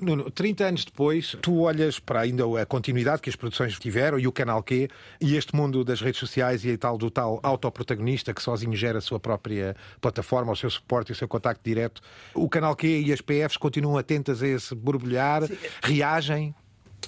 Nuno, 0.00 0.28
30 0.28 0.64
anos 0.64 0.84
depois, 0.84 1.36
tu 1.40 1.60
olhas 1.60 2.00
para 2.00 2.20
ainda 2.20 2.44
a 2.60 2.66
continuidade 2.66 3.22
que 3.22 3.30
as 3.30 3.36
produções 3.36 3.78
tiveram 3.78 4.18
e 4.18 4.26
o 4.26 4.32
Canal 4.32 4.60
Q 4.62 4.88
e 5.20 5.36
este 5.36 5.54
mundo 5.54 5.84
das 5.84 6.00
redes 6.00 6.18
sociais 6.18 6.64
e 6.64 6.72
a 6.72 6.78
tal 6.78 6.98
do 6.98 7.10
tal 7.10 7.38
autoprotagonista 7.42 8.34
que 8.34 8.42
sozinho 8.42 8.74
gera 8.74 8.98
a 8.98 9.00
sua 9.00 9.20
própria 9.20 9.76
plataforma, 10.00 10.52
o 10.52 10.56
seu 10.56 10.68
suporte 10.68 11.10
e 11.10 11.12
o 11.12 11.14
seu 11.14 11.28
contacto 11.28 11.62
direto. 11.64 12.02
O 12.34 12.48
Canal 12.48 12.74
Q 12.74 12.88
e 12.88 13.12
as 13.12 13.20
PFs 13.20 13.56
continuam 13.56 13.96
atentas 13.96 14.42
a 14.42 14.48
esse 14.48 14.74
borbulhar, 14.74 15.46
Sim. 15.46 15.56
reagem. 15.82 16.54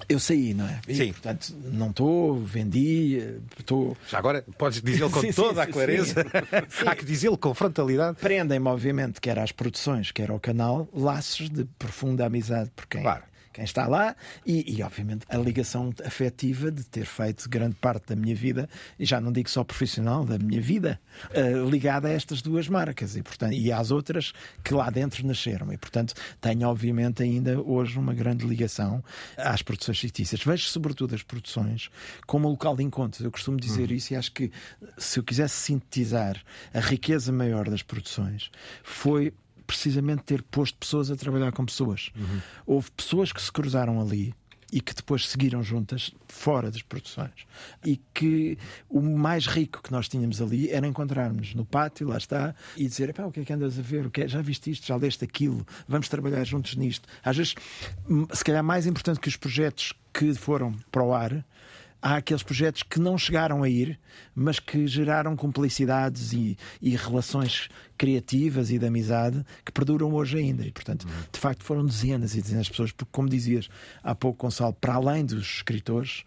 Eu 0.08 0.20
saí, 0.20 0.54
não 0.54 0.66
é? 0.66 0.80
E, 0.88 0.94
sim. 0.94 1.12
Portanto, 1.12 1.54
não 1.72 1.90
estou, 1.90 2.38
vendi, 2.40 3.40
estou. 3.58 3.96
Já 4.08 4.18
agora 4.18 4.44
podes 4.56 4.80
dizê-lo 4.80 5.10
com 5.10 5.20
sim, 5.22 5.32
toda 5.32 5.64
sim, 5.64 5.70
a 5.70 5.72
clareza. 5.72 6.26
Há 6.86 6.94
que 6.94 7.04
dizê-lo 7.04 7.38
com 7.38 7.54
frontalidade. 7.54 8.18
Prendem-me, 8.20 8.68
obviamente, 8.68 9.20
quer 9.20 9.38
às 9.38 9.52
produções, 9.52 10.10
quer 10.12 10.30
ao 10.30 10.38
canal, 10.38 10.88
laços 10.92 11.48
de 11.48 11.64
profunda 11.78 12.26
amizade 12.26 12.70
por 12.74 12.86
quem. 12.86 13.02
Claro 13.02 13.24
quem 13.56 13.64
está 13.64 13.86
lá 13.86 14.14
e, 14.44 14.76
e, 14.76 14.82
obviamente, 14.82 15.24
a 15.30 15.38
ligação 15.38 15.90
afetiva 16.04 16.70
de 16.70 16.84
ter 16.84 17.06
feito 17.06 17.48
grande 17.48 17.74
parte 17.76 18.08
da 18.08 18.16
minha 18.16 18.34
vida, 18.34 18.68
e 18.98 19.06
já 19.06 19.18
não 19.18 19.32
digo 19.32 19.48
só 19.48 19.64
profissional, 19.64 20.26
da 20.26 20.38
minha 20.38 20.60
vida, 20.60 21.00
uh, 21.30 21.68
ligada 21.70 22.08
a 22.08 22.12
estas 22.12 22.42
duas 22.42 22.68
marcas 22.68 23.16
e, 23.16 23.22
portanto, 23.22 23.54
e 23.54 23.72
às 23.72 23.90
outras 23.90 24.34
que 24.62 24.74
lá 24.74 24.90
dentro 24.90 25.26
nasceram. 25.26 25.72
E, 25.72 25.78
portanto, 25.78 26.12
tenho, 26.38 26.68
obviamente, 26.68 27.22
ainda 27.22 27.58
hoje 27.58 27.98
uma 27.98 28.12
grande 28.12 28.46
ligação 28.46 29.02
às 29.38 29.62
produções 29.62 29.98
fictícias. 29.98 30.42
Vejo, 30.42 30.68
sobretudo, 30.68 31.14
as 31.14 31.22
produções 31.22 31.88
como 32.26 32.50
local 32.50 32.76
de 32.76 32.82
encontros. 32.82 33.24
Eu 33.24 33.30
costumo 33.30 33.58
dizer 33.58 33.88
uhum. 33.88 33.96
isso 33.96 34.12
e 34.12 34.16
acho 34.16 34.32
que, 34.32 34.52
se 34.98 35.18
eu 35.18 35.24
quisesse 35.24 35.54
sintetizar 35.54 36.42
a 36.74 36.80
riqueza 36.80 37.32
maior 37.32 37.70
das 37.70 37.82
produções, 37.82 38.50
foi 38.82 39.32
precisamente 39.66 40.22
ter 40.22 40.42
posto 40.42 40.78
pessoas 40.78 41.10
a 41.10 41.16
trabalhar 41.16 41.52
com 41.52 41.64
pessoas. 41.64 42.10
Uhum. 42.16 42.40
Houve 42.66 42.90
pessoas 42.92 43.32
que 43.32 43.42
se 43.42 43.50
cruzaram 43.50 44.00
ali 44.00 44.34
e 44.72 44.80
que 44.80 44.94
depois 44.94 45.28
seguiram 45.28 45.62
juntas 45.62 46.12
fora 46.26 46.70
das 46.70 46.82
produções. 46.82 47.46
E 47.84 48.00
que 48.12 48.58
o 48.88 49.00
mais 49.00 49.46
rico 49.46 49.82
que 49.82 49.92
nós 49.92 50.08
tínhamos 50.08 50.42
ali 50.42 50.70
era 50.70 50.86
encontrarmos 50.86 51.54
no 51.54 51.64
pátio, 51.64 52.08
lá 52.08 52.16
está, 52.16 52.54
e 52.76 52.86
dizer: 52.86 53.14
o 53.18 53.30
que 53.30 53.40
é 53.40 53.44
que 53.44 53.52
andas 53.52 53.78
a 53.78 53.82
ver? 53.82 54.06
O 54.06 54.10
que 54.10 54.22
é? 54.22 54.28
Já 54.28 54.42
viste 54.42 54.70
isto? 54.70 54.86
Já 54.86 54.96
leste 54.96 55.24
aquilo? 55.24 55.66
Vamos 55.88 56.08
trabalhar 56.08 56.44
juntos 56.44 56.74
nisto. 56.76 57.08
Às 57.24 57.36
vezes, 57.36 57.54
se 58.32 58.44
calhar 58.44 58.62
mais 58.62 58.86
importante 58.86 59.20
que 59.20 59.28
os 59.28 59.36
projetos 59.36 59.92
que 60.12 60.34
foram 60.34 60.74
para 60.90 61.02
o 61.02 61.14
ar 61.14 61.44
há 62.00 62.16
aqueles 62.16 62.42
projetos 62.42 62.82
que 62.82 63.00
não 63.00 63.16
chegaram 63.18 63.62
a 63.62 63.68
ir, 63.68 63.98
mas 64.34 64.58
que 64.58 64.86
geraram 64.86 65.36
cumplicidades 65.36 66.32
e, 66.32 66.56
e 66.80 66.96
relações 66.96 67.68
criativas 67.96 68.70
e 68.70 68.78
de 68.78 68.86
amizade 68.86 69.44
que 69.64 69.72
perduram 69.72 70.12
hoje 70.14 70.38
ainda. 70.38 70.64
E, 70.64 70.70
portanto, 70.70 71.04
uhum. 71.04 71.24
de 71.32 71.38
facto, 71.38 71.64
foram 71.64 71.84
dezenas 71.84 72.34
e 72.34 72.42
dezenas 72.42 72.66
de 72.66 72.70
pessoas, 72.70 72.92
porque, 72.92 73.10
como 73.10 73.28
dizias 73.28 73.68
há 74.02 74.14
pouco, 74.14 74.46
Gonçalo, 74.46 74.74
para 74.74 74.94
além 74.94 75.24
dos 75.24 75.56
escritores, 75.56 76.24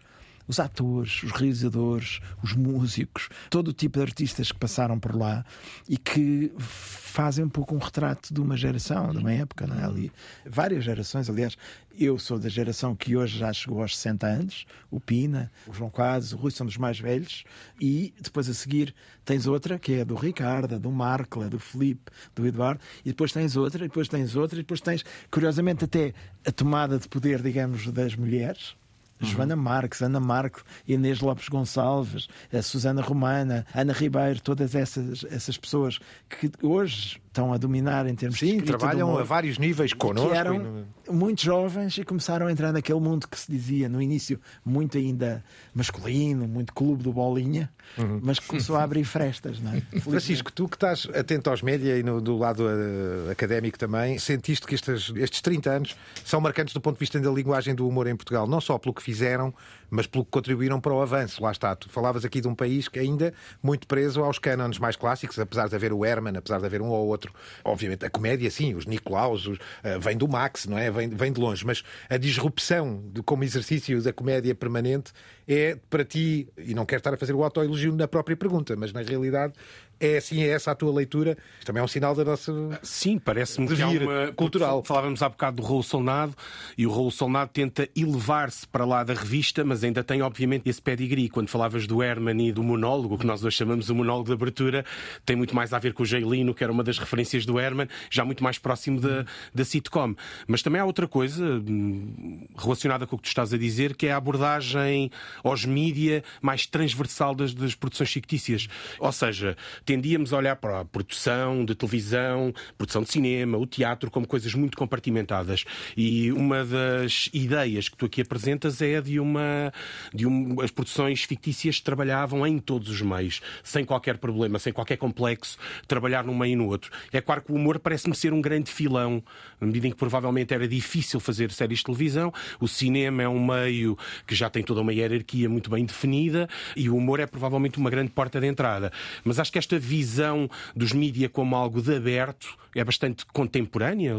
os 0.50 0.58
atores, 0.58 1.22
os 1.22 1.30
realizadores, 1.30 2.18
os 2.42 2.54
músicos, 2.54 3.28
todo 3.48 3.68
o 3.68 3.72
tipo 3.72 3.98
de 3.98 4.04
artistas 4.04 4.50
que 4.50 4.58
passaram 4.58 4.98
por 4.98 5.14
lá 5.14 5.44
e 5.88 5.96
que 5.96 6.52
fazem 6.58 7.44
um 7.44 7.48
pouco 7.48 7.72
um 7.72 7.78
retrato 7.78 8.34
de 8.34 8.40
uma 8.40 8.56
geração, 8.56 9.12
de 9.12 9.18
uma 9.18 9.32
época, 9.32 9.64
não 9.64 9.78
é? 9.78 9.84
Ali, 9.84 10.12
várias 10.44 10.82
gerações, 10.82 11.30
aliás, 11.30 11.56
eu 11.96 12.18
sou 12.18 12.36
da 12.36 12.48
geração 12.48 12.96
que 12.96 13.16
hoje 13.16 13.38
já 13.38 13.52
chegou 13.52 13.80
aos 13.80 13.96
60 13.96 14.26
anos, 14.26 14.66
o 14.90 14.98
Pina, 14.98 15.52
o 15.68 15.72
João 15.72 15.88
Quadros, 15.88 16.32
o 16.32 16.36
Rui 16.36 16.50
são 16.50 16.66
dos 16.66 16.76
mais 16.76 16.98
velhos, 16.98 17.44
e 17.80 18.12
depois 18.20 18.48
a 18.48 18.54
seguir 18.54 18.92
tens 19.24 19.46
outra 19.46 19.78
que 19.78 19.92
é 20.00 20.04
do 20.04 20.16
Ricardo, 20.16 20.80
do 20.80 20.90
Marco, 20.90 21.48
do 21.48 21.60
Felipe, 21.60 22.10
do 22.34 22.44
Eduardo, 22.44 22.80
e 23.04 23.10
depois 23.10 23.30
tens 23.30 23.54
outra, 23.54 23.84
e 23.84 23.88
depois 23.88 24.08
tens 24.08 24.34
outra, 24.34 24.58
e 24.58 24.62
depois 24.62 24.80
tens, 24.80 25.04
curiosamente, 25.30 25.84
até 25.84 26.12
a 26.44 26.50
tomada 26.50 26.98
de 26.98 27.06
poder, 27.06 27.40
digamos, 27.40 27.86
das 27.92 28.16
mulheres, 28.16 28.74
Uhum. 29.20 29.28
Joana 29.28 29.56
Marques, 29.56 30.02
Ana 30.02 30.20
Marco, 30.20 30.62
Inês 30.86 31.20
Lopes 31.20 31.48
Gonçalves, 31.48 32.28
a 32.52 32.62
Susana 32.62 33.02
Romana, 33.02 33.66
Ana 33.74 33.92
Ribeiro, 33.92 34.40
todas 34.40 34.74
essas, 34.74 35.24
essas 35.24 35.56
pessoas 35.56 35.98
que 36.28 36.50
hoje 36.62 37.20
estão 37.30 37.52
a 37.52 37.56
dominar 37.56 38.06
em 38.06 38.14
termos 38.14 38.38
Sim, 38.38 38.58
de 38.58 38.64
trabalham 38.64 39.16
a 39.16 39.22
vários 39.22 39.56
níveis 39.56 39.92
connosco. 39.92 40.30
Que 40.30 40.36
eram 40.36 40.84
e... 41.08 41.12
muito 41.12 41.42
jovens 41.42 41.96
e 41.96 42.04
começaram 42.04 42.48
a 42.48 42.52
entrar 42.52 42.72
naquele 42.72 42.98
mundo 42.98 43.28
que 43.28 43.38
se 43.38 43.50
dizia 43.50 43.88
no 43.88 44.02
início 44.02 44.38
muito 44.64 44.98
ainda 44.98 45.42
masculino, 45.72 46.48
muito 46.48 46.74
clube 46.74 47.04
do 47.04 47.12
bolinha, 47.12 47.70
uhum. 47.96 48.20
mas 48.22 48.40
que 48.40 48.46
começou 48.46 48.76
a 48.76 48.82
abrir 48.82 49.04
frestas. 49.04 49.60
Não 49.60 49.72
é? 49.72 49.80
Francisco, 50.00 50.52
tu 50.52 50.68
que 50.68 50.74
estás 50.74 51.08
atento 51.14 51.48
aos 51.50 51.62
média 51.62 51.96
e 51.96 52.02
no, 52.02 52.20
do 52.20 52.36
lado 52.36 52.64
uh, 52.64 53.30
académico 53.30 53.78
também, 53.78 54.18
sentiste 54.18 54.66
que 54.66 54.74
estes, 54.74 55.12
estes 55.14 55.40
30 55.40 55.70
anos 55.70 55.96
são 56.24 56.40
marcantes 56.40 56.74
do 56.74 56.80
ponto 56.80 56.96
de 56.96 57.00
vista 57.00 57.20
da 57.20 57.30
linguagem 57.30 57.76
do 57.76 57.86
humor 57.86 58.08
em 58.08 58.16
Portugal, 58.16 58.48
não 58.48 58.60
só 58.60 58.76
pelo 58.76 58.92
que 58.92 59.02
fizeram, 59.02 59.54
mas 59.90 60.06
pelo 60.06 60.24
que 60.24 60.30
contribuíram 60.30 60.80
para 60.80 60.92
o 60.92 61.02
avanço. 61.02 61.42
Lá 61.42 61.50
está, 61.50 61.74
tu 61.74 61.88
falavas 61.88 62.24
aqui 62.24 62.40
de 62.40 62.48
um 62.48 62.54
país 62.54 62.88
que 62.88 62.98
ainda 62.98 63.34
muito 63.62 63.86
preso 63.86 64.22
aos 64.22 64.38
cânones 64.38 64.78
mais 64.78 64.96
clásicos, 64.96 65.38
apesar 65.38 65.68
de 65.68 65.74
haver 65.74 65.92
o 65.92 66.04
Herman, 66.04 66.36
apesar 66.36 66.58
de 66.58 66.66
haver 66.66 66.80
um 66.80 66.88
ou 66.88 67.08
outro. 67.08 67.19
Obviamente, 67.64 68.04
a 68.04 68.10
comédia, 68.10 68.50
sim, 68.50 68.74
os 68.74 68.86
Nicolaus, 68.86 69.46
os, 69.46 69.58
uh, 69.58 70.00
vem 70.00 70.16
do 70.16 70.28
Max, 70.28 70.66
não 70.66 70.78
é? 70.78 70.90
Vem, 70.90 71.08
vem 71.08 71.32
de 71.32 71.40
longe, 71.40 71.64
mas 71.64 71.82
a 72.08 72.16
disrupção 72.16 73.02
de, 73.12 73.22
como 73.22 73.44
exercício 73.44 74.00
da 74.02 74.12
comédia 74.12 74.54
permanente 74.54 75.12
é 75.46 75.76
para 75.88 76.04
ti, 76.04 76.48
e 76.56 76.74
não 76.74 76.86
quero 76.86 77.00
estar 77.00 77.14
a 77.14 77.16
fazer 77.16 77.34
o 77.34 77.42
autoelogio 77.42 77.94
na 77.94 78.06
própria 78.06 78.36
pergunta, 78.36 78.76
mas 78.76 78.92
na 78.92 79.02
realidade 79.02 79.54
é 80.00 80.16
assim, 80.16 80.42
é 80.42 80.48
essa 80.48 80.70
a 80.70 80.74
tua 80.74 80.92
leitura? 80.92 81.36
Isto 81.58 81.66
também 81.66 81.80
é 81.80 81.84
um 81.84 81.88
sinal 81.88 82.14
da 82.14 82.24
nossa. 82.24 82.52
Sim, 82.82 83.18
parece-me 83.18 83.68
que 83.68 83.80
é 83.80 83.86
uma 83.86 84.32
cultural. 84.32 84.82
Falávamos 84.82 85.22
há 85.22 85.28
bocado 85.28 85.58
do 85.58 85.62
Raul 85.62 85.82
Solnado 85.82 86.34
e 86.76 86.86
o 86.86 86.90
Raul 86.90 87.10
Solnado 87.10 87.50
tenta 87.52 87.86
elevar-se 87.94 88.66
para 88.66 88.86
lá 88.86 89.04
da 89.04 89.12
revista, 89.12 89.62
mas 89.62 89.84
ainda 89.84 90.02
tem, 90.02 90.22
obviamente, 90.22 90.68
esse 90.70 90.80
pedigree. 90.80 91.28
Quando 91.28 91.48
falavas 91.48 91.86
do 91.86 92.02
Herman 92.02 92.48
e 92.48 92.50
do 92.50 92.62
monólogo, 92.62 93.18
que 93.18 93.26
nós 93.26 93.44
hoje 93.44 93.58
chamamos 93.58 93.90
o 93.90 93.94
monólogo 93.94 94.28
de 94.28 94.32
abertura, 94.32 94.84
tem 95.26 95.36
muito 95.36 95.54
mais 95.54 95.72
a 95.74 95.78
ver 95.78 95.92
com 95.92 96.02
o 96.02 96.06
Jailino, 96.06 96.54
que 96.54 96.64
era 96.64 96.72
uma 96.72 96.82
das 96.82 96.98
referências 96.98 97.44
do 97.44 97.60
Herman, 97.60 97.86
já 98.08 98.24
muito 98.24 98.42
mais 98.42 98.58
próximo 98.58 99.00
da, 99.00 99.26
da 99.54 99.64
sitcom. 99.64 100.14
Mas 100.46 100.62
também 100.62 100.80
há 100.80 100.84
outra 100.86 101.06
coisa 101.06 101.44
hum, 101.44 102.46
relacionada 102.56 103.06
com 103.06 103.16
o 103.16 103.18
que 103.18 103.24
tu 103.24 103.28
estás 103.28 103.52
a 103.52 103.58
dizer, 103.58 103.94
que 103.94 104.06
é 104.06 104.12
a 104.12 104.16
abordagem 104.16 105.10
aos 105.44 105.66
mídia 105.66 106.24
mais 106.40 106.66
transversal 106.66 107.34
das, 107.34 107.52
das 107.52 107.74
produções 107.74 108.10
fictícias. 108.10 108.66
Ou 108.98 109.12
seja, 109.12 109.56
tendíamos 109.90 110.32
a 110.32 110.36
olhar 110.36 110.54
para 110.54 110.82
a 110.82 110.84
produção 110.84 111.64
de 111.64 111.74
televisão, 111.74 112.54
produção 112.78 113.02
de 113.02 113.10
cinema, 113.10 113.58
o 113.58 113.66
teatro 113.66 114.08
como 114.08 114.24
coisas 114.24 114.54
muito 114.54 114.78
compartimentadas. 114.78 115.64
E 115.96 116.30
uma 116.30 116.64
das 116.64 117.28
ideias 117.32 117.88
que 117.88 117.96
tu 117.96 118.06
aqui 118.06 118.20
apresentas 118.20 118.80
é 118.80 119.00
de 119.00 119.18
uma. 119.18 119.72
De 120.14 120.28
um, 120.28 120.60
as 120.60 120.70
produções 120.70 121.24
fictícias 121.24 121.80
trabalhavam 121.80 122.46
em 122.46 122.60
todos 122.60 122.88
os 122.88 123.02
meios, 123.02 123.40
sem 123.64 123.84
qualquer 123.84 124.18
problema, 124.18 124.60
sem 124.60 124.72
qualquer 124.72 124.96
complexo, 124.96 125.58
trabalhar 125.88 126.22
num 126.22 126.38
meio 126.38 126.52
e 126.52 126.56
no 126.56 126.68
outro. 126.68 126.92
É 127.12 127.20
claro 127.20 127.42
que 127.42 127.50
o 127.50 127.56
humor 127.56 127.80
parece-me 127.80 128.14
ser 128.14 128.32
um 128.32 128.40
grande 128.40 128.70
filão, 128.70 129.20
na 129.60 129.66
medida 129.66 129.88
em 129.88 129.90
que 129.90 129.96
provavelmente 129.96 130.54
era 130.54 130.68
difícil 130.68 131.18
fazer 131.18 131.50
séries 131.50 131.78
de 131.80 131.86
televisão. 131.86 132.32
O 132.60 132.68
cinema 132.68 133.24
é 133.24 133.28
um 133.28 133.44
meio 133.44 133.98
que 134.24 134.36
já 134.36 134.48
tem 134.48 134.62
toda 134.62 134.82
uma 134.82 134.92
hierarquia 134.92 135.48
muito 135.48 135.68
bem 135.68 135.84
definida 135.84 136.48
e 136.76 136.88
o 136.88 136.94
humor 136.96 137.18
é 137.18 137.26
provavelmente 137.26 137.76
uma 137.76 137.90
grande 137.90 138.12
porta 138.12 138.40
de 138.40 138.46
entrada. 138.46 138.92
Mas 139.24 139.40
acho 139.40 139.50
que 139.50 139.58
esta 139.58 139.79
visão 139.80 140.48
dos 140.76 140.92
mídia 140.92 141.28
como 141.28 141.56
algo 141.56 141.80
de 141.82 141.96
aberto 141.96 142.56
é 142.74 142.84
bastante 142.84 143.26
contemporânea. 143.26 144.16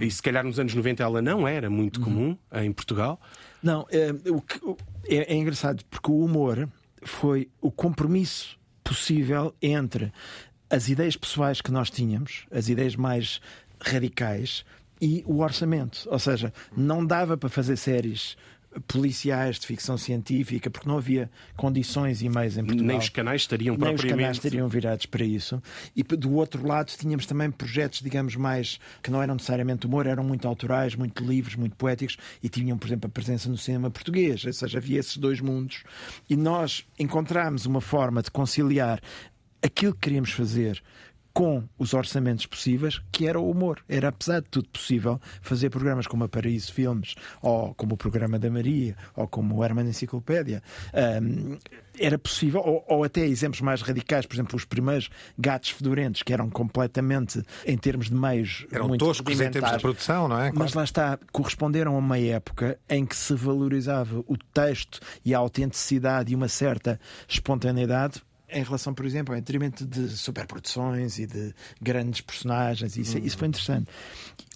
E 0.00 0.10
se 0.10 0.22
calhar 0.22 0.44
nos 0.44 0.58
anos 0.60 0.74
90 0.74 1.02
ela 1.02 1.22
não 1.22 1.48
era 1.48 1.68
muito 1.68 2.00
comum 2.00 2.36
em 2.52 2.72
Portugal. 2.72 3.20
Não, 3.62 3.86
é, 3.90 4.10
é, 5.08 5.34
é 5.34 5.36
engraçado 5.36 5.84
porque 5.90 6.10
o 6.10 6.24
humor 6.24 6.68
foi 7.02 7.48
o 7.60 7.70
compromisso 7.70 8.58
possível 8.84 9.54
entre 9.60 10.12
as 10.70 10.88
ideias 10.88 11.16
pessoais 11.16 11.60
que 11.60 11.70
nós 11.70 11.90
tínhamos, 11.90 12.46
as 12.50 12.68
ideias 12.68 12.94
mais 12.94 13.40
radicais, 13.80 14.64
e 15.00 15.22
o 15.26 15.40
orçamento. 15.40 16.06
Ou 16.10 16.18
seja, 16.18 16.52
não 16.76 17.04
dava 17.04 17.36
para 17.36 17.48
fazer 17.48 17.76
séries 17.76 18.36
policiais 18.86 19.58
de 19.58 19.66
ficção 19.66 19.96
científica, 19.96 20.70
porque 20.70 20.88
não 20.88 20.98
havia 20.98 21.30
condições 21.56 22.22
e 22.22 22.28
meios 22.28 22.56
em 22.56 22.64
Portugal. 22.64 22.86
Nem 22.86 22.98
os 22.98 23.08
canais 23.08 23.42
estariam 23.42 23.72
Nem 23.72 23.78
propriamente... 23.78 24.06
os 24.06 24.10
canais 24.10 24.36
estariam 24.36 24.68
virados 24.68 25.06
para 25.06 25.24
isso. 25.24 25.62
E 25.96 26.02
do 26.02 26.34
outro 26.34 26.66
lado 26.66 26.92
tínhamos 26.96 27.26
também 27.26 27.50
projetos, 27.50 28.00
digamos, 28.00 28.36
mais 28.36 28.78
que 29.02 29.10
não 29.10 29.22
eram 29.22 29.34
necessariamente 29.34 29.86
humor, 29.86 30.06
eram 30.06 30.22
muito 30.22 30.46
autorais, 30.46 30.94
muito 30.94 31.24
livres, 31.24 31.56
muito 31.56 31.76
poéticos 31.76 32.16
e 32.42 32.48
tinham, 32.48 32.76
por 32.76 32.86
exemplo, 32.88 33.08
a 33.08 33.10
presença 33.10 33.48
no 33.48 33.56
cinema 33.56 33.90
português. 33.90 34.44
Ou 34.44 34.52
seja, 34.52 34.78
havia 34.78 35.00
esses 35.00 35.16
dois 35.16 35.40
mundos. 35.40 35.82
E 36.28 36.36
nós 36.36 36.84
encontramos 36.98 37.66
uma 37.66 37.80
forma 37.80 38.22
de 38.22 38.30
conciliar 38.30 39.00
aquilo 39.62 39.92
que 39.94 40.00
queríamos 40.00 40.30
fazer 40.30 40.82
com 41.38 41.62
os 41.78 41.94
orçamentos 41.94 42.46
possíveis, 42.46 43.00
que 43.12 43.28
era 43.28 43.38
o 43.38 43.48
humor. 43.48 43.78
Era, 43.88 44.08
apesar 44.08 44.40
de 44.40 44.48
tudo 44.48 44.68
possível, 44.70 45.20
fazer 45.40 45.70
programas 45.70 46.04
como 46.04 46.24
a 46.24 46.28
Paraíso 46.28 46.72
Filmes, 46.72 47.14
ou 47.40 47.72
como 47.76 47.94
o 47.94 47.96
Programa 47.96 48.40
da 48.40 48.50
Maria, 48.50 48.96
ou 49.14 49.28
como 49.28 49.54
o 49.54 49.64
Herman 49.64 49.86
Enciclopédia. 49.86 50.60
Um, 51.22 51.56
era 51.96 52.18
possível, 52.18 52.60
ou, 52.60 52.84
ou, 52.88 53.04
até 53.04 53.24
exemplos 53.24 53.60
mais 53.60 53.82
radicais, 53.82 54.26
por 54.26 54.34
exemplo, 54.34 54.56
os 54.56 54.64
primeiros 54.64 55.10
gatos 55.38 55.70
fedorentos, 55.70 56.24
que 56.24 56.32
eram 56.32 56.50
completamente, 56.50 57.40
em 57.64 57.78
termos 57.78 58.08
de 58.08 58.16
meios, 58.16 58.66
eram 58.72 58.88
muito 58.88 59.04
toscos 59.04 59.40
em 59.40 59.48
termos 59.48 59.70
de 59.70 59.78
produção, 59.78 60.26
não 60.26 60.40
é? 60.40 60.50
Mas 60.52 60.74
lá 60.74 60.82
está, 60.82 61.20
corresponderam 61.30 61.94
a 61.94 61.98
uma 61.98 62.18
época 62.18 62.76
em 62.88 63.06
que 63.06 63.14
se 63.14 63.34
valorizava 63.34 64.24
o 64.26 64.36
texto 64.52 64.98
e 65.24 65.32
a 65.32 65.38
autenticidade 65.38 66.32
e 66.32 66.34
uma 66.34 66.48
certa 66.48 66.98
espontaneidade 67.28 68.22
em 68.50 68.62
relação, 68.62 68.94
por 68.94 69.04
exemplo, 69.04 69.34
ao 69.34 69.40
detrimento 69.40 69.86
de 69.86 70.08
superproduções 70.08 71.18
e 71.18 71.26
de 71.26 71.54
grandes 71.80 72.20
personagens. 72.20 72.96
Isso, 72.96 73.18
isso 73.18 73.36
foi 73.36 73.48
interessante. 73.48 73.90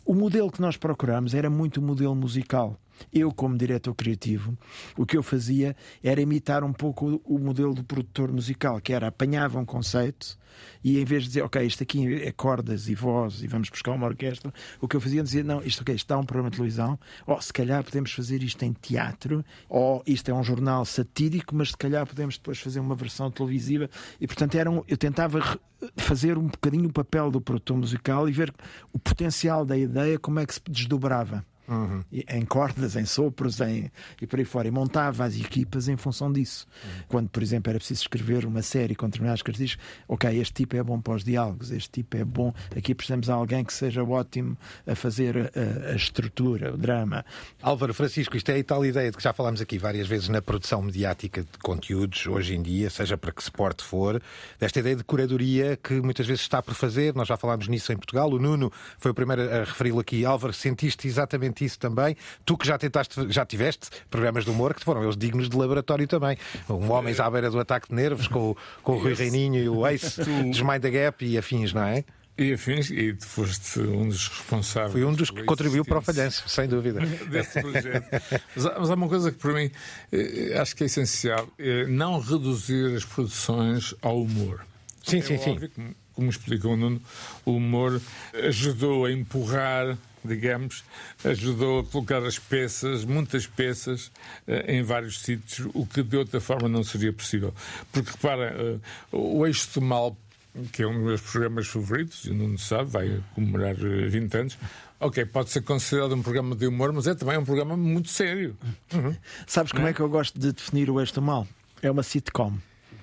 O 0.04 0.14
modelo 0.14 0.50
que 0.50 0.60
nós 0.60 0.76
procuramos 0.76 1.34
era 1.34 1.48
muito 1.48 1.78
o 1.78 1.82
modelo 1.82 2.14
musical. 2.14 2.78
Eu, 3.12 3.32
como 3.32 3.56
diretor 3.56 3.94
criativo, 3.94 4.56
o 4.96 5.06
que 5.06 5.16
eu 5.16 5.22
fazia 5.22 5.76
era 6.02 6.20
imitar 6.20 6.64
um 6.64 6.72
pouco 6.72 7.20
o 7.24 7.38
modelo 7.38 7.74
do 7.74 7.84
produtor 7.84 8.32
musical, 8.32 8.80
que 8.80 8.92
era 8.92 9.08
apanhava 9.08 9.58
um 9.58 9.64
conceito 9.64 10.38
e 10.82 10.98
em 10.98 11.04
vez 11.04 11.22
de 11.22 11.28
dizer, 11.30 11.42
ok, 11.42 11.64
isto 11.64 11.82
aqui 11.82 12.14
é 12.22 12.32
cordas 12.32 12.88
e 12.88 12.94
voz 12.94 13.42
e 13.42 13.46
vamos 13.46 13.68
buscar 13.68 13.92
uma 13.92 14.06
orquestra, 14.06 14.52
o 14.80 14.88
que 14.88 14.96
eu 14.96 15.00
fazia 15.00 15.20
era 15.20 15.24
dizer, 15.24 15.44
não, 15.44 15.62
isto, 15.62 15.80
okay, 15.82 15.94
isto 15.94 16.12
um 16.14 16.24
programa 16.24 16.50
de 16.50 16.56
televisão, 16.56 16.98
ou 17.26 17.40
se 17.40 17.52
calhar 17.52 17.82
podemos 17.82 18.12
fazer 18.12 18.42
isto 18.42 18.62
em 18.64 18.72
teatro, 18.72 19.44
ou 19.68 20.02
isto 20.06 20.30
é 20.30 20.34
um 20.34 20.42
jornal 20.42 20.84
satírico, 20.84 21.54
mas 21.54 21.70
se 21.70 21.76
calhar 21.76 22.06
podemos 22.06 22.36
depois 22.36 22.58
fazer 22.58 22.80
uma 22.80 22.94
versão 22.94 23.30
televisiva. 23.30 23.88
E 24.20 24.26
portanto 24.26 24.54
era 24.56 24.70
um, 24.70 24.82
eu 24.86 24.96
tentava 24.96 25.58
fazer 25.96 26.36
um 26.36 26.46
bocadinho 26.46 26.88
o 26.88 26.92
papel 26.92 27.30
do 27.30 27.40
produtor 27.40 27.76
musical 27.76 28.28
e 28.28 28.32
ver 28.32 28.52
o 28.92 28.98
potencial 28.98 29.64
da 29.64 29.76
ideia, 29.76 30.18
como 30.18 30.40
é 30.40 30.46
que 30.46 30.54
se 30.54 30.60
desdobrava. 30.68 31.44
Uhum. 31.72 32.04
Em 32.28 32.44
cordas, 32.44 32.96
em 32.96 33.04
sopros, 33.04 33.60
em... 33.60 33.90
e 34.20 34.26
por 34.26 34.38
aí 34.38 34.44
fora. 34.44 34.68
E 34.68 34.70
montava 34.70 35.24
as 35.24 35.36
equipas 35.36 35.88
em 35.88 35.96
função 35.96 36.32
disso. 36.32 36.66
Uhum. 36.84 36.90
Quando, 37.08 37.28
por 37.28 37.42
exemplo, 37.42 37.70
era 37.70 37.78
preciso 37.78 38.02
escrever 38.02 38.44
uma 38.44 38.62
série 38.62 38.94
com 38.94 39.06
determinadas 39.06 39.42
características, 39.42 39.84
ok, 40.08 40.40
este 40.40 40.54
tipo 40.54 40.76
é 40.76 40.82
bom 40.82 41.00
para 41.00 41.14
os 41.14 41.24
diálogos, 41.24 41.70
este 41.70 41.90
tipo 41.90 42.16
é 42.16 42.24
bom. 42.24 42.52
Aqui 42.76 42.94
precisamos 42.94 43.26
de 43.26 43.32
alguém 43.32 43.64
que 43.64 43.72
seja 43.72 44.02
ótimo 44.02 44.56
a 44.86 44.94
fazer 44.94 45.50
a, 45.54 45.92
a 45.92 45.96
estrutura, 45.96 46.74
o 46.74 46.76
drama. 46.76 47.24
Álvaro 47.62 47.94
Francisco, 47.94 48.36
isto 48.36 48.50
é 48.50 48.58
a 48.58 48.64
tal 48.64 48.84
ideia 48.84 49.10
de 49.10 49.16
que 49.16 49.22
já 49.22 49.32
falámos 49.32 49.60
aqui 49.60 49.78
várias 49.78 50.06
vezes 50.06 50.28
na 50.28 50.42
produção 50.42 50.82
mediática 50.82 51.42
de 51.42 51.58
conteúdos, 51.62 52.26
hoje 52.26 52.54
em 52.54 52.62
dia, 52.62 52.90
seja 52.90 53.16
para 53.16 53.32
que 53.32 53.42
suporte 53.42 53.82
for, 53.82 54.20
desta 54.58 54.80
ideia 54.80 54.96
de 54.96 55.04
curadoria 55.04 55.78
que 55.82 56.00
muitas 56.00 56.26
vezes 56.26 56.42
está 56.42 56.62
por 56.62 56.74
fazer. 56.74 57.14
Nós 57.14 57.28
já 57.28 57.36
falámos 57.36 57.68
nisso 57.68 57.92
em 57.92 57.96
Portugal. 57.96 58.30
O 58.30 58.38
Nuno 58.38 58.72
foi 58.98 59.10
o 59.10 59.14
primeiro 59.14 59.42
a 59.42 59.64
referi-lo 59.64 60.00
aqui. 60.00 60.24
Álvaro, 60.24 60.52
sentiste 60.52 61.06
exatamente 61.06 61.61
isso 61.64 61.78
também. 61.78 62.16
Tu 62.44 62.56
que 62.56 62.66
já 62.66 62.78
tentaste, 62.78 63.14
já 63.30 63.44
tiveste 63.44 63.88
programas 64.10 64.44
de 64.44 64.50
humor 64.50 64.74
que 64.74 64.84
foram 64.84 65.02
eles 65.02 65.16
dignos 65.16 65.48
de 65.48 65.56
laboratório 65.56 66.06
também. 66.06 66.36
Um 66.68 66.90
Homens 66.90 67.20
à 67.20 67.30
beira 67.30 67.50
do 67.50 67.58
ataque 67.58 67.88
de 67.88 67.94
nervos 67.94 68.28
com, 68.28 68.56
com 68.82 68.92
o 68.92 68.98
Rui 68.98 69.14
Reininho 69.14 69.62
e 69.62 69.68
o 69.68 69.86
Ace 69.86 70.20
dos 70.22 70.60
Mind 70.60 70.82
the 70.82 70.90
Gap 70.90 71.24
e 71.24 71.38
afins, 71.38 71.72
não 71.72 71.82
é? 71.82 72.04
E 72.36 72.54
afins, 72.54 72.90
e 72.90 73.12
tu 73.12 73.26
foste 73.26 73.78
um 73.78 74.08
dos 74.08 74.26
responsáveis. 74.26 74.92
Fui 74.92 75.04
um 75.04 75.12
dos 75.12 75.30
que 75.30 75.44
contribuiu 75.44 75.84
para 75.84 75.98
o 75.98 76.02
falhanço, 76.02 76.48
sem 76.48 76.66
dúvida. 76.66 77.00
Desse 77.30 77.60
projeto. 77.60 78.06
Mas, 78.56 78.64
mas, 78.64 78.90
há 78.90 78.94
uma 78.94 79.08
coisa 79.08 79.30
que 79.30 79.38
para 79.38 79.52
mim 79.52 79.70
eh, 80.10 80.58
acho 80.58 80.74
que 80.74 80.82
é 80.82 80.86
essencial: 80.86 81.46
é 81.58 81.86
não 81.86 82.18
reduzir 82.18 82.96
as 82.96 83.04
produções 83.04 83.94
ao 84.00 84.22
humor. 84.22 84.64
Sim, 85.04 85.18
é 85.18 85.22
sim, 85.22 85.38
sim. 85.38 85.68
Como, 85.74 85.94
como 86.14 86.30
explicou 86.30 86.72
o 86.72 86.76
Nuno, 86.76 87.02
o 87.44 87.56
humor 87.56 88.00
ajudou 88.32 89.04
a 89.04 89.12
empurrar 89.12 89.98
digamos, 90.24 90.84
ajudou 91.24 91.80
a 91.80 91.84
colocar 91.84 92.22
as 92.24 92.38
peças, 92.38 93.04
muitas 93.04 93.46
peças, 93.46 94.10
eh, 94.46 94.76
em 94.76 94.82
vários 94.82 95.20
sítios, 95.20 95.68
o 95.74 95.86
que 95.86 96.02
de 96.02 96.16
outra 96.16 96.40
forma 96.40 96.68
não 96.68 96.82
seria 96.84 97.12
possível. 97.12 97.54
Porque, 97.90 98.10
repara, 98.10 98.54
eh, 98.56 98.78
o 99.10 99.46
Eixo 99.46 99.68
do 99.74 99.80
Mal, 99.80 100.16
que 100.72 100.82
é 100.82 100.86
um 100.86 100.94
dos 100.94 101.02
meus 101.02 101.20
programas 101.20 101.66
favoritos, 101.66 102.24
e 102.24 102.30
não 102.30 102.56
sabe, 102.58 102.90
vai 102.90 103.22
comemorar 103.34 103.74
20 103.74 104.34
eh, 104.34 104.38
anos, 104.38 104.58
Ok, 105.02 105.24
pode 105.26 105.50
ser 105.50 105.62
considerado 105.62 106.14
um 106.14 106.22
programa 106.22 106.54
de 106.54 106.64
humor, 106.64 106.92
mas 106.92 107.08
é 107.08 107.14
também 107.16 107.36
um 107.36 107.44
programa 107.44 107.76
muito 107.76 108.08
sério. 108.08 108.56
Uhum. 108.94 109.16
Sabes 109.48 109.72
como 109.72 109.84
é? 109.88 109.90
é 109.90 109.92
que 109.92 109.98
eu 109.98 110.08
gosto 110.08 110.38
de 110.38 110.52
definir 110.52 110.88
o 110.88 111.00
Eixo 111.00 111.14
do 111.14 111.20
Mal? 111.20 111.44
É 111.82 111.90
uma 111.90 112.04
sitcom. 112.04 112.56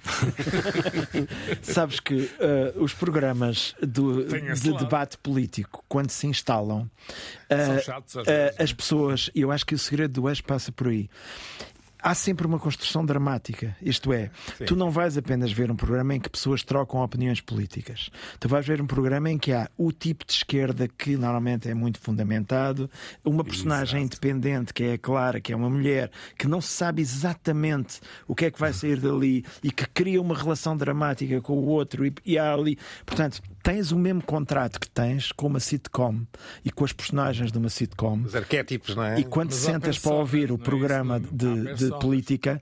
Sabes 1.61 1.99
que 1.99 2.15
uh, 2.15 2.81
os 2.83 2.93
programas 2.93 3.75
do, 3.81 4.25
de 4.25 4.73
debate 4.77 5.17
político, 5.17 5.83
quando 5.87 6.09
se 6.09 6.27
instalam, 6.27 6.89
uh, 7.49 7.83
chatos, 7.83 8.15
uh, 8.15 8.21
as 8.57 8.73
pessoas, 8.73 9.29
eu 9.35 9.51
acho 9.51 9.65
que 9.65 9.75
o 9.75 9.79
segredo 9.79 10.21
do 10.21 10.29
eixo 10.29 10.43
passa 10.43 10.71
por 10.71 10.87
aí 10.87 11.09
há 12.01 12.15
sempre 12.15 12.47
uma 12.47 12.59
construção 12.59 13.05
dramática. 13.05 13.75
Isto 13.81 14.13
é, 14.13 14.31
Sim. 14.57 14.65
tu 14.65 14.75
não 14.75 14.89
vais 14.89 15.17
apenas 15.17 15.51
ver 15.51 15.69
um 15.69 15.75
programa 15.75 16.15
em 16.15 16.19
que 16.19 16.29
pessoas 16.29 16.63
trocam 16.63 17.01
opiniões 17.01 17.41
políticas. 17.41 18.09
Tu 18.39 18.47
vais 18.47 18.65
ver 18.65 18.81
um 18.81 18.87
programa 18.87 19.29
em 19.29 19.37
que 19.37 19.51
há 19.51 19.69
o 19.77 19.91
tipo 19.91 20.25
de 20.25 20.33
esquerda 20.33 20.87
que 20.87 21.15
normalmente 21.17 21.69
é 21.69 21.73
muito 21.73 21.99
fundamentado, 21.99 22.89
uma 23.23 23.43
personagem 23.43 24.01
Exato. 24.01 24.15
independente 24.15 24.73
que 24.73 24.83
é 24.83 24.97
clara, 24.97 25.39
que 25.39 25.51
é 25.53 25.55
uma 25.55 25.69
mulher, 25.69 26.11
que 26.37 26.47
não 26.47 26.61
se 26.61 26.69
sabe 26.69 27.01
exatamente 27.01 27.99
o 28.27 28.35
que 28.35 28.45
é 28.45 28.51
que 28.51 28.59
vai 28.59 28.73
sair 28.73 28.99
dali 28.99 29.45
e 29.63 29.71
que 29.71 29.85
cria 29.87 30.21
uma 30.21 30.35
relação 30.35 30.75
dramática 30.75 31.41
com 31.41 31.53
o 31.53 31.65
outro 31.65 32.05
e, 32.05 32.13
e 32.25 32.37
há 32.37 32.53
ali. 32.53 32.77
Portanto, 33.05 33.41
tens 33.63 33.91
o 33.91 33.97
mesmo 33.97 34.23
contrato 34.23 34.79
que 34.79 34.89
tens 34.89 35.31
com 35.31 35.47
uma 35.47 35.59
sitcom 35.59 36.21
e 36.63 36.71
com 36.71 36.85
as 36.85 36.93
personagens 36.93 37.51
de 37.51 37.57
uma 37.57 37.69
sitcom. 37.69 38.21
Os 38.25 38.35
arquétipos, 38.35 38.95
não 38.95 39.03
é? 39.03 39.19
E 39.19 39.23
quando 39.23 39.51
Mas 39.51 39.59
sentas 39.59 39.99
para 39.99 40.13
ouvir 40.13 40.51
o 40.51 40.55
é 40.55 40.57
programa 40.57 41.19
de, 41.19 41.75
de 41.91 41.99
política, 41.99 42.61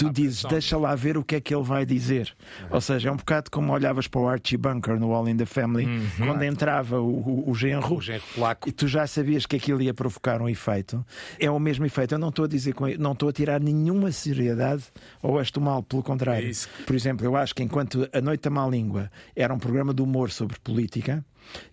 tu 0.00 0.10
dizes, 0.10 0.44
deixa 0.44 0.76
lá 0.78 0.94
ver 0.94 1.16
o 1.16 1.24
que 1.24 1.36
é 1.36 1.40
que 1.40 1.54
ele 1.54 1.62
vai 1.62 1.84
dizer. 1.84 2.34
Uhum. 2.62 2.68
Ou 2.72 2.80
seja, 2.80 3.08
é 3.08 3.12
um 3.12 3.16
bocado 3.16 3.50
como 3.50 3.72
olhavas 3.72 4.06
para 4.06 4.20
o 4.20 4.28
Archie 4.28 4.56
Bunker 4.56 4.98
no 4.98 5.12
All 5.12 5.28
in 5.28 5.36
the 5.36 5.44
Family, 5.44 5.86
uhum. 5.86 6.26
quando 6.26 6.42
entrava 6.42 7.00
o, 7.00 7.08
o, 7.08 7.50
o 7.50 7.54
genro, 7.54 7.96
o 7.96 8.00
genro 8.00 8.22
polaco. 8.34 8.68
e 8.68 8.72
tu 8.72 8.88
já 8.88 9.06
sabias 9.06 9.46
que 9.46 9.56
aquilo 9.56 9.82
ia 9.82 9.92
provocar 9.92 10.40
um 10.40 10.48
efeito. 10.48 11.04
É 11.38 11.50
o 11.50 11.58
mesmo 11.58 11.84
efeito. 11.84 12.14
Eu 12.14 12.18
não 12.18 12.30
estou 12.30 12.44
a 12.44 12.48
dizer, 12.48 12.74
não 12.98 13.12
estou 13.12 13.28
a 13.28 13.32
tirar 13.32 13.60
nenhuma 13.60 14.10
seriedade 14.12 14.84
ou 15.22 15.40
este 15.40 15.60
mal, 15.60 15.82
pelo 15.82 16.02
contrário. 16.02 16.48
É 16.48 16.84
Por 16.84 16.94
exemplo, 16.94 17.26
eu 17.26 17.36
acho 17.36 17.54
que 17.54 17.62
enquanto 17.62 18.08
A 18.12 18.20
Noite 18.20 18.42
da 18.42 18.50
Má 18.50 18.66
Língua 18.66 19.10
era 19.36 19.52
um 19.52 19.58
programa 19.58 19.92
de 19.92 20.02
humor 20.02 20.30
sobre 20.30 20.58
política, 20.60 21.24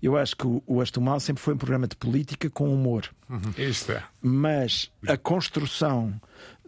eu 0.02 0.18
acho 0.18 0.36
que 0.36 0.46
o 0.66 0.82
Astumal 0.82 1.20
sempre 1.20 1.42
foi 1.44 1.54
um 1.54 1.58
programa 1.58 1.88
de 1.88 1.96
política 1.96 2.50
com 2.50 2.74
humor. 2.74 3.10
Uhum. 3.30 3.54
Isto 3.58 3.92
é. 3.92 4.04
Mas 4.22 4.92
a 5.08 5.18
construção 5.18 6.20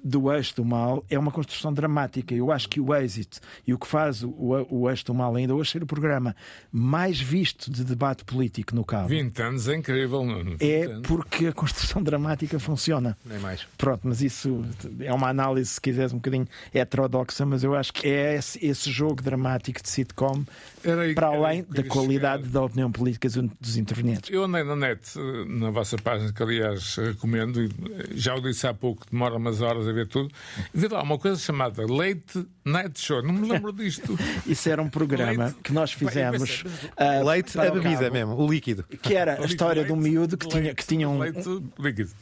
do 0.03 0.31
eixo 0.31 0.55
do 0.55 0.65
mal 0.65 1.03
é 1.09 1.17
uma 1.17 1.31
construção 1.31 1.73
dramática. 1.73 2.33
Eu 2.33 2.51
acho 2.51 2.67
que 2.67 2.79
o 2.79 2.93
êxito 2.93 3.39
e 3.65 3.73
o 3.73 3.77
que 3.77 3.87
faz 3.87 4.23
o, 4.23 4.33
o 4.69 4.89
eixo 4.89 5.05
do 5.05 5.13
mal 5.13 5.35
ainda 5.35 5.55
hoje 5.55 5.71
ser 5.71 5.83
o 5.83 5.85
programa 5.85 6.35
mais 6.71 7.19
visto 7.19 7.71
de 7.71 7.83
debate 7.83 8.23
político 8.23 8.75
no 8.75 8.83
cabo. 8.83 9.09
20 9.09 9.41
anos 9.41 9.67
é 9.67 9.75
incrível. 9.75 10.25
É 10.59 10.83
anos. 10.83 11.07
porque 11.07 11.47
a 11.47 11.53
construção 11.53 12.01
dramática 12.01 12.59
funciona. 12.59 13.17
Nem 13.25 13.39
mais. 13.39 13.65
Pronto, 13.77 14.01
mas 14.03 14.21
isso 14.21 14.63
é 14.99 15.13
uma 15.13 15.29
análise, 15.29 15.71
se 15.71 15.81
quiseres, 15.81 16.13
um 16.13 16.17
bocadinho 16.17 16.47
heterodoxa, 16.73 17.45
mas 17.45 17.63
eu 17.63 17.75
acho 17.75 17.93
que 17.93 18.07
é 18.07 18.35
esse, 18.35 18.65
esse 18.65 18.91
jogo 18.91 19.21
dramático 19.21 19.81
de 19.81 19.89
sitcom 19.89 20.43
aí, 20.85 21.13
para 21.13 21.27
além 21.27 21.65
da 21.69 21.83
qualidade 21.83 22.43
chegar. 22.43 22.53
da 22.53 22.65
opinião 22.65 22.91
política 22.91 23.27
dos 23.59 23.77
intervenientes. 23.77 24.29
Eu 24.29 24.43
andei 24.43 24.63
na 24.63 24.75
net, 24.75 25.01
na 25.47 25.69
vossa 25.69 25.97
página, 25.97 26.31
que 26.31 26.41
aliás 26.41 26.95
recomendo, 26.95 27.61
e 27.61 27.69
já 28.11 28.35
o 28.35 28.41
disse 28.41 28.67
há 28.67 28.73
pouco, 28.73 29.05
demora 29.11 29.35
umas 29.35 29.61
horas 29.61 29.87
a 29.89 29.93
ver 29.93 30.07
tudo. 30.07 30.29
Vi 30.73 30.87
lá 30.87 31.01
uma 31.01 31.17
coisa 31.17 31.39
chamada 31.39 31.83
Late 31.87 32.45
Night 32.65 32.99
Show, 32.99 33.21
não 33.23 33.33
me 33.33 33.49
lembro 33.49 33.71
disto. 33.73 34.17
Isso 34.45 34.69
era 34.69 34.81
um 34.81 34.89
programa 34.89 35.45
Leite. 35.45 35.59
que 35.63 35.73
nós 35.73 35.91
fizemos. 35.91 36.63
Uh, 36.63 37.25
leite, 37.25 37.59
a 37.59 37.71
bebida 37.71 38.03
cabo, 38.03 38.13
mesmo, 38.13 38.35
o 38.35 38.51
líquido. 38.51 38.83
Que 39.01 39.15
era 39.15 39.39
a 39.43 39.45
história 39.45 39.83
de 39.83 39.91
um 39.91 39.95
miúdo 39.95 40.37
que 40.37 40.47
tinha, 40.47 40.73
que 40.73 40.85
tinha, 40.85 41.09
um, 41.09 41.19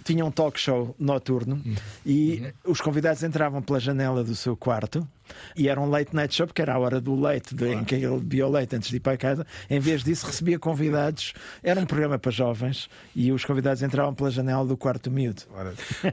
tinha 0.04 0.26
um 0.26 0.32
talk 0.32 0.60
show 0.60 0.96
noturno 1.00 1.62
uhum. 1.66 1.76
e 2.06 2.42
uhum. 2.66 2.72
os 2.72 2.82
convidados 2.82 3.24
entravam 3.24 3.62
pela 3.62 3.80
janela 3.80 4.24
do 4.24 4.36
seu 4.36 4.56
quarto 4.56 5.08
e 5.56 5.68
era 5.68 5.80
um 5.80 5.90
late 5.90 6.16
night 6.16 6.34
show, 6.34 6.48
porque 6.48 6.62
era 6.62 6.74
a 6.74 6.80
hora 6.80 7.00
do 7.02 7.20
leite, 7.20 7.54
de, 7.54 7.66
claro. 7.66 7.80
em 7.80 7.84
que 7.84 7.96
ele 7.96 8.18
bebia 8.18 8.48
o 8.48 8.52
leite 8.52 8.76
antes 8.76 8.90
de 8.90 8.98
ir 8.98 9.00
para 9.00 9.18
casa. 9.18 9.46
Em 9.70 9.80
vez 9.80 10.04
disso, 10.04 10.26
recebia 10.26 10.60
convidados. 10.60 11.34
Era 11.64 11.80
um 11.80 11.86
programa 11.86 12.18
para 12.20 12.32
jovens 12.32 12.90
e 13.16 13.32
os 13.32 13.44
convidados 13.46 13.82
entravam 13.82 14.14
pela 14.14 14.30
janela 14.30 14.66
do 14.66 14.78
quarto 14.78 15.10
miúdo. 15.10 15.44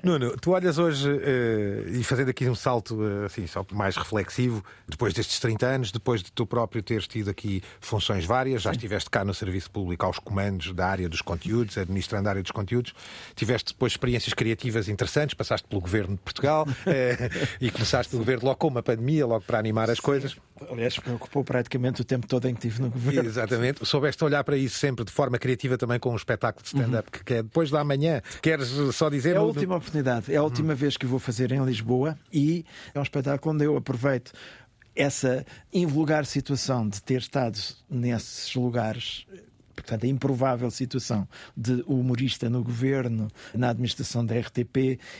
Nuno, 0.02 0.36
tu 0.36 0.52
olhas 0.52 0.78
hoje, 0.78 1.10
uh, 1.10 1.88
e 1.88 2.02
fazendo 2.04 2.30
aqui 2.30 2.48
um 2.48 2.54
salto 2.54 2.96
uh, 2.96 3.24
assim, 3.26 3.46
só 3.46 3.64
mais 3.72 3.96
reflexivo, 3.96 4.64
depois 4.88 5.12
destes 5.12 5.38
30 5.40 5.66
anos, 5.66 5.92
depois 5.92 6.22
de 6.22 6.32
tu 6.32 6.46
próprio 6.46 6.82
teres 6.82 7.06
tido 7.06 7.30
aqui 7.30 7.62
funções 7.80 8.24
várias, 8.24 8.62
já 8.62 8.72
estiveste 8.72 9.10
cá 9.10 9.24
no 9.24 9.34
Serviço 9.34 9.70
Público 9.70 10.06
aos 10.06 10.18
comandos 10.18 10.72
da 10.72 10.86
área 10.86 11.08
dos 11.08 11.20
conteúdos, 11.20 11.76
administrando 11.78 12.28
a 12.28 12.32
área 12.32 12.42
dos 12.42 12.52
conteúdos, 12.52 12.94
tiveste 13.34 13.72
depois 13.72 13.92
experiências 13.92 14.34
criativas 14.34 14.88
interessantes, 14.88 15.34
passaste 15.34 15.66
pelo 15.68 15.80
Governo 15.80 16.16
de 16.16 16.22
Portugal 16.22 16.66
uh, 16.66 16.74
e 17.60 17.70
começaste 17.70 18.14
o 18.14 18.18
governo 18.18 18.46
logo 18.46 18.56
com 18.56 18.68
uma 18.68 18.82
pandemia 18.82 19.03
pandemia, 19.04 19.26
logo 19.26 19.44
para 19.44 19.58
animar 19.58 19.90
as 19.90 20.00
coisas. 20.00 20.36
Aliás, 20.70 20.98
ocupou 20.98 21.44
praticamente 21.44 22.00
o 22.00 22.04
tempo 22.04 22.26
todo 22.26 22.48
em 22.48 22.54
que 22.54 22.66
estive 22.66 22.82
no 22.82 22.90
governo. 22.90 23.28
Exatamente. 23.28 23.84
Soubeste 23.84 24.24
olhar 24.24 24.42
para 24.42 24.56
isso 24.56 24.78
sempre 24.78 25.04
de 25.04 25.12
forma 25.12 25.38
criativa 25.38 25.76
também 25.76 25.98
com 25.98 26.10
um 26.12 26.16
espetáculo 26.16 26.62
de 26.62 26.68
stand-up 26.68 26.94
Uhum. 27.14 27.24
que 27.24 27.34
é 27.34 27.42
depois 27.42 27.70
da 27.70 27.84
manhã. 27.84 28.22
Queres 28.40 28.68
só 28.94 29.10
dizer. 29.10 29.34
É 29.34 29.38
a 29.38 29.42
última 29.42 29.76
oportunidade, 29.76 30.32
é 30.32 30.36
a 30.36 30.42
última 30.42 30.74
vez 30.74 30.96
que 30.96 31.06
vou 31.06 31.18
fazer 31.18 31.52
em 31.52 31.62
Lisboa 31.64 32.16
e 32.32 32.64
é 32.94 32.98
um 32.98 33.02
espetáculo 33.02 33.54
onde 33.54 33.64
eu 33.64 33.76
aproveito 33.76 34.32
essa 34.96 35.44
invulgar 35.72 36.24
situação 36.24 36.88
de 36.88 37.02
ter 37.02 37.18
estado 37.18 37.58
nesses 37.90 38.54
lugares. 38.54 39.26
Portanto, 39.74 40.04
a 40.04 40.08
improvável 40.08 40.70
situação 40.70 41.28
de 41.56 41.82
humorista 41.86 42.48
no 42.48 42.62
governo, 42.62 43.28
na 43.54 43.70
administração 43.70 44.24
da 44.24 44.38
RTP, 44.38 44.76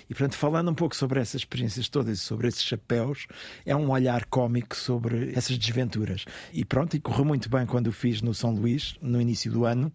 e 0.09 0.15
portanto, 0.15 0.37
falando 0.37 0.71
um 0.71 0.75
pouco 0.75 0.97
sobre 0.97 1.21
essas 1.21 1.43
experiências 1.43 1.89
todas 1.89 2.19
e 2.19 2.21
sobre 2.21 2.49
esses 2.49 2.63
chapéus, 2.63 3.27
é 3.65 3.75
um 3.75 3.91
olhar 3.91 4.25
cómico 4.27 4.77
sobre 4.77 5.33
essas 5.35 5.57
desventuras. 5.59 6.25
E 6.53 6.65
pronto, 6.65 6.97
e 6.97 7.01
correu 7.01 7.25
muito 7.25 7.49
bem 7.49 7.67
quando 7.67 7.89
o 7.89 7.93
fiz 7.93 8.23
no 8.23 8.35
São 8.35 8.55
Luís, 8.55 8.97
no 9.01 9.21
início 9.21 9.51
do 9.51 9.65
ano. 9.65 9.93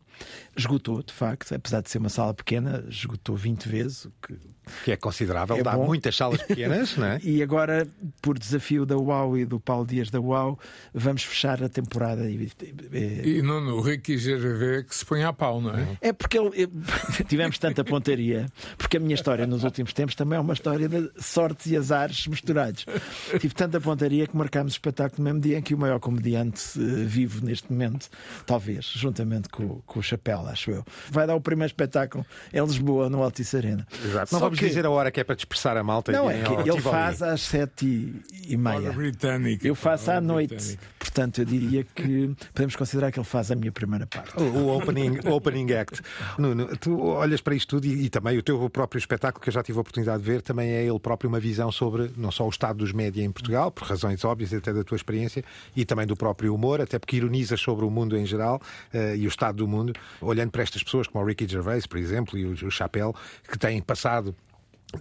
Esgotou, 0.56 1.02
de 1.02 1.14
facto, 1.14 1.54
apesar 1.54 1.82
de 1.82 1.90
ser 1.90 1.98
uma 1.98 2.10
sala 2.10 2.34
pequena, 2.34 2.84
esgotou 2.90 3.36
20 3.36 3.70
vezes, 3.70 4.06
o 4.06 4.14
que 4.22 4.38
Que 4.86 4.92
é 4.92 4.96
considerável. 4.98 5.56
É 5.58 5.64
Dá 5.64 5.76
bom. 5.76 5.86
muitas 5.86 6.16
salas 6.16 6.42
pequenas, 6.42 6.96
não 6.98 7.06
é? 7.08 7.20
e 7.24 7.42
agora, 7.44 7.88
por 8.22 8.38
desafio 8.38 8.86
da 8.86 8.98
UAU 8.98 9.38
e 9.38 9.46
do 9.46 9.60
Paulo 9.60 9.86
Dias 9.86 10.10
da 10.10 10.20
UAU, 10.20 10.58
vamos 10.94 11.24
fechar 11.24 11.64
a 11.64 11.70
temporada. 11.70 12.30
E, 12.30 12.50
e- 12.92 13.38
E 13.38 13.42
Nuno, 13.42 13.76
o 13.78 13.82
Ricky 13.82 14.16
GRV 14.16 14.84
que 14.84 14.96
se 14.96 15.06
põe 15.06 15.24
a 15.24 15.34
pau, 15.34 15.62
não 15.62 15.72
é? 15.76 15.98
é 16.02 16.14
porque 16.14 16.38
ele- 16.38 16.70
tivemos 17.28 17.58
tanta 17.58 17.84
pontaria, 17.84 18.48
porque 18.78 18.98
a 18.98 19.00
minha 19.00 19.16
história 19.16 19.46
nos 19.48 19.64
últimos 19.64 19.94
tempos 19.94 20.16
também 20.16 20.38
é 20.38 20.40
uma 20.42 20.54
história 20.54 20.88
de 20.88 21.10
sortes 21.20 21.68
e 21.68 21.78
azares 21.78 22.28
misturados. 22.28 22.86
Tive 23.40 23.54
tanta 23.54 23.80
pontaria 23.80 24.28
que 24.28 24.36
marcámos 24.36 24.74
o 24.74 24.76
espetáculo 24.76 25.20
no 25.20 25.24
mesmo 25.26 25.42
dia 25.42 25.58
em 25.58 25.62
que 25.62 25.74
o 25.74 25.78
maior 25.78 26.00
comediante 26.00 26.62
eh, 26.78 27.04
vivo 27.06 27.46
neste 27.46 27.72
momento, 27.72 28.10
talvez, 28.46 28.86
juntamente 28.86 29.50
com, 29.50 29.82
com 29.86 30.00
o 30.00 30.04
Chapéu, 30.04 30.46
acho 30.48 30.72
eu, 30.72 30.84
vai 31.12 31.26
dar 31.28 31.36
o 31.36 31.42
primeiro 31.42 31.68
espetáculo 31.70 32.26
em 32.54 32.62
Lisboa, 32.62 33.10
no 33.10 33.22
Altice 33.24 33.56
Arena. 33.58 33.88
Exato. 34.06 34.34
Não 34.34 34.40
Só 34.40 34.46
vamos 34.46 34.59
que- 34.60 34.68
dizer 34.70 34.86
a 34.86 34.90
hora 34.90 35.10
que 35.12 35.20
é 35.20 35.24
para 35.24 35.36
dispersar 35.36 35.76
a 35.78 35.84
malta. 35.84 36.12
Não, 36.12 36.30
e 36.30 36.34
é 36.36 36.40
em- 36.40 36.44
que 36.44 36.52
ele 36.54 36.64
Tivoli. 36.64 36.82
faz 36.82 37.22
às 37.22 37.42
sete 37.42 37.86
e, 37.86 38.54
e 38.54 38.58
meia. 38.58 38.92
Britânica. 38.92 39.68
Eu 39.68 39.76
faço 39.76 40.12
à 40.12 40.20
noite. 40.22 40.56
britânica. 40.56 40.80
Portanto, 41.00 41.40
eu 41.42 41.46
diria 41.46 41.84
que 41.84 42.36
podemos 42.54 42.76
considerar 42.76 43.12
que 43.12 43.20
ele 43.20 43.26
faz 43.26 43.50
a 43.52 43.56
minha 43.56 43.72
primeira 43.72 44.06
parte. 44.06 44.32
O 44.38 44.44
o 44.44 44.78
opening, 44.78 45.18
opening 45.28 45.72
act. 45.74 46.02
Nuno, 46.38 46.68
tu 46.78 47.00
olhas 47.02 47.42
para 47.42 47.56
isto 47.56 47.70
tudo 47.78 47.86
e, 47.88 48.06
e 48.06 48.10
também 48.10 48.38
o 48.38 48.44
teu 48.44 48.70
próprio 48.70 49.00
espetáculo, 49.00 49.42
que 49.42 49.50
eu 49.50 49.54
já 49.54 49.64
tive 49.64 49.78
a 49.78 49.82
oportunidade 49.82 50.22
de 50.24 50.30
ver, 50.30 50.42
também 50.42 50.70
é 50.72 50.84
ele 50.86 51.00
próprio 51.00 51.28
uma 51.30 51.40
visão 51.40 51.72
sobre 51.72 52.12
não 52.16 52.32
só 52.32 52.46
o 52.46 52.50
estado 52.50 52.78
dos 52.78 52.92
média 52.92 53.24
em 53.24 53.32
Portugal, 53.32 53.72
por 53.72 53.86
razões 53.88 54.24
óbvias 54.24 54.54
até 54.54 54.72
da 54.74 54.84
tua 54.84 54.96
experiência, 54.96 55.44
e 55.76 55.84
também 55.86 56.06
do 56.06 56.16
próprio 56.16 56.54
humor, 56.54 56.80
até 56.82 57.00
porque 57.00 57.16
ironizas 57.18 57.60
sobre 57.60 57.86
o 57.86 57.90
mundo 57.90 58.18
em 58.18 58.26
geral 58.26 58.62
eh, 58.94 59.16
e 59.18 59.26
o 59.26 59.30
estado 59.30 59.58
do 59.58 59.68
mundo, 59.68 59.94
olhando 60.22 60.52
para 60.52 60.62
estas 60.62 60.84
pessoas 60.84 61.08
como 61.08 61.24
o 61.24 61.28
Ricky 61.28 61.48
Gervais, 61.48 61.86
por 61.88 61.98
exemplo, 61.98 62.38
e 62.38 62.46
o, 62.46 62.52
o 62.68 62.72
Chapelle, 62.72 63.14
que 63.50 63.58
têm 63.58 63.82
passado 63.82 64.36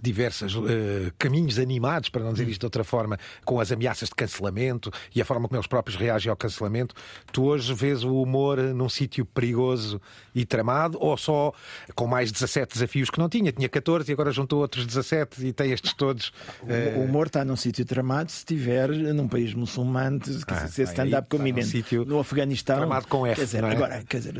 diversos 0.01 0.55
eh, 0.55 1.11
caminhos 1.17 1.57
animados, 1.57 2.09
para 2.09 2.23
não 2.23 2.31
dizer 2.31 2.47
isto 2.47 2.59
de 2.61 2.65
outra 2.65 2.83
forma, 2.83 3.17
com 3.43 3.59
as 3.59 3.71
ameaças 3.71 4.09
de 4.09 4.15
cancelamento 4.15 4.91
e 5.15 5.21
a 5.21 5.25
forma 5.25 5.47
como 5.47 5.57
eles 5.57 5.67
próprios 5.67 5.97
reagem 5.99 6.29
ao 6.29 6.35
cancelamento. 6.35 6.93
Tu 7.31 7.43
hoje 7.43 7.73
vês 7.73 8.03
o 8.03 8.21
humor 8.21 8.57
num 8.59 8.87
sítio 8.89 9.25
perigoso 9.25 9.99
e 10.35 10.45
tramado 10.45 10.97
ou 11.01 11.17
só 11.17 11.51
com 11.95 12.05
mais 12.05 12.31
17 12.31 12.73
desafios 12.73 13.09
que 13.09 13.17
não 13.19 13.27
tinha? 13.27 13.51
Tinha 13.51 13.67
14 13.67 14.09
e 14.09 14.13
agora 14.13 14.31
juntou 14.31 14.59
outros 14.59 14.85
17 14.85 15.45
e 15.47 15.51
tem 15.53 15.71
estes 15.71 15.93
todos. 15.93 16.31
eh, 16.67 16.93
O 16.97 17.01
humor 17.05 17.27
está 17.27 17.43
num 17.43 17.55
sítio 17.55 17.83
tramado 17.85 18.31
se 18.31 18.37
estiver 18.39 18.89
num 18.89 19.27
país 19.27 19.53
muçulmano, 19.53 20.23
se 20.23 20.39
Ah, 20.47 20.67
se 20.67 20.81
aí 20.81 20.87
stand-up 20.87 21.27
comedian. 21.29 21.63
sítio 21.65 22.05
No 22.05 22.19
Afeganistão. 22.19 22.77
tramado 22.77 23.07
com 23.07 23.25
F, 23.25 23.35
Quer 23.39 23.45
dizer, 23.45 23.63
é? 23.63 23.71
agora, 23.71 24.03
quer 24.07 24.17
dizer, 24.17 24.35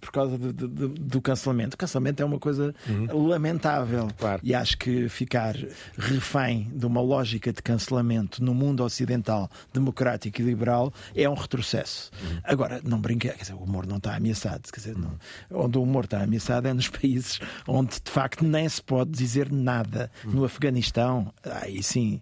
por 0.00 0.10
causa 0.10 0.36
do, 0.36 0.52
do- 0.88 1.20
cancelamento. 1.22 1.74
O 1.74 1.78
cancelamento 1.78 2.22
é 2.22 2.24
uma 2.24 2.38
coisa 2.38 2.74
lamentável. 3.12 4.04
Uhum. 4.04 4.08
Claro. 4.18 4.40
E 4.42 4.54
acho 4.54 4.76
que 4.80 5.08
ficar 5.10 5.54
refém 5.98 6.70
de 6.74 6.86
uma 6.86 7.00
lógica 7.02 7.52
de 7.52 7.62
cancelamento 7.62 8.42
no 8.42 8.54
mundo 8.54 8.82
ocidental, 8.82 9.50
democrático 9.72 10.40
e 10.40 10.44
liberal, 10.44 10.92
é 11.14 11.28
um 11.28 11.34
retrocesso. 11.34 12.10
Uhum. 12.22 12.40
Agora, 12.44 12.80
não 12.82 12.98
brinque, 12.98 13.28
quer 13.28 13.36
dizer, 13.42 13.52
o 13.52 13.58
humor 13.58 13.86
não 13.86 13.98
está 13.98 14.16
ameaçado. 14.16 14.62
Quer 14.72 14.80
dizer, 14.80 14.96
não- 14.96 15.18
onde 15.52 15.76
o 15.76 15.82
humor 15.82 16.04
está 16.04 16.22
ameaçado 16.22 16.66
é 16.66 16.72
nos 16.72 16.88
países 16.90 17.38
onde 17.68 17.96
de 18.02 18.10
facto 18.10 18.42
nem 18.44 18.66
se 18.68 18.82
pode 18.82 19.10
dizer 19.10 19.52
nada. 19.52 20.10
Uhum. 20.24 20.30
No 20.32 20.44
Afeganistão, 20.44 21.32
aí 21.44 21.82
sim. 21.82 22.20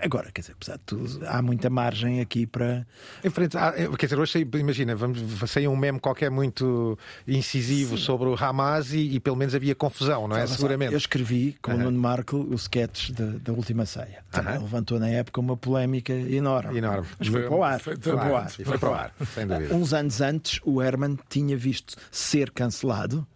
Agora, 0.00 0.30
quer 0.32 0.40
dizer, 0.40 0.52
apesar 0.54 0.76
de 0.78 0.82
tudo, 0.84 1.20
há 1.26 1.40
muita 1.40 1.70
margem 1.70 2.20
aqui 2.20 2.46
para. 2.46 2.84
Em 3.22 3.30
frente, 3.30 3.56
à- 3.56 3.72
eh, 3.76 3.88
quer 3.96 4.06
dizer, 4.06 4.18
hoje 4.18 4.46
imagina, 4.58 4.96
vamos 4.96 5.20
sair 5.48 5.68
um 5.68 5.76
meme 5.76 6.00
qualquer 6.00 6.30
muito 6.30 6.98
incisivo 7.28 7.96
sobre 7.96 8.28
o 8.28 8.34
Hamas 8.36 8.92
e, 8.92 9.14
e 9.14 9.20
pelo 9.20 9.36
menos 9.36 9.54
havia 9.54 9.74
confusão, 9.74 10.26
não 10.26 10.36
é? 10.36 10.46
Seguramente. 10.46 10.92
Eu 10.92 10.98
escrevi 10.98 11.56
com 11.62 11.70
o 11.72 11.74
Aham. 11.74 11.91
Nuno 11.92 12.02
Marco 12.02 12.36
o 12.36 12.54
sketch 12.54 13.10
da, 13.10 13.26
da 13.42 13.52
última 13.52 13.86
ceia. 13.86 14.24
Também 14.30 14.58
levantou 14.58 14.98
na 14.98 15.08
época 15.08 15.40
uma 15.40 15.56
polémica 15.56 16.12
enorme. 16.12 16.78
Enorme. 16.78 17.06
Mas 17.18 17.28
foi 17.28 17.42
para 17.42 17.54
o 17.54 17.62
ar. 17.62 17.80
Foi 17.80 17.96
para 17.96 18.10
o 18.10 18.18
Claro, 18.18 18.36
ar. 18.36 18.50
Foi 18.50 18.78
para 18.78 18.90
o 18.90 18.94
ar, 18.94 19.14
sem 19.34 19.46
dúvida. 19.46 19.74
Uns 19.74 19.92
anos 19.92 20.20
antes, 20.20 20.60
o 20.64 20.82
Herman 20.82 21.18
tinha 21.28 21.56
visto 21.56 21.96
ser 22.10 22.50
cancelado 22.50 23.26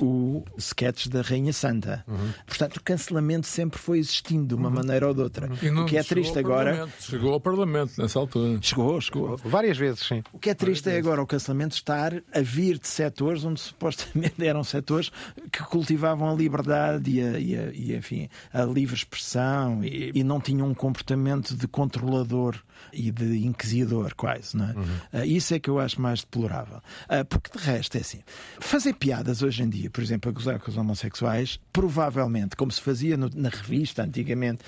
o 0.00 0.42
sketch 0.58 1.06
da 1.08 1.22
Rainha 1.22 1.52
Santa. 1.52 2.04
Uhum. 2.08 2.30
Portanto, 2.46 2.76
o 2.78 2.82
cancelamento 2.82 3.46
sempre 3.46 3.78
foi 3.78 3.98
existindo 3.98 4.46
de 4.46 4.54
uma 4.54 4.70
maneira 4.70 5.06
ou 5.06 5.14
de 5.14 5.20
outra. 5.20 5.50
E 5.62 5.70
não 5.70 5.82
o 5.82 5.86
que 5.86 5.96
é 5.96 6.02
chegou 6.02 6.22
triste 6.22 6.38
ao 6.38 6.44
agora. 6.44 6.70
Parlamento. 6.70 7.02
Chegou 7.02 7.32
ao 7.34 7.40
Parlamento 7.40 7.92
nessa 8.02 8.18
altura. 8.18 8.58
Chegou, 8.62 9.00
chegou. 9.00 9.36
Várias 9.44 9.76
vezes, 9.76 10.00
sim. 10.00 10.22
O 10.32 10.38
que 10.38 10.50
é 10.50 10.54
triste 10.54 10.88
é 10.90 10.96
agora 10.96 11.22
o 11.22 11.26
cancelamento 11.26 11.74
estar 11.74 12.14
a 12.34 12.40
vir 12.40 12.78
de 12.78 12.88
setores 12.88 13.44
onde 13.44 13.60
supostamente 13.60 14.42
eram 14.44 14.64
setores 14.64 15.10
que 15.52 15.62
cultivavam 15.64 16.30
a 16.30 16.34
liberdade 16.34 17.10
e, 17.10 17.20
a, 17.22 17.38
e, 17.38 17.56
a- 17.56 17.70
e, 17.72 17.94
enfim, 17.96 18.28
a 18.52 18.62
livre 18.64 18.96
expressão 18.96 19.84
e, 19.84 20.10
e 20.14 20.24
não 20.24 20.40
tinham 20.40 20.68
um 20.68 20.74
comportamento 20.74 21.54
de 21.54 21.68
controlador 21.68 22.56
e 22.92 23.10
de 23.10 23.44
inquisidor, 23.46 24.14
quase. 24.14 24.56
Não 24.56 24.64
é? 24.66 24.74
Ah, 25.12 25.26
isso 25.26 25.54
é 25.54 25.58
que 25.58 25.68
eu 25.68 25.78
acho 25.78 26.00
mais 26.00 26.20
deplorável. 26.20 26.80
Ah, 27.08 27.24
porque 27.24 27.56
de 27.58 27.64
resto 27.64 27.96
é 27.96 28.00
assim: 28.00 28.20
fazer 28.60 28.94
piadas 28.94 29.42
hoje 29.42 29.62
em 29.62 29.68
dia, 29.68 29.90
por 29.90 30.02
exemplo, 30.02 30.30
a 30.30 30.32
gozar 30.32 30.58
com 30.58 30.70
os 30.70 30.76
homossexuais, 30.76 31.58
provavelmente, 31.72 32.56
como 32.56 32.70
se 32.72 32.80
fazia 32.80 33.16
no- 33.16 33.30
na 33.34 33.48
revista 33.48 34.02
antigamente, 34.02 34.60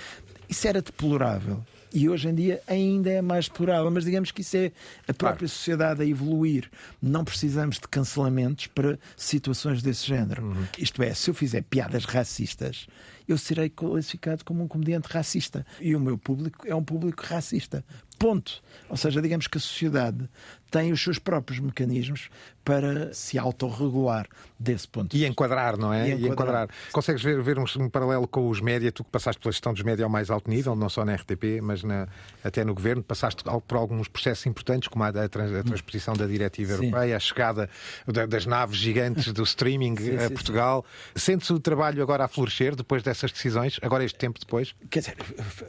isso 0.48 0.66
era 0.68 0.82
deplorável. 0.82 1.64
E 1.96 2.08
hoje 2.08 2.28
em 2.28 2.34
dia 2.34 2.60
ainda 2.66 3.08
é 3.08 3.22
mais 3.22 3.46
deplorável, 3.48 3.88
mas 3.88 4.04
digamos 4.04 4.32
que 4.32 4.40
isso 4.40 4.56
é 4.56 4.72
a 5.06 5.14
própria 5.14 5.46
sociedade 5.46 6.02
a 6.02 6.04
evoluir. 6.04 6.68
Não 7.00 7.24
precisamos 7.24 7.76
de 7.78 7.86
cancelamentos 7.86 8.66
para 8.66 8.98
situações 9.16 9.80
desse 9.80 10.04
género. 10.04 10.56
Isto 10.76 11.02
é, 11.04 11.14
se 11.14 11.30
eu 11.30 11.34
fizer 11.34 11.62
piadas 11.62 12.04
racistas, 12.04 12.88
eu 13.26 13.38
serei 13.38 13.68
classificado 13.68 14.44
como 14.44 14.62
um 14.62 14.68
comediante 14.68 15.08
racista. 15.08 15.66
E 15.80 15.94
o 15.94 16.00
meu 16.00 16.18
público 16.18 16.66
é 16.66 16.74
um 16.74 16.84
público 16.84 17.22
racista. 17.24 17.84
Ponto. 18.18 18.62
Ou 18.88 18.96
seja, 18.96 19.20
digamos 19.20 19.46
que 19.46 19.58
a 19.58 19.60
sociedade 19.60 20.28
tem 20.70 20.90
os 20.92 21.00
seus 21.02 21.18
próprios 21.18 21.60
mecanismos 21.60 22.28
para 22.64 23.12
se 23.14 23.38
autorregular 23.38 24.26
desse 24.58 24.88
ponto 24.88 25.14
E 25.16 25.24
enquadrar, 25.26 25.76
não 25.76 25.92
é? 25.92 26.08
E 26.10 26.26
enquadrar. 26.26 26.68
Consegues 26.90 27.22
ver, 27.22 27.40
ver 27.42 27.58
um, 27.58 27.64
um 27.78 27.88
paralelo 27.88 28.26
com 28.26 28.48
os 28.48 28.60
média, 28.60 28.90
tu 28.90 29.04
que 29.04 29.10
passaste 29.10 29.40
pela 29.40 29.52
gestão 29.52 29.72
dos 29.72 29.82
média 29.82 30.04
ao 30.04 30.10
mais 30.10 30.30
alto 30.30 30.50
nível, 30.50 30.74
não 30.74 30.88
só 30.88 31.04
na 31.04 31.14
RTP, 31.14 31.60
mas 31.62 31.82
na- 31.84 32.08
até 32.42 32.64
no 32.64 32.74
governo, 32.74 33.02
passaste 33.02 33.44
por 33.68 33.76
alguns 33.76 34.08
processos 34.08 34.46
importantes, 34.46 34.88
como 34.88 35.04
a, 35.04 35.08
a 35.08 35.28
trans- 35.28 35.52
a 35.54 35.62
transposição 35.62 36.14
da 36.14 36.26
diretiva 36.26 36.76
Sim. 36.76 36.86
europeia, 36.86 37.16
a 37.16 37.20
chegada 37.20 37.70
da- 38.06 38.26
das 38.26 38.44
naves 38.46 38.76
gigantes 38.78 39.32
do 39.32 39.42
streaming 39.44 39.94
Sim, 40.00 40.16
a 40.16 40.28
sim, 40.28 40.34
Portugal. 40.34 40.84
Sentes 41.14 41.50
o 41.50 41.60
trabalho 41.60 42.02
agora 42.02 42.24
a 42.24 42.28
florescer 42.28 42.74
depois 42.74 43.02
dessas 43.02 43.30
decisões, 43.30 43.78
agora 43.82 44.02
este 44.04 44.18
tempo 44.18 44.40
depois? 44.40 44.74
Quer 44.90 45.00
dizer, 45.00 45.16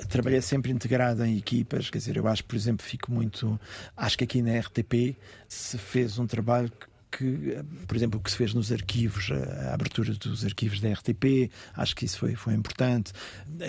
trabalhei 0.09 0.41
sempre 0.41 0.71
integrado 0.71 1.23
em 1.25 1.37
equipas. 1.37 1.89
Quer 1.91 1.99
dizer, 1.99 2.15
eu 2.17 2.27
acho, 2.27 2.34
por 2.41 2.55
exemplo, 2.55 2.85
fico 2.85 3.11
muito. 3.11 3.59
Acho 3.95 4.17
que 4.17 4.23
aqui 4.23 4.41
na 4.41 4.59
RTP 4.59 5.17
se 5.47 5.77
fez 5.77 6.17
um 6.19 6.27
trabalho 6.27 6.69
que. 6.69 6.94
Que, 7.17 7.63
por 7.87 7.95
exemplo, 7.95 8.19
o 8.19 8.23
que 8.23 8.31
se 8.31 8.37
fez 8.37 8.53
nos 8.53 8.71
arquivos, 8.71 9.31
a 9.31 9.65
a 9.65 9.73
abertura 9.73 10.13
dos 10.13 10.45
arquivos 10.45 10.79
da 10.79 10.91
RTP, 10.91 11.51
acho 11.75 11.95
que 11.95 12.05
isso 12.05 12.19
foi, 12.19 12.35
foi 12.35 12.53
importante. 12.53 13.11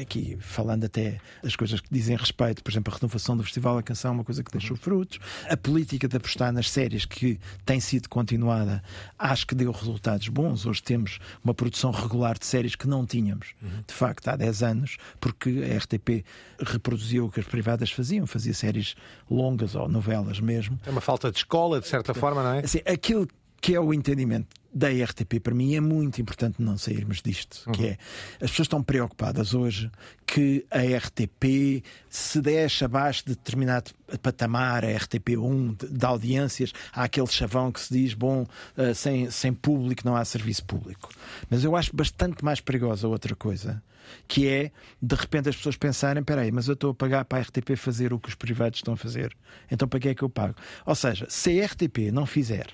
Aqui, 0.00 0.36
falando 0.40 0.84
até 0.84 1.18
das 1.42 1.56
coisas 1.56 1.80
que 1.80 1.88
dizem 1.90 2.16
respeito, 2.16 2.62
por 2.62 2.70
exemplo, 2.70 2.92
a 2.92 2.96
renovação 2.96 3.36
do 3.36 3.42
Festival 3.42 3.76
da 3.76 3.82
Canção, 3.82 4.12
uma 4.12 4.24
coisa 4.24 4.42
que 4.42 4.50
deixou 4.50 4.76
frutos. 4.76 5.18
A 5.48 5.56
política 5.56 6.08
de 6.08 6.16
apostar 6.16 6.52
nas 6.52 6.70
séries, 6.70 7.04
que 7.04 7.38
tem 7.64 7.80
sido 7.80 8.08
continuada, 8.08 8.82
acho 9.18 9.46
que 9.46 9.54
deu 9.54 9.70
resultados 9.70 10.28
bons. 10.28 10.66
Hoje 10.66 10.82
temos 10.82 11.18
uma 11.42 11.54
produção 11.54 11.90
regular 11.90 12.38
de 12.38 12.46
séries 12.46 12.74
que 12.74 12.86
não 12.86 13.06
tínhamos, 13.06 13.54
de 13.86 13.94
facto, 13.94 14.28
há 14.28 14.36
10 14.36 14.62
anos, 14.62 14.96
porque 15.20 15.64
a 15.72 15.78
RTP 15.78 16.24
reproduziu 16.60 17.26
o 17.26 17.30
que 17.30 17.40
as 17.40 17.46
privadas 17.46 17.90
faziam, 17.90 18.26
fazia 18.26 18.54
séries 18.54 18.94
longas 19.30 19.74
ou 19.74 19.88
novelas 19.88 20.40
mesmo. 20.40 20.78
É 20.86 20.90
uma 20.90 21.00
falta 21.00 21.30
de 21.30 21.38
escola, 21.38 21.80
de 21.80 21.88
certa 21.88 22.14
forma, 22.14 22.42
não 22.42 22.52
é? 22.52 22.58
Assim, 22.60 22.80
aquilo 22.86 23.26
que 23.60 23.74
é 23.74 23.80
o 23.80 23.92
entendimento 23.92 24.48
da 24.76 24.88
RTP, 24.88 25.40
para 25.42 25.54
mim 25.54 25.74
é 25.74 25.80
muito 25.80 26.20
importante 26.20 26.60
não 26.60 26.76
sairmos 26.76 27.22
disto, 27.22 27.62
uhum. 27.66 27.72
que 27.72 27.86
é 27.86 27.98
as 28.34 28.50
pessoas 28.50 28.66
estão 28.66 28.82
preocupadas 28.82 29.54
hoje 29.54 29.90
que 30.26 30.66
a 30.70 30.80
RTP 30.80 31.82
se 32.10 32.42
deixa 32.42 32.84
abaixo 32.84 33.24
de 33.24 33.34
determinado 33.34 33.92
patamar, 34.20 34.84
a 34.84 34.88
RTP1 34.88 35.78
de, 35.78 35.98
de 35.98 36.04
audiências, 36.04 36.74
há 36.92 37.04
aquele 37.04 37.26
chavão 37.26 37.72
que 37.72 37.80
se 37.80 37.90
diz, 37.90 38.12
bom, 38.12 38.42
uh, 38.76 38.94
sem, 38.94 39.30
sem 39.30 39.54
público 39.54 40.02
não 40.04 40.14
há 40.14 40.22
serviço 40.26 40.66
público. 40.66 41.08
Mas 41.48 41.64
eu 41.64 41.74
acho 41.74 41.96
bastante 41.96 42.44
mais 42.44 42.60
perigosa 42.60 43.08
outra 43.08 43.34
coisa, 43.34 43.82
que 44.28 44.46
é 44.46 44.70
de 45.00 45.14
repente 45.14 45.48
as 45.48 45.56
pessoas 45.56 45.76
pensarem: 45.76 46.22
peraí, 46.22 46.52
mas 46.52 46.68
eu 46.68 46.74
estou 46.74 46.90
a 46.90 46.94
pagar 46.94 47.24
para 47.24 47.38
a 47.38 47.40
RTP 47.40 47.76
fazer 47.76 48.12
o 48.12 48.18
que 48.18 48.28
os 48.28 48.34
privados 48.34 48.80
estão 48.80 48.92
a 48.92 48.96
fazer, 48.98 49.34
então 49.70 49.88
para 49.88 50.00
que 50.00 50.08
é 50.10 50.14
que 50.14 50.22
eu 50.22 50.28
pago? 50.28 50.54
Ou 50.84 50.94
seja, 50.94 51.26
se 51.30 51.58
a 51.62 51.64
RTP 51.64 52.12
não 52.12 52.26
fizer 52.26 52.66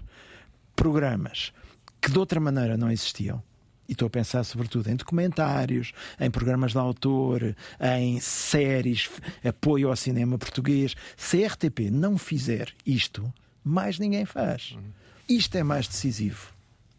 programas 0.75 1.53
que 2.01 2.11
de 2.11 2.19
outra 2.19 2.41
maneira 2.41 2.77
não 2.77 2.91
existiam. 2.91 3.43
E 3.89 3.93
estou 3.93 4.07
a 4.07 4.11
pensar 4.11 4.45
sobretudo 4.45 4.89
em 4.89 4.97
documentários, 4.97 5.93
em 6.19 6.31
programas 6.31 6.73
de 6.73 6.79
autor, 6.79 7.55
em 7.81 8.19
séries, 8.21 9.11
apoio 9.45 9.89
ao 9.89 9.97
cinema 9.97 10.39
português. 10.39 10.95
Se 11.17 11.45
a 11.45 11.49
RTP 11.49 11.91
não 11.91 12.17
fizer 12.17 12.73
isto, 12.87 13.33
mais 13.65 13.99
ninguém 13.99 14.25
faz. 14.25 14.73
Uhum. 14.73 14.83
Isto 15.29 15.57
é 15.57 15.63
mais 15.63 15.87
decisivo 15.87 16.53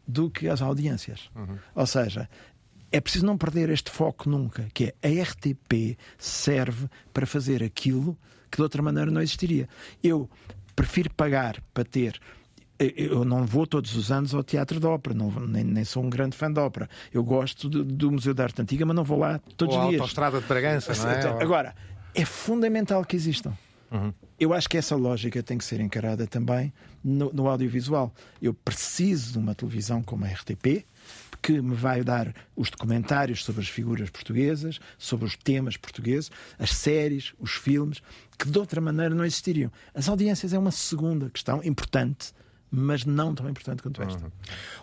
do 0.07 0.29
que 0.29 0.47
as 0.47 0.61
audiências. 0.61 1.29
Uhum. 1.35 1.57
Ou 1.73 1.85
seja, 1.85 2.29
é 2.91 3.01
preciso 3.01 3.25
não 3.25 3.37
perder 3.37 3.69
este 3.69 3.89
foco 3.89 4.29
nunca, 4.29 4.67
que 4.73 4.93
é 5.01 5.19
a 5.19 5.23
RTP 5.23 5.97
serve 6.17 6.87
para 7.11 7.25
fazer 7.25 7.63
aquilo 7.63 8.17
que 8.51 8.57
de 8.57 8.61
outra 8.61 8.83
maneira 8.83 9.09
não 9.09 9.21
existiria. 9.21 9.67
Eu 10.03 10.29
prefiro 10.75 11.11
pagar 11.13 11.59
para 11.73 11.83
ter 11.83 12.19
eu 12.79 13.23
não 13.23 13.45
vou 13.45 13.67
todos 13.67 13.95
os 13.95 14.11
anos 14.11 14.33
ao 14.33 14.43
Teatro 14.43 14.79
de 14.79 14.85
Ópera, 14.85 15.15
não, 15.15 15.29
nem, 15.47 15.63
nem 15.63 15.85
sou 15.85 16.03
um 16.03 16.09
grande 16.09 16.35
fã 16.35 16.51
de 16.51 16.59
ópera. 16.59 16.89
Eu 17.13 17.23
gosto 17.23 17.69
de, 17.69 17.83
do 17.83 18.11
Museu 18.11 18.33
da 18.33 18.43
Arte 18.43 18.61
Antiga, 18.61 18.85
mas 18.85 18.95
não 18.95 19.03
vou 19.03 19.17
lá 19.17 19.39
todos 19.55 19.75
Ou 19.75 19.81
os 19.81 19.89
dias. 19.89 20.01
a 20.01 20.03
Autostrada 20.03 20.41
de 20.41 20.47
Bragança, 20.47 20.93
não 20.93 21.11
é? 21.11 21.43
Agora, 21.43 21.75
é 22.13 22.25
fundamental 22.25 23.03
que 23.05 23.15
existam. 23.15 23.53
Uhum. 23.91 24.11
Eu 24.39 24.53
acho 24.53 24.67
que 24.67 24.77
essa 24.77 24.95
lógica 24.95 25.43
tem 25.43 25.57
que 25.57 25.63
ser 25.63 25.79
encarada 25.79 26.25
também 26.25 26.73
no, 27.03 27.31
no, 27.31 27.47
audiovisual. 27.47 28.11
Eu 28.41 28.53
preciso 28.53 29.33
de 29.33 29.37
uma 29.37 29.53
televisão 29.53 30.01
como 30.01 30.25
a 30.25 30.27
RTP, 30.27 30.85
que 31.41 31.61
me 31.61 31.75
vai 31.75 32.03
dar 32.03 32.33
os 32.55 32.71
documentários 32.71 33.43
sobre 33.43 33.61
as 33.61 33.67
figuras 33.67 34.09
portuguesas, 34.09 34.79
sobre 34.97 35.25
os 35.25 35.35
temas 35.37 35.77
portugueses, 35.77 36.31
as 36.57 36.71
séries, 36.71 37.33
os 37.37 37.51
filmes, 37.51 38.01
que 38.37 38.49
de 38.49 38.57
outra 38.57 38.81
maneira 38.81 39.13
não 39.13 39.25
existiriam. 39.25 39.71
As 39.93 40.09
audiências 40.09 40.53
é 40.53 40.57
uma 40.57 40.71
segunda 40.71 41.29
questão 41.29 41.61
importante 41.63 42.33
mas 42.75 43.05
não 43.05 43.35
tão 43.35 43.47
importante 43.47 43.83
quanto 43.83 44.01
esta. 44.01 44.23
Uhum. 44.23 44.31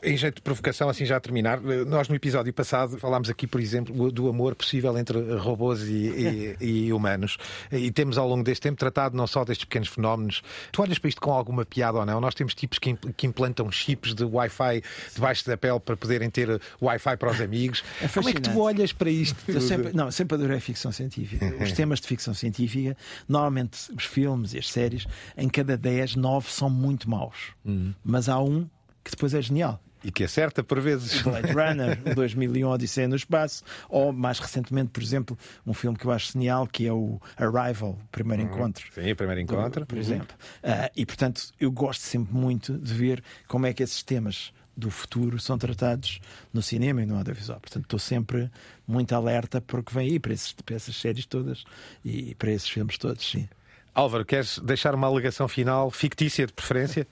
Em 0.04 0.16
jeito 0.16 0.36
de 0.36 0.42
provocação, 0.42 0.88
assim 0.88 1.04
já 1.04 1.16
a 1.16 1.20
terminar, 1.20 1.60
nós 1.60 2.08
no 2.08 2.14
episódio 2.14 2.52
passado 2.52 2.96
falámos 2.98 3.28
aqui, 3.28 3.48
por 3.48 3.60
exemplo, 3.60 4.12
do 4.12 4.28
amor 4.28 4.54
possível 4.54 4.96
entre 4.96 5.18
robôs 5.34 5.82
e, 5.82 6.56
e, 6.60 6.64
e, 6.86 6.92
humanos. 6.92 7.36
E 7.72 7.90
temos 7.90 8.16
ao 8.16 8.28
longo 8.28 8.44
deste 8.44 8.62
tempo 8.62 8.78
tratado 8.78 9.16
não 9.16 9.26
só 9.26 9.44
destes 9.44 9.64
pequenos 9.64 9.88
fenómenos. 9.88 10.40
Tu 10.70 10.80
olhas 10.80 11.00
para 11.00 11.08
isto 11.08 11.20
com 11.20 11.32
alguma 11.32 11.64
piada 11.64 11.98
ou 11.98 12.06
não? 12.06 12.20
Nós 12.20 12.32
temos 12.32 12.54
tipos 12.54 12.78
que, 12.78 12.94
que 12.94 13.26
implantam 13.26 13.68
chips 13.72 14.14
de 14.14 14.22
Wi-Fi 14.22 14.84
debaixo 15.12 15.44
da 15.44 15.56
pele 15.56 15.80
para 15.80 15.96
poderem 15.96 16.30
ter 16.30 16.60
Wi-Fi 16.80 17.16
para 17.16 17.32
os 17.32 17.40
amigos. 17.40 17.82
É 18.00 18.06
Como 18.06 18.28
é 18.28 18.32
que 18.32 18.40
tu 18.40 18.56
olhas 18.60 18.92
para 18.92 19.10
isto? 19.10 19.36
Eu 19.48 19.60
sempre, 19.60 19.92
não, 19.92 20.12
sempre 20.12 20.36
adorei 20.36 20.60
ficção 20.60 20.92
científica. 20.92 21.44
Os 21.60 21.72
temas 21.72 22.00
de 22.00 22.06
ficção 22.06 22.34
científica, 22.34 22.96
normalmente 23.28 23.92
os 23.96 24.04
filmes 24.04 24.54
e 24.54 24.58
as 24.58 24.70
séries, 24.70 25.06
em 25.36 25.48
cada 25.48 25.76
10, 25.76 26.14
9 26.14 26.48
são 26.50 26.70
muito 26.70 27.10
maus. 27.10 27.36
Hum 27.66 27.79
mas 28.04 28.28
há 28.28 28.40
um 28.40 28.68
que 29.04 29.10
depois 29.10 29.34
é 29.34 29.42
genial. 29.42 29.80
E 30.02 30.10
que 30.10 30.24
acerta 30.24 30.64
por 30.64 30.80
vezes. 30.80 31.20
Blade 31.22 31.52
Runner, 31.52 32.14
2001 32.14 32.68
Odisseia 32.68 33.06
no 33.06 33.16
Espaço, 33.16 33.62
ou 33.88 34.12
mais 34.12 34.38
recentemente, 34.38 34.90
por 34.90 35.02
exemplo, 35.02 35.38
um 35.66 35.74
filme 35.74 35.96
que 35.96 36.06
eu 36.06 36.10
acho 36.10 36.32
genial, 36.32 36.66
que 36.66 36.86
é 36.86 36.92
o 36.92 37.20
Arrival, 37.36 37.90
o 37.90 38.08
Primeiro 38.10 38.44
uhum. 38.44 38.48
Encontro. 38.48 38.86
Sim, 38.94 39.12
o 39.12 39.16
Primeiro 39.16 39.40
Encontro. 39.40 39.84
Por 39.84 39.98
exemplo. 39.98 40.34
Uhum. 40.64 40.70
Uh, 40.70 40.90
e, 40.96 41.04
portanto, 41.04 41.42
eu 41.60 41.70
gosto 41.70 42.00
sempre 42.00 42.34
muito 42.34 42.78
de 42.78 42.94
ver 42.94 43.22
como 43.46 43.66
é 43.66 43.74
que 43.74 43.82
esses 43.82 44.02
temas 44.02 44.52
do 44.74 44.90
futuro 44.90 45.38
são 45.38 45.58
tratados 45.58 46.20
no 46.52 46.62
cinema 46.62 47.02
e 47.02 47.06
no 47.06 47.16
audiovisual. 47.16 47.60
Portanto, 47.60 47.84
estou 47.84 47.98
sempre 47.98 48.50
muito 48.86 49.14
alerta 49.14 49.60
porque 49.60 49.92
vem 49.92 50.12
aí 50.12 50.18
para, 50.18 50.32
esses, 50.32 50.52
para 50.52 50.74
essas 50.74 50.96
séries 50.96 51.26
todas 51.26 51.64
e 52.02 52.34
para 52.36 52.50
esses 52.50 52.68
filmes 52.68 52.96
todos, 52.96 53.30
sim. 53.30 53.46
Álvaro, 53.94 54.24
queres 54.24 54.58
deixar 54.60 54.94
uma 54.94 55.06
alegação 55.06 55.46
final, 55.46 55.90
fictícia 55.90 56.46
de 56.46 56.52
preferência? 56.52 57.06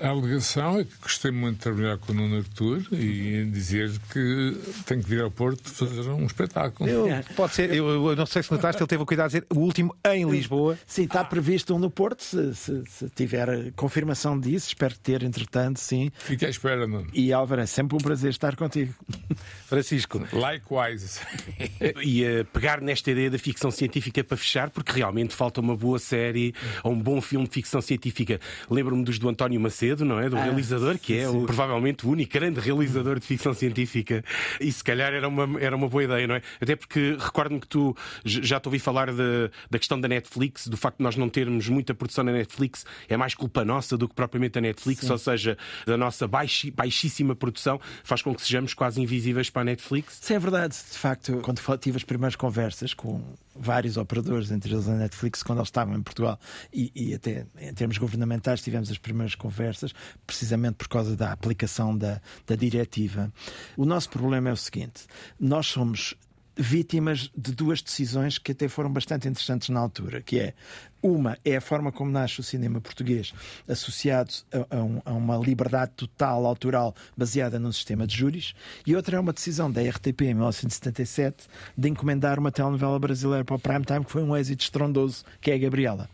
A 0.00 0.08
alegação 0.08 0.80
é 0.80 0.84
que 0.84 0.94
gostei 1.02 1.30
muito 1.30 1.56
de 1.56 1.62
trabalhar 1.62 1.98
com 1.98 2.12
o 2.12 2.14
Nuno 2.14 2.38
Artur 2.38 2.82
e 2.90 3.44
dizer 3.52 3.90
que 4.10 4.56
tem 4.86 4.98
que 4.98 5.06
vir 5.06 5.20
ao 5.20 5.30
Porto 5.30 5.68
fazer 5.68 6.08
um 6.08 6.24
espetáculo. 6.24 6.88
Eu, 6.88 7.06
pode 7.36 7.54
ser, 7.54 7.74
eu, 7.74 8.08
eu, 8.08 8.16
não 8.16 8.24
sei 8.24 8.42
se 8.42 8.50
notaste, 8.50 8.80
ele 8.80 8.88
teve 8.88 9.02
o 9.02 9.06
cuidado 9.06 9.30
de 9.30 9.40
dizer 9.40 9.46
o 9.54 9.58
último 9.60 9.94
em 10.06 10.28
Lisboa. 10.28 10.78
Sim, 10.86 11.02
está 11.02 11.22
previsto 11.22 11.74
um 11.74 11.78
no 11.78 11.90
Porto, 11.90 12.22
se, 12.22 12.54
se, 12.54 12.82
se 12.86 13.10
tiver 13.10 13.72
confirmação 13.72 14.40
disso, 14.40 14.68
espero 14.68 14.96
ter, 14.96 15.22
entretanto, 15.22 15.78
sim. 15.78 16.10
Fique 16.16 16.46
à 16.46 16.48
espera, 16.48 16.86
Nuno. 16.86 17.08
E 17.12 17.30
Álvaro, 17.30 17.60
é 17.60 17.66
sempre 17.66 17.94
um 17.94 18.00
prazer 18.00 18.30
estar 18.30 18.56
contigo. 18.56 18.94
Francisco. 19.68 20.26
Likewise. 20.32 21.20
e 22.02 22.24
uh, 22.24 22.44
pegar 22.46 22.80
nesta 22.80 23.10
ideia 23.10 23.30
da 23.30 23.38
ficção 23.38 23.70
científica 23.70 24.24
para 24.24 24.36
fechar, 24.38 24.70
porque 24.70 24.92
realmente 24.92 25.34
falta 25.34 25.60
uma 25.60 25.76
boa 25.76 25.98
série 25.98 26.54
ou 26.82 26.92
um 26.92 26.98
bom 26.98 27.20
filme 27.20 27.46
de 27.46 27.52
ficção 27.52 27.82
científica. 27.82 28.40
Lembro-me 28.70 29.04
dos 29.04 29.18
do 29.18 29.28
António 29.28 29.60
Macedo 29.60 29.89
não 29.98 30.18
é? 30.18 30.28
Do 30.28 30.36
ah, 30.36 30.44
realizador, 30.44 30.98
que 30.98 31.18
é 31.18 31.28
o, 31.28 31.44
provavelmente 31.44 32.06
o 32.06 32.10
único 32.10 32.32
grande 32.32 32.60
realizador 32.60 33.18
de 33.18 33.26
ficção 33.26 33.52
científica. 33.52 34.24
E 34.60 34.70
se 34.70 34.82
calhar 34.82 35.12
era 35.12 35.28
uma, 35.28 35.60
era 35.60 35.76
uma 35.76 35.88
boa 35.88 36.04
ideia, 36.04 36.26
não 36.26 36.34
é? 36.34 36.42
Até 36.60 36.76
porque 36.76 37.16
recordo-me 37.18 37.60
que 37.60 37.66
tu 37.66 37.96
já 38.24 38.60
te 38.60 38.66
ouvi 38.66 38.78
falar 38.78 39.10
de, 39.12 39.50
da 39.70 39.78
questão 39.78 40.00
da 40.00 40.08
Netflix, 40.08 40.66
do 40.66 40.76
facto 40.76 40.98
de 40.98 41.02
nós 41.02 41.16
não 41.16 41.28
termos 41.28 41.68
muita 41.68 41.94
produção 41.94 42.24
na 42.24 42.32
Netflix, 42.32 42.84
é 43.08 43.16
mais 43.16 43.34
culpa 43.34 43.64
nossa 43.64 43.96
do 43.96 44.08
que 44.08 44.14
propriamente 44.14 44.58
a 44.58 44.60
Netflix, 44.60 45.02
Sim. 45.02 45.12
ou 45.12 45.18
seja, 45.18 45.58
da 45.86 45.96
nossa 45.96 46.26
baixi, 46.26 46.70
baixíssima 46.70 47.34
produção 47.34 47.80
faz 48.04 48.22
com 48.22 48.34
que 48.34 48.42
sejamos 48.42 48.74
quase 48.74 49.00
invisíveis 49.00 49.50
para 49.50 49.62
a 49.62 49.64
Netflix. 49.64 50.20
Isso 50.22 50.32
é 50.32 50.38
verdade. 50.38 50.74
De 50.74 50.98
facto, 50.98 51.40
quando 51.42 51.60
tive 51.78 51.96
as 51.96 52.04
primeiras 52.04 52.36
conversas 52.36 52.94
com 52.94 53.20
vários 53.54 53.96
operadores, 53.96 54.50
entre 54.50 54.72
eles 54.72 54.88
a 54.88 54.94
Netflix, 54.94 55.42
quando 55.42 55.58
eles 55.58 55.68
estavam 55.68 55.94
em 55.94 56.02
Portugal, 56.02 56.38
e, 56.72 56.92
e 56.94 57.14
até 57.14 57.46
em 57.58 57.74
termos 57.74 57.98
governamentais 57.98 58.62
tivemos 58.62 58.90
as 58.90 58.98
primeiras 58.98 59.34
conversas 59.34 59.92
precisamente 60.26 60.74
por 60.74 60.88
causa 60.88 61.16
da 61.16 61.32
aplicação 61.32 61.96
da, 61.96 62.20
da 62.46 62.54
diretiva. 62.54 63.32
O 63.76 63.84
nosso 63.84 64.08
problema 64.10 64.50
é 64.50 64.52
o 64.52 64.56
seguinte: 64.56 65.06
nós 65.38 65.66
somos 65.66 66.14
vítimas 66.56 67.30
de 67.36 67.52
duas 67.52 67.80
decisões 67.80 68.36
que 68.36 68.52
até 68.52 68.68
foram 68.68 68.92
bastante 68.92 69.26
interessantes 69.28 69.70
na 69.70 69.80
altura, 69.80 70.20
que 70.20 70.38
é 70.38 70.54
uma 71.02 71.38
é 71.44 71.56
a 71.56 71.60
forma 71.60 71.90
como 71.92 72.10
nasce 72.10 72.40
o 72.40 72.42
cinema 72.42 72.80
português, 72.80 73.32
associado 73.68 74.32
a, 74.52 74.76
a, 74.76 74.82
um, 74.82 75.02
a, 75.04 75.12
uma 75.12 75.36
liberdade 75.36 75.92
total 75.96 76.46
autoral 76.46 76.94
baseada 77.16 77.58
num 77.58 77.72
sistema 77.72 78.06
de 78.06 78.16
júris, 78.16 78.54
e 78.86 78.94
outra 78.94 79.16
é 79.16 79.20
uma 79.20 79.32
decisão 79.32 79.70
da 79.70 79.82
RTP 79.82 80.22
em 80.22 80.34
1977 80.34 81.46
de 81.76 81.88
encomendar 81.88 82.38
uma 82.38 82.52
telenovela 82.52 82.98
brasileira 82.98 83.44
para 83.44 83.56
o 83.56 83.58
prime 83.58 83.84
time 83.84 84.04
que 84.04 84.12
foi 84.12 84.22
um 84.22 84.36
êxito 84.36 84.62
estrondoso, 84.62 85.24
que 85.40 85.50
é 85.50 85.54
a 85.54 85.58
Gabriela. 85.58 86.08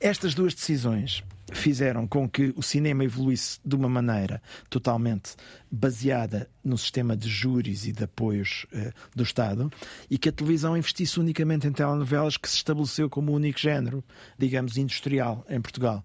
Estas 0.00 0.34
duas 0.34 0.54
decisões 0.54 1.22
fizeram 1.52 2.06
com 2.06 2.28
que 2.28 2.52
o 2.56 2.62
cinema 2.62 3.04
evoluísse 3.04 3.60
de 3.64 3.74
uma 3.74 3.88
maneira 3.88 4.42
totalmente 4.70 5.34
baseada 5.70 6.48
no 6.64 6.78
sistema 6.78 7.16
de 7.16 7.28
júris 7.28 7.86
e 7.86 7.92
de 7.92 8.04
apoios 8.04 8.66
uh, 8.72 8.92
do 9.14 9.22
Estado 9.22 9.70
e 10.10 10.16
que 10.16 10.28
a 10.28 10.32
televisão 10.32 10.76
investisse 10.76 11.20
unicamente 11.20 11.66
em 11.66 11.72
telenovelas 11.72 12.36
que 12.36 12.48
se 12.48 12.56
estabeleceu 12.56 13.10
como 13.10 13.32
o 13.32 13.34
único 13.34 13.58
género, 13.58 14.02
digamos, 14.38 14.76
industrial 14.76 15.44
em 15.48 15.60
Portugal. 15.60 16.04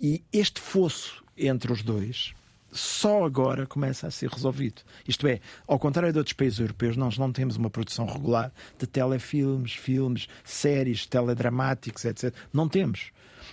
E 0.00 0.22
este 0.32 0.60
fosso 0.60 1.24
entre 1.36 1.72
os 1.72 1.82
dois 1.82 2.34
só 2.70 3.24
agora 3.24 3.66
começa 3.66 4.06
a 4.06 4.10
ser 4.10 4.28
resolvido. 4.30 4.82
Isto 5.06 5.26
é, 5.26 5.40
ao 5.66 5.78
contrário 5.78 6.12
de 6.12 6.18
outros 6.18 6.34
países 6.34 6.58
europeus, 6.58 6.96
nós 6.96 7.16
não 7.16 7.32
temos 7.32 7.56
uma 7.56 7.70
produção 7.70 8.06
regular 8.06 8.52
de 8.78 8.86
telefilmes, 8.86 9.72
filmes, 9.72 10.28
séries, 10.44 11.06
teledramáticos, 11.06 12.04
etc. 12.04 12.34
Não 12.52 12.68
temos. 12.68 13.10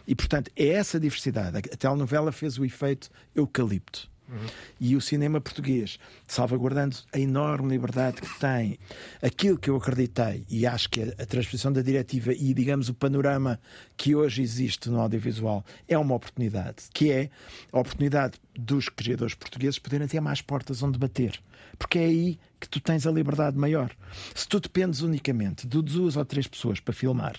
E, 0.08 0.16
portanto, 0.16 0.52
é 0.56 0.68
essa 0.68 1.00
diversidade. 1.00 1.58
A 1.58 1.62
telenovela 1.62 2.32
fez 2.32 2.58
o 2.58 2.66
efeito 2.66 3.10
eucalipto. 3.36 4.10
Uhum. 4.28 4.48
E 4.80 4.96
o 4.96 5.02
cinema 5.02 5.40
português, 5.40 6.00
salvaguardando 6.28 6.98
a 7.14 7.20
enorme 7.20 7.70
liberdade 7.70 8.22
que 8.22 8.40
tem, 8.40 8.80
aquilo 9.22 9.58
que 9.58 9.70
eu 9.70 9.76
acreditei, 9.76 10.44
e 10.50 10.66
acho 10.66 10.90
que 10.90 11.04
a, 11.04 11.08
a 11.22 11.26
transposição 11.26 11.72
da 11.72 11.82
diretiva 11.82 12.34
e, 12.34 12.54
digamos, 12.54 12.90
o 12.90 12.94
panorama 12.94 13.60
que 13.96 14.16
hoje 14.16 14.42
existe 14.42 14.90
no 14.90 15.00
audiovisual 15.00 15.64
é 15.88 15.98
uma 15.98 16.16
oportunidade, 16.16 16.86
que 16.92 17.12
é 17.12 17.30
a 17.72 17.80
oportunidade 17.80 18.40
dos 18.58 18.90
criadores 18.90 19.36
portugueses 19.36 19.78
poderem 19.78 20.08
ter 20.08 20.20
mais 20.20 20.42
portas 20.42 20.82
onde 20.82 20.98
bater. 20.98 21.40
Porque 21.78 22.00
é 22.00 22.06
aí 22.06 22.40
que 22.60 22.68
tu 22.68 22.80
tens 22.80 23.06
a 23.06 23.12
liberdade 23.12 23.58
maior. 23.58 23.92
Se 24.34 24.48
tu 24.48 24.60
dependes 24.60 25.02
unicamente 25.02 25.68
de 25.68 25.82
duas 25.82 26.16
ou 26.16 26.26
três 26.26 26.48
pessoas 26.48 26.80
para 26.80 26.94
filmar, 26.94 27.36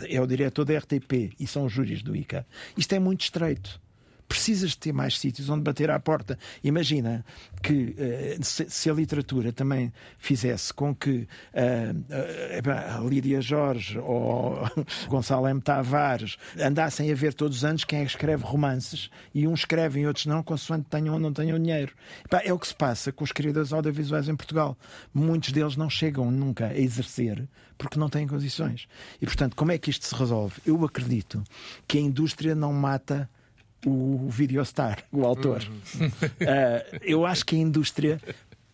é 0.00 0.20
o 0.20 0.26
diretor 0.26 0.64
da 0.64 0.78
RTP 0.78 1.32
e 1.38 1.46
são 1.46 1.64
os 1.64 1.72
júris 1.72 2.02
do 2.02 2.14
ICA. 2.14 2.46
Isto 2.76 2.94
é 2.94 2.98
muito 2.98 3.22
estreito. 3.22 3.80
Precisas 4.28 4.70
de 4.70 4.78
ter 4.78 4.92
mais 4.92 5.18
sítios 5.18 5.48
onde 5.48 5.62
bater 5.62 5.90
à 5.90 5.98
porta. 5.98 6.38
Imagina 6.62 7.24
que 7.62 7.96
uh, 7.98 8.44
se, 8.44 8.90
a 8.90 8.92
literatura 8.92 9.52
também 9.52 9.92
fizesse 10.18 10.72
com 10.72 10.94
que 10.94 11.10
uh, 11.10 11.26
uh, 12.66 12.98
a 12.98 13.08
Lídia 13.08 13.40
Jorge 13.40 13.98
ou 13.98 14.58
Gonçalo 15.08 15.48
M. 15.48 15.60
Tavares 15.60 16.36
andassem 16.60 17.10
a 17.10 17.14
ver 17.14 17.32
todos 17.32 17.58
os 17.58 17.64
anos 17.64 17.84
quem 17.84 18.00
é 18.00 18.04
que 18.04 18.10
escreve 18.10 18.44
romances 18.44 19.10
e 19.34 19.46
uns 19.48 19.60
escrevem 19.60 20.02
e 20.02 20.06
outros 20.06 20.26
não, 20.26 20.42
consoante 20.42 20.86
tenham 20.88 21.14
ou 21.14 21.20
não 21.20 21.32
tenham 21.32 21.58
dinheiro. 21.58 21.92
É 22.42 22.52
o 22.52 22.58
que 22.58 22.68
se 22.68 22.74
passa 22.74 23.10
com 23.10 23.24
os 23.24 23.32
criadores 23.32 23.72
audiovisuais 23.72 24.28
em 24.28 24.36
Portugal. 24.36 24.76
Muitos 25.12 25.52
deles 25.52 25.76
não 25.76 25.88
chegam 25.88 26.30
nunca 26.30 26.66
a 26.66 26.78
exercer 26.78 27.48
porque 27.76 27.98
não 27.98 28.08
têm 28.08 28.26
condições. 28.26 28.88
E, 29.22 29.26
portanto, 29.26 29.54
como 29.54 29.70
é 29.70 29.78
que 29.78 29.90
isto 29.90 30.04
se 30.04 30.14
resolve? 30.14 30.56
Eu 30.66 30.84
acredito 30.84 31.42
que 31.86 31.96
a 31.96 32.00
indústria 32.00 32.54
não 32.54 32.72
mata 32.72 33.30
o 33.86 34.28
videostar, 34.28 35.04
o 35.12 35.24
autor. 35.24 35.62
Uh, 35.62 36.98
eu 37.02 37.24
acho 37.24 37.44
que 37.44 37.56
a 37.56 37.58
indústria 37.58 38.20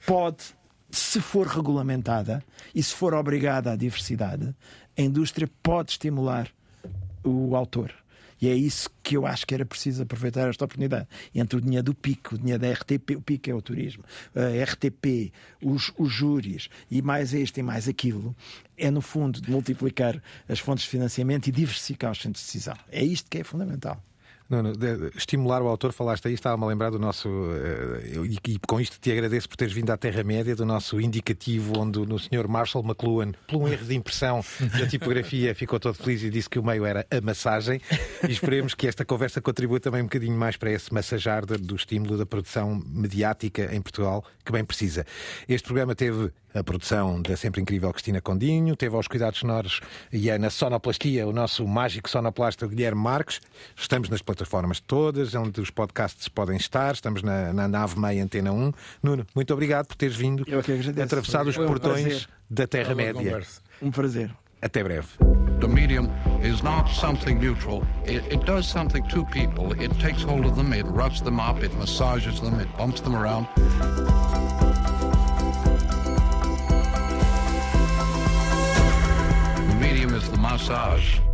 pode, 0.06 0.44
se 0.90 1.20
for 1.20 1.46
regulamentada 1.46 2.42
e 2.74 2.82
se 2.82 2.94
for 2.94 3.14
obrigada 3.14 3.72
à 3.72 3.76
diversidade, 3.76 4.54
a 4.96 5.02
indústria 5.02 5.48
pode 5.62 5.92
estimular 5.92 6.48
o 7.22 7.56
autor. 7.56 7.92
E 8.40 8.48
é 8.48 8.54
isso 8.54 8.90
que 9.02 9.16
eu 9.16 9.26
acho 9.26 9.46
que 9.46 9.54
era 9.54 9.64
preciso 9.64 10.02
aproveitar 10.02 10.48
esta 10.50 10.64
oportunidade. 10.64 11.08
Entre 11.34 11.56
o 11.56 11.60
dinheiro 11.60 11.84
do 11.84 11.94
PIC, 11.94 12.34
o 12.34 12.38
dinheiro 12.38 12.60
da 12.60 12.70
RTP, 12.72 13.16
o 13.16 13.22
PIC 13.22 13.50
é 13.50 13.54
o 13.54 13.62
turismo, 13.62 14.04
a 14.34 14.62
RTP, 14.64 15.32
os, 15.62 15.92
os 15.96 16.12
júris 16.12 16.68
e 16.90 17.00
mais 17.00 17.32
este 17.32 17.60
e 17.60 17.62
mais 17.62 17.88
aquilo, 17.88 18.36
é 18.76 18.90
no 18.90 19.00
fundo 19.00 19.40
de 19.40 19.50
multiplicar 19.50 20.22
as 20.48 20.58
fontes 20.58 20.84
de 20.84 20.90
financiamento 20.90 21.46
e 21.46 21.52
diversificar 21.52 22.12
os 22.12 22.20
centros 22.20 22.42
de 22.42 22.52
decisão. 22.52 22.76
É 22.90 23.02
isto 23.02 23.30
que 23.30 23.38
é 23.38 23.44
fundamental. 23.44 24.02
Não, 24.48 24.62
não, 24.62 24.72
de, 24.72 25.10
estimular 25.16 25.62
o 25.62 25.68
autor, 25.68 25.92
falaste 25.92 26.28
aí, 26.28 26.34
estava-me 26.34 26.64
a 26.64 26.66
lembrar 26.66 26.90
do 26.90 26.98
nosso. 26.98 27.28
Uh, 27.28 28.26
e, 28.26 28.38
e, 28.52 28.58
com 28.58 28.78
isto 28.78 28.98
te 29.00 29.10
agradeço 29.10 29.48
por 29.48 29.56
teres 29.56 29.72
vindo 29.72 29.90
à 29.90 29.96
Terra-média, 29.96 30.54
do 30.54 30.66
nosso 30.66 31.00
indicativo, 31.00 31.78
onde 31.78 32.00
no 32.00 32.18
Sr. 32.18 32.46
Marshall 32.46 32.84
McLuhan, 32.84 33.32
por 33.48 33.56
um 33.56 33.66
erro 33.66 33.86
de 33.86 33.94
impressão 33.94 34.44
da 34.78 34.86
tipografia, 34.86 35.54
ficou 35.54 35.80
todo 35.80 35.94
feliz 35.94 36.22
e 36.22 36.30
disse 36.30 36.50
que 36.50 36.58
o 36.58 36.62
meio 36.62 36.84
era 36.84 37.06
a 37.10 37.20
massagem. 37.20 37.80
E 38.28 38.32
esperemos 38.32 38.74
que 38.74 38.86
esta 38.86 39.04
conversa 39.04 39.40
contribua 39.40 39.80
também 39.80 40.02
um 40.02 40.06
bocadinho 40.06 40.36
mais 40.36 40.56
para 40.56 40.70
esse 40.70 40.92
massajar 40.92 41.46
do 41.46 41.74
estímulo 41.74 42.18
da 42.18 42.26
produção 42.26 42.82
mediática 42.86 43.74
em 43.74 43.80
Portugal, 43.80 44.24
que 44.44 44.52
bem 44.52 44.64
precisa. 44.64 45.06
Este 45.48 45.64
programa 45.64 45.94
teve 45.94 46.30
a 46.54 46.62
produção 46.62 47.20
da 47.20 47.36
sempre 47.36 47.60
incrível 47.60 47.92
Cristina 47.92 48.20
Condinho, 48.20 48.76
teve 48.76 48.94
aos 48.94 49.08
cuidados 49.08 49.40
sonoros 49.40 49.80
e 50.12 50.30
é 50.30 50.38
na 50.38 50.50
sonoplastia 50.50 51.26
o 51.26 51.32
nosso 51.32 51.66
mágico 51.66 52.08
sonoplasta 52.08 52.66
Guilherme 52.66 53.02
Marques. 53.02 53.40
Estamos 53.76 54.08
nas 54.08 54.22
plataformas 54.22 54.78
todas, 54.78 55.34
onde 55.34 55.60
os 55.60 55.70
podcasts 55.70 56.28
podem 56.28 56.56
estar, 56.56 56.94
estamos 56.94 57.22
na, 57.22 57.52
na 57.52 57.66
nave 57.66 57.98
meia 57.98 58.22
Antena 58.22 58.52
1. 58.52 58.72
Nuno, 59.02 59.26
muito 59.34 59.52
obrigado 59.52 59.88
por 59.88 59.96
teres 59.96 60.14
vindo 60.14 60.44
atravessado 61.02 61.48
os 61.48 61.56
portões 61.56 62.26
um 62.26 62.54
da 62.54 62.66
Terra-média. 62.66 63.42
Um 63.82 63.90
prazer. 63.90 64.30
Até 64.62 64.82
breve. 64.82 65.08
The 65.60 65.68
medium 65.68 66.08
is 66.42 66.62
not 66.62 66.88
something 66.90 67.38
neutral. 67.38 67.82
It, 68.06 68.24
it, 68.32 68.44
does 68.44 68.66
something 68.66 69.02
to 69.08 69.24
people. 69.26 69.72
It 69.72 69.92
takes 70.00 70.22
hold 70.22 70.46
of 70.46 70.56
them, 70.56 70.72
it 70.72 70.86
rubs 70.86 71.20
them 71.20 71.38
up, 71.38 71.62
it 71.62 71.74
massages 71.76 72.40
them, 72.40 72.60
it 72.60 72.68
bumps 72.76 73.00
them 73.00 73.14
around. 73.14 73.46
The 80.30 80.38
massage. 80.38 81.33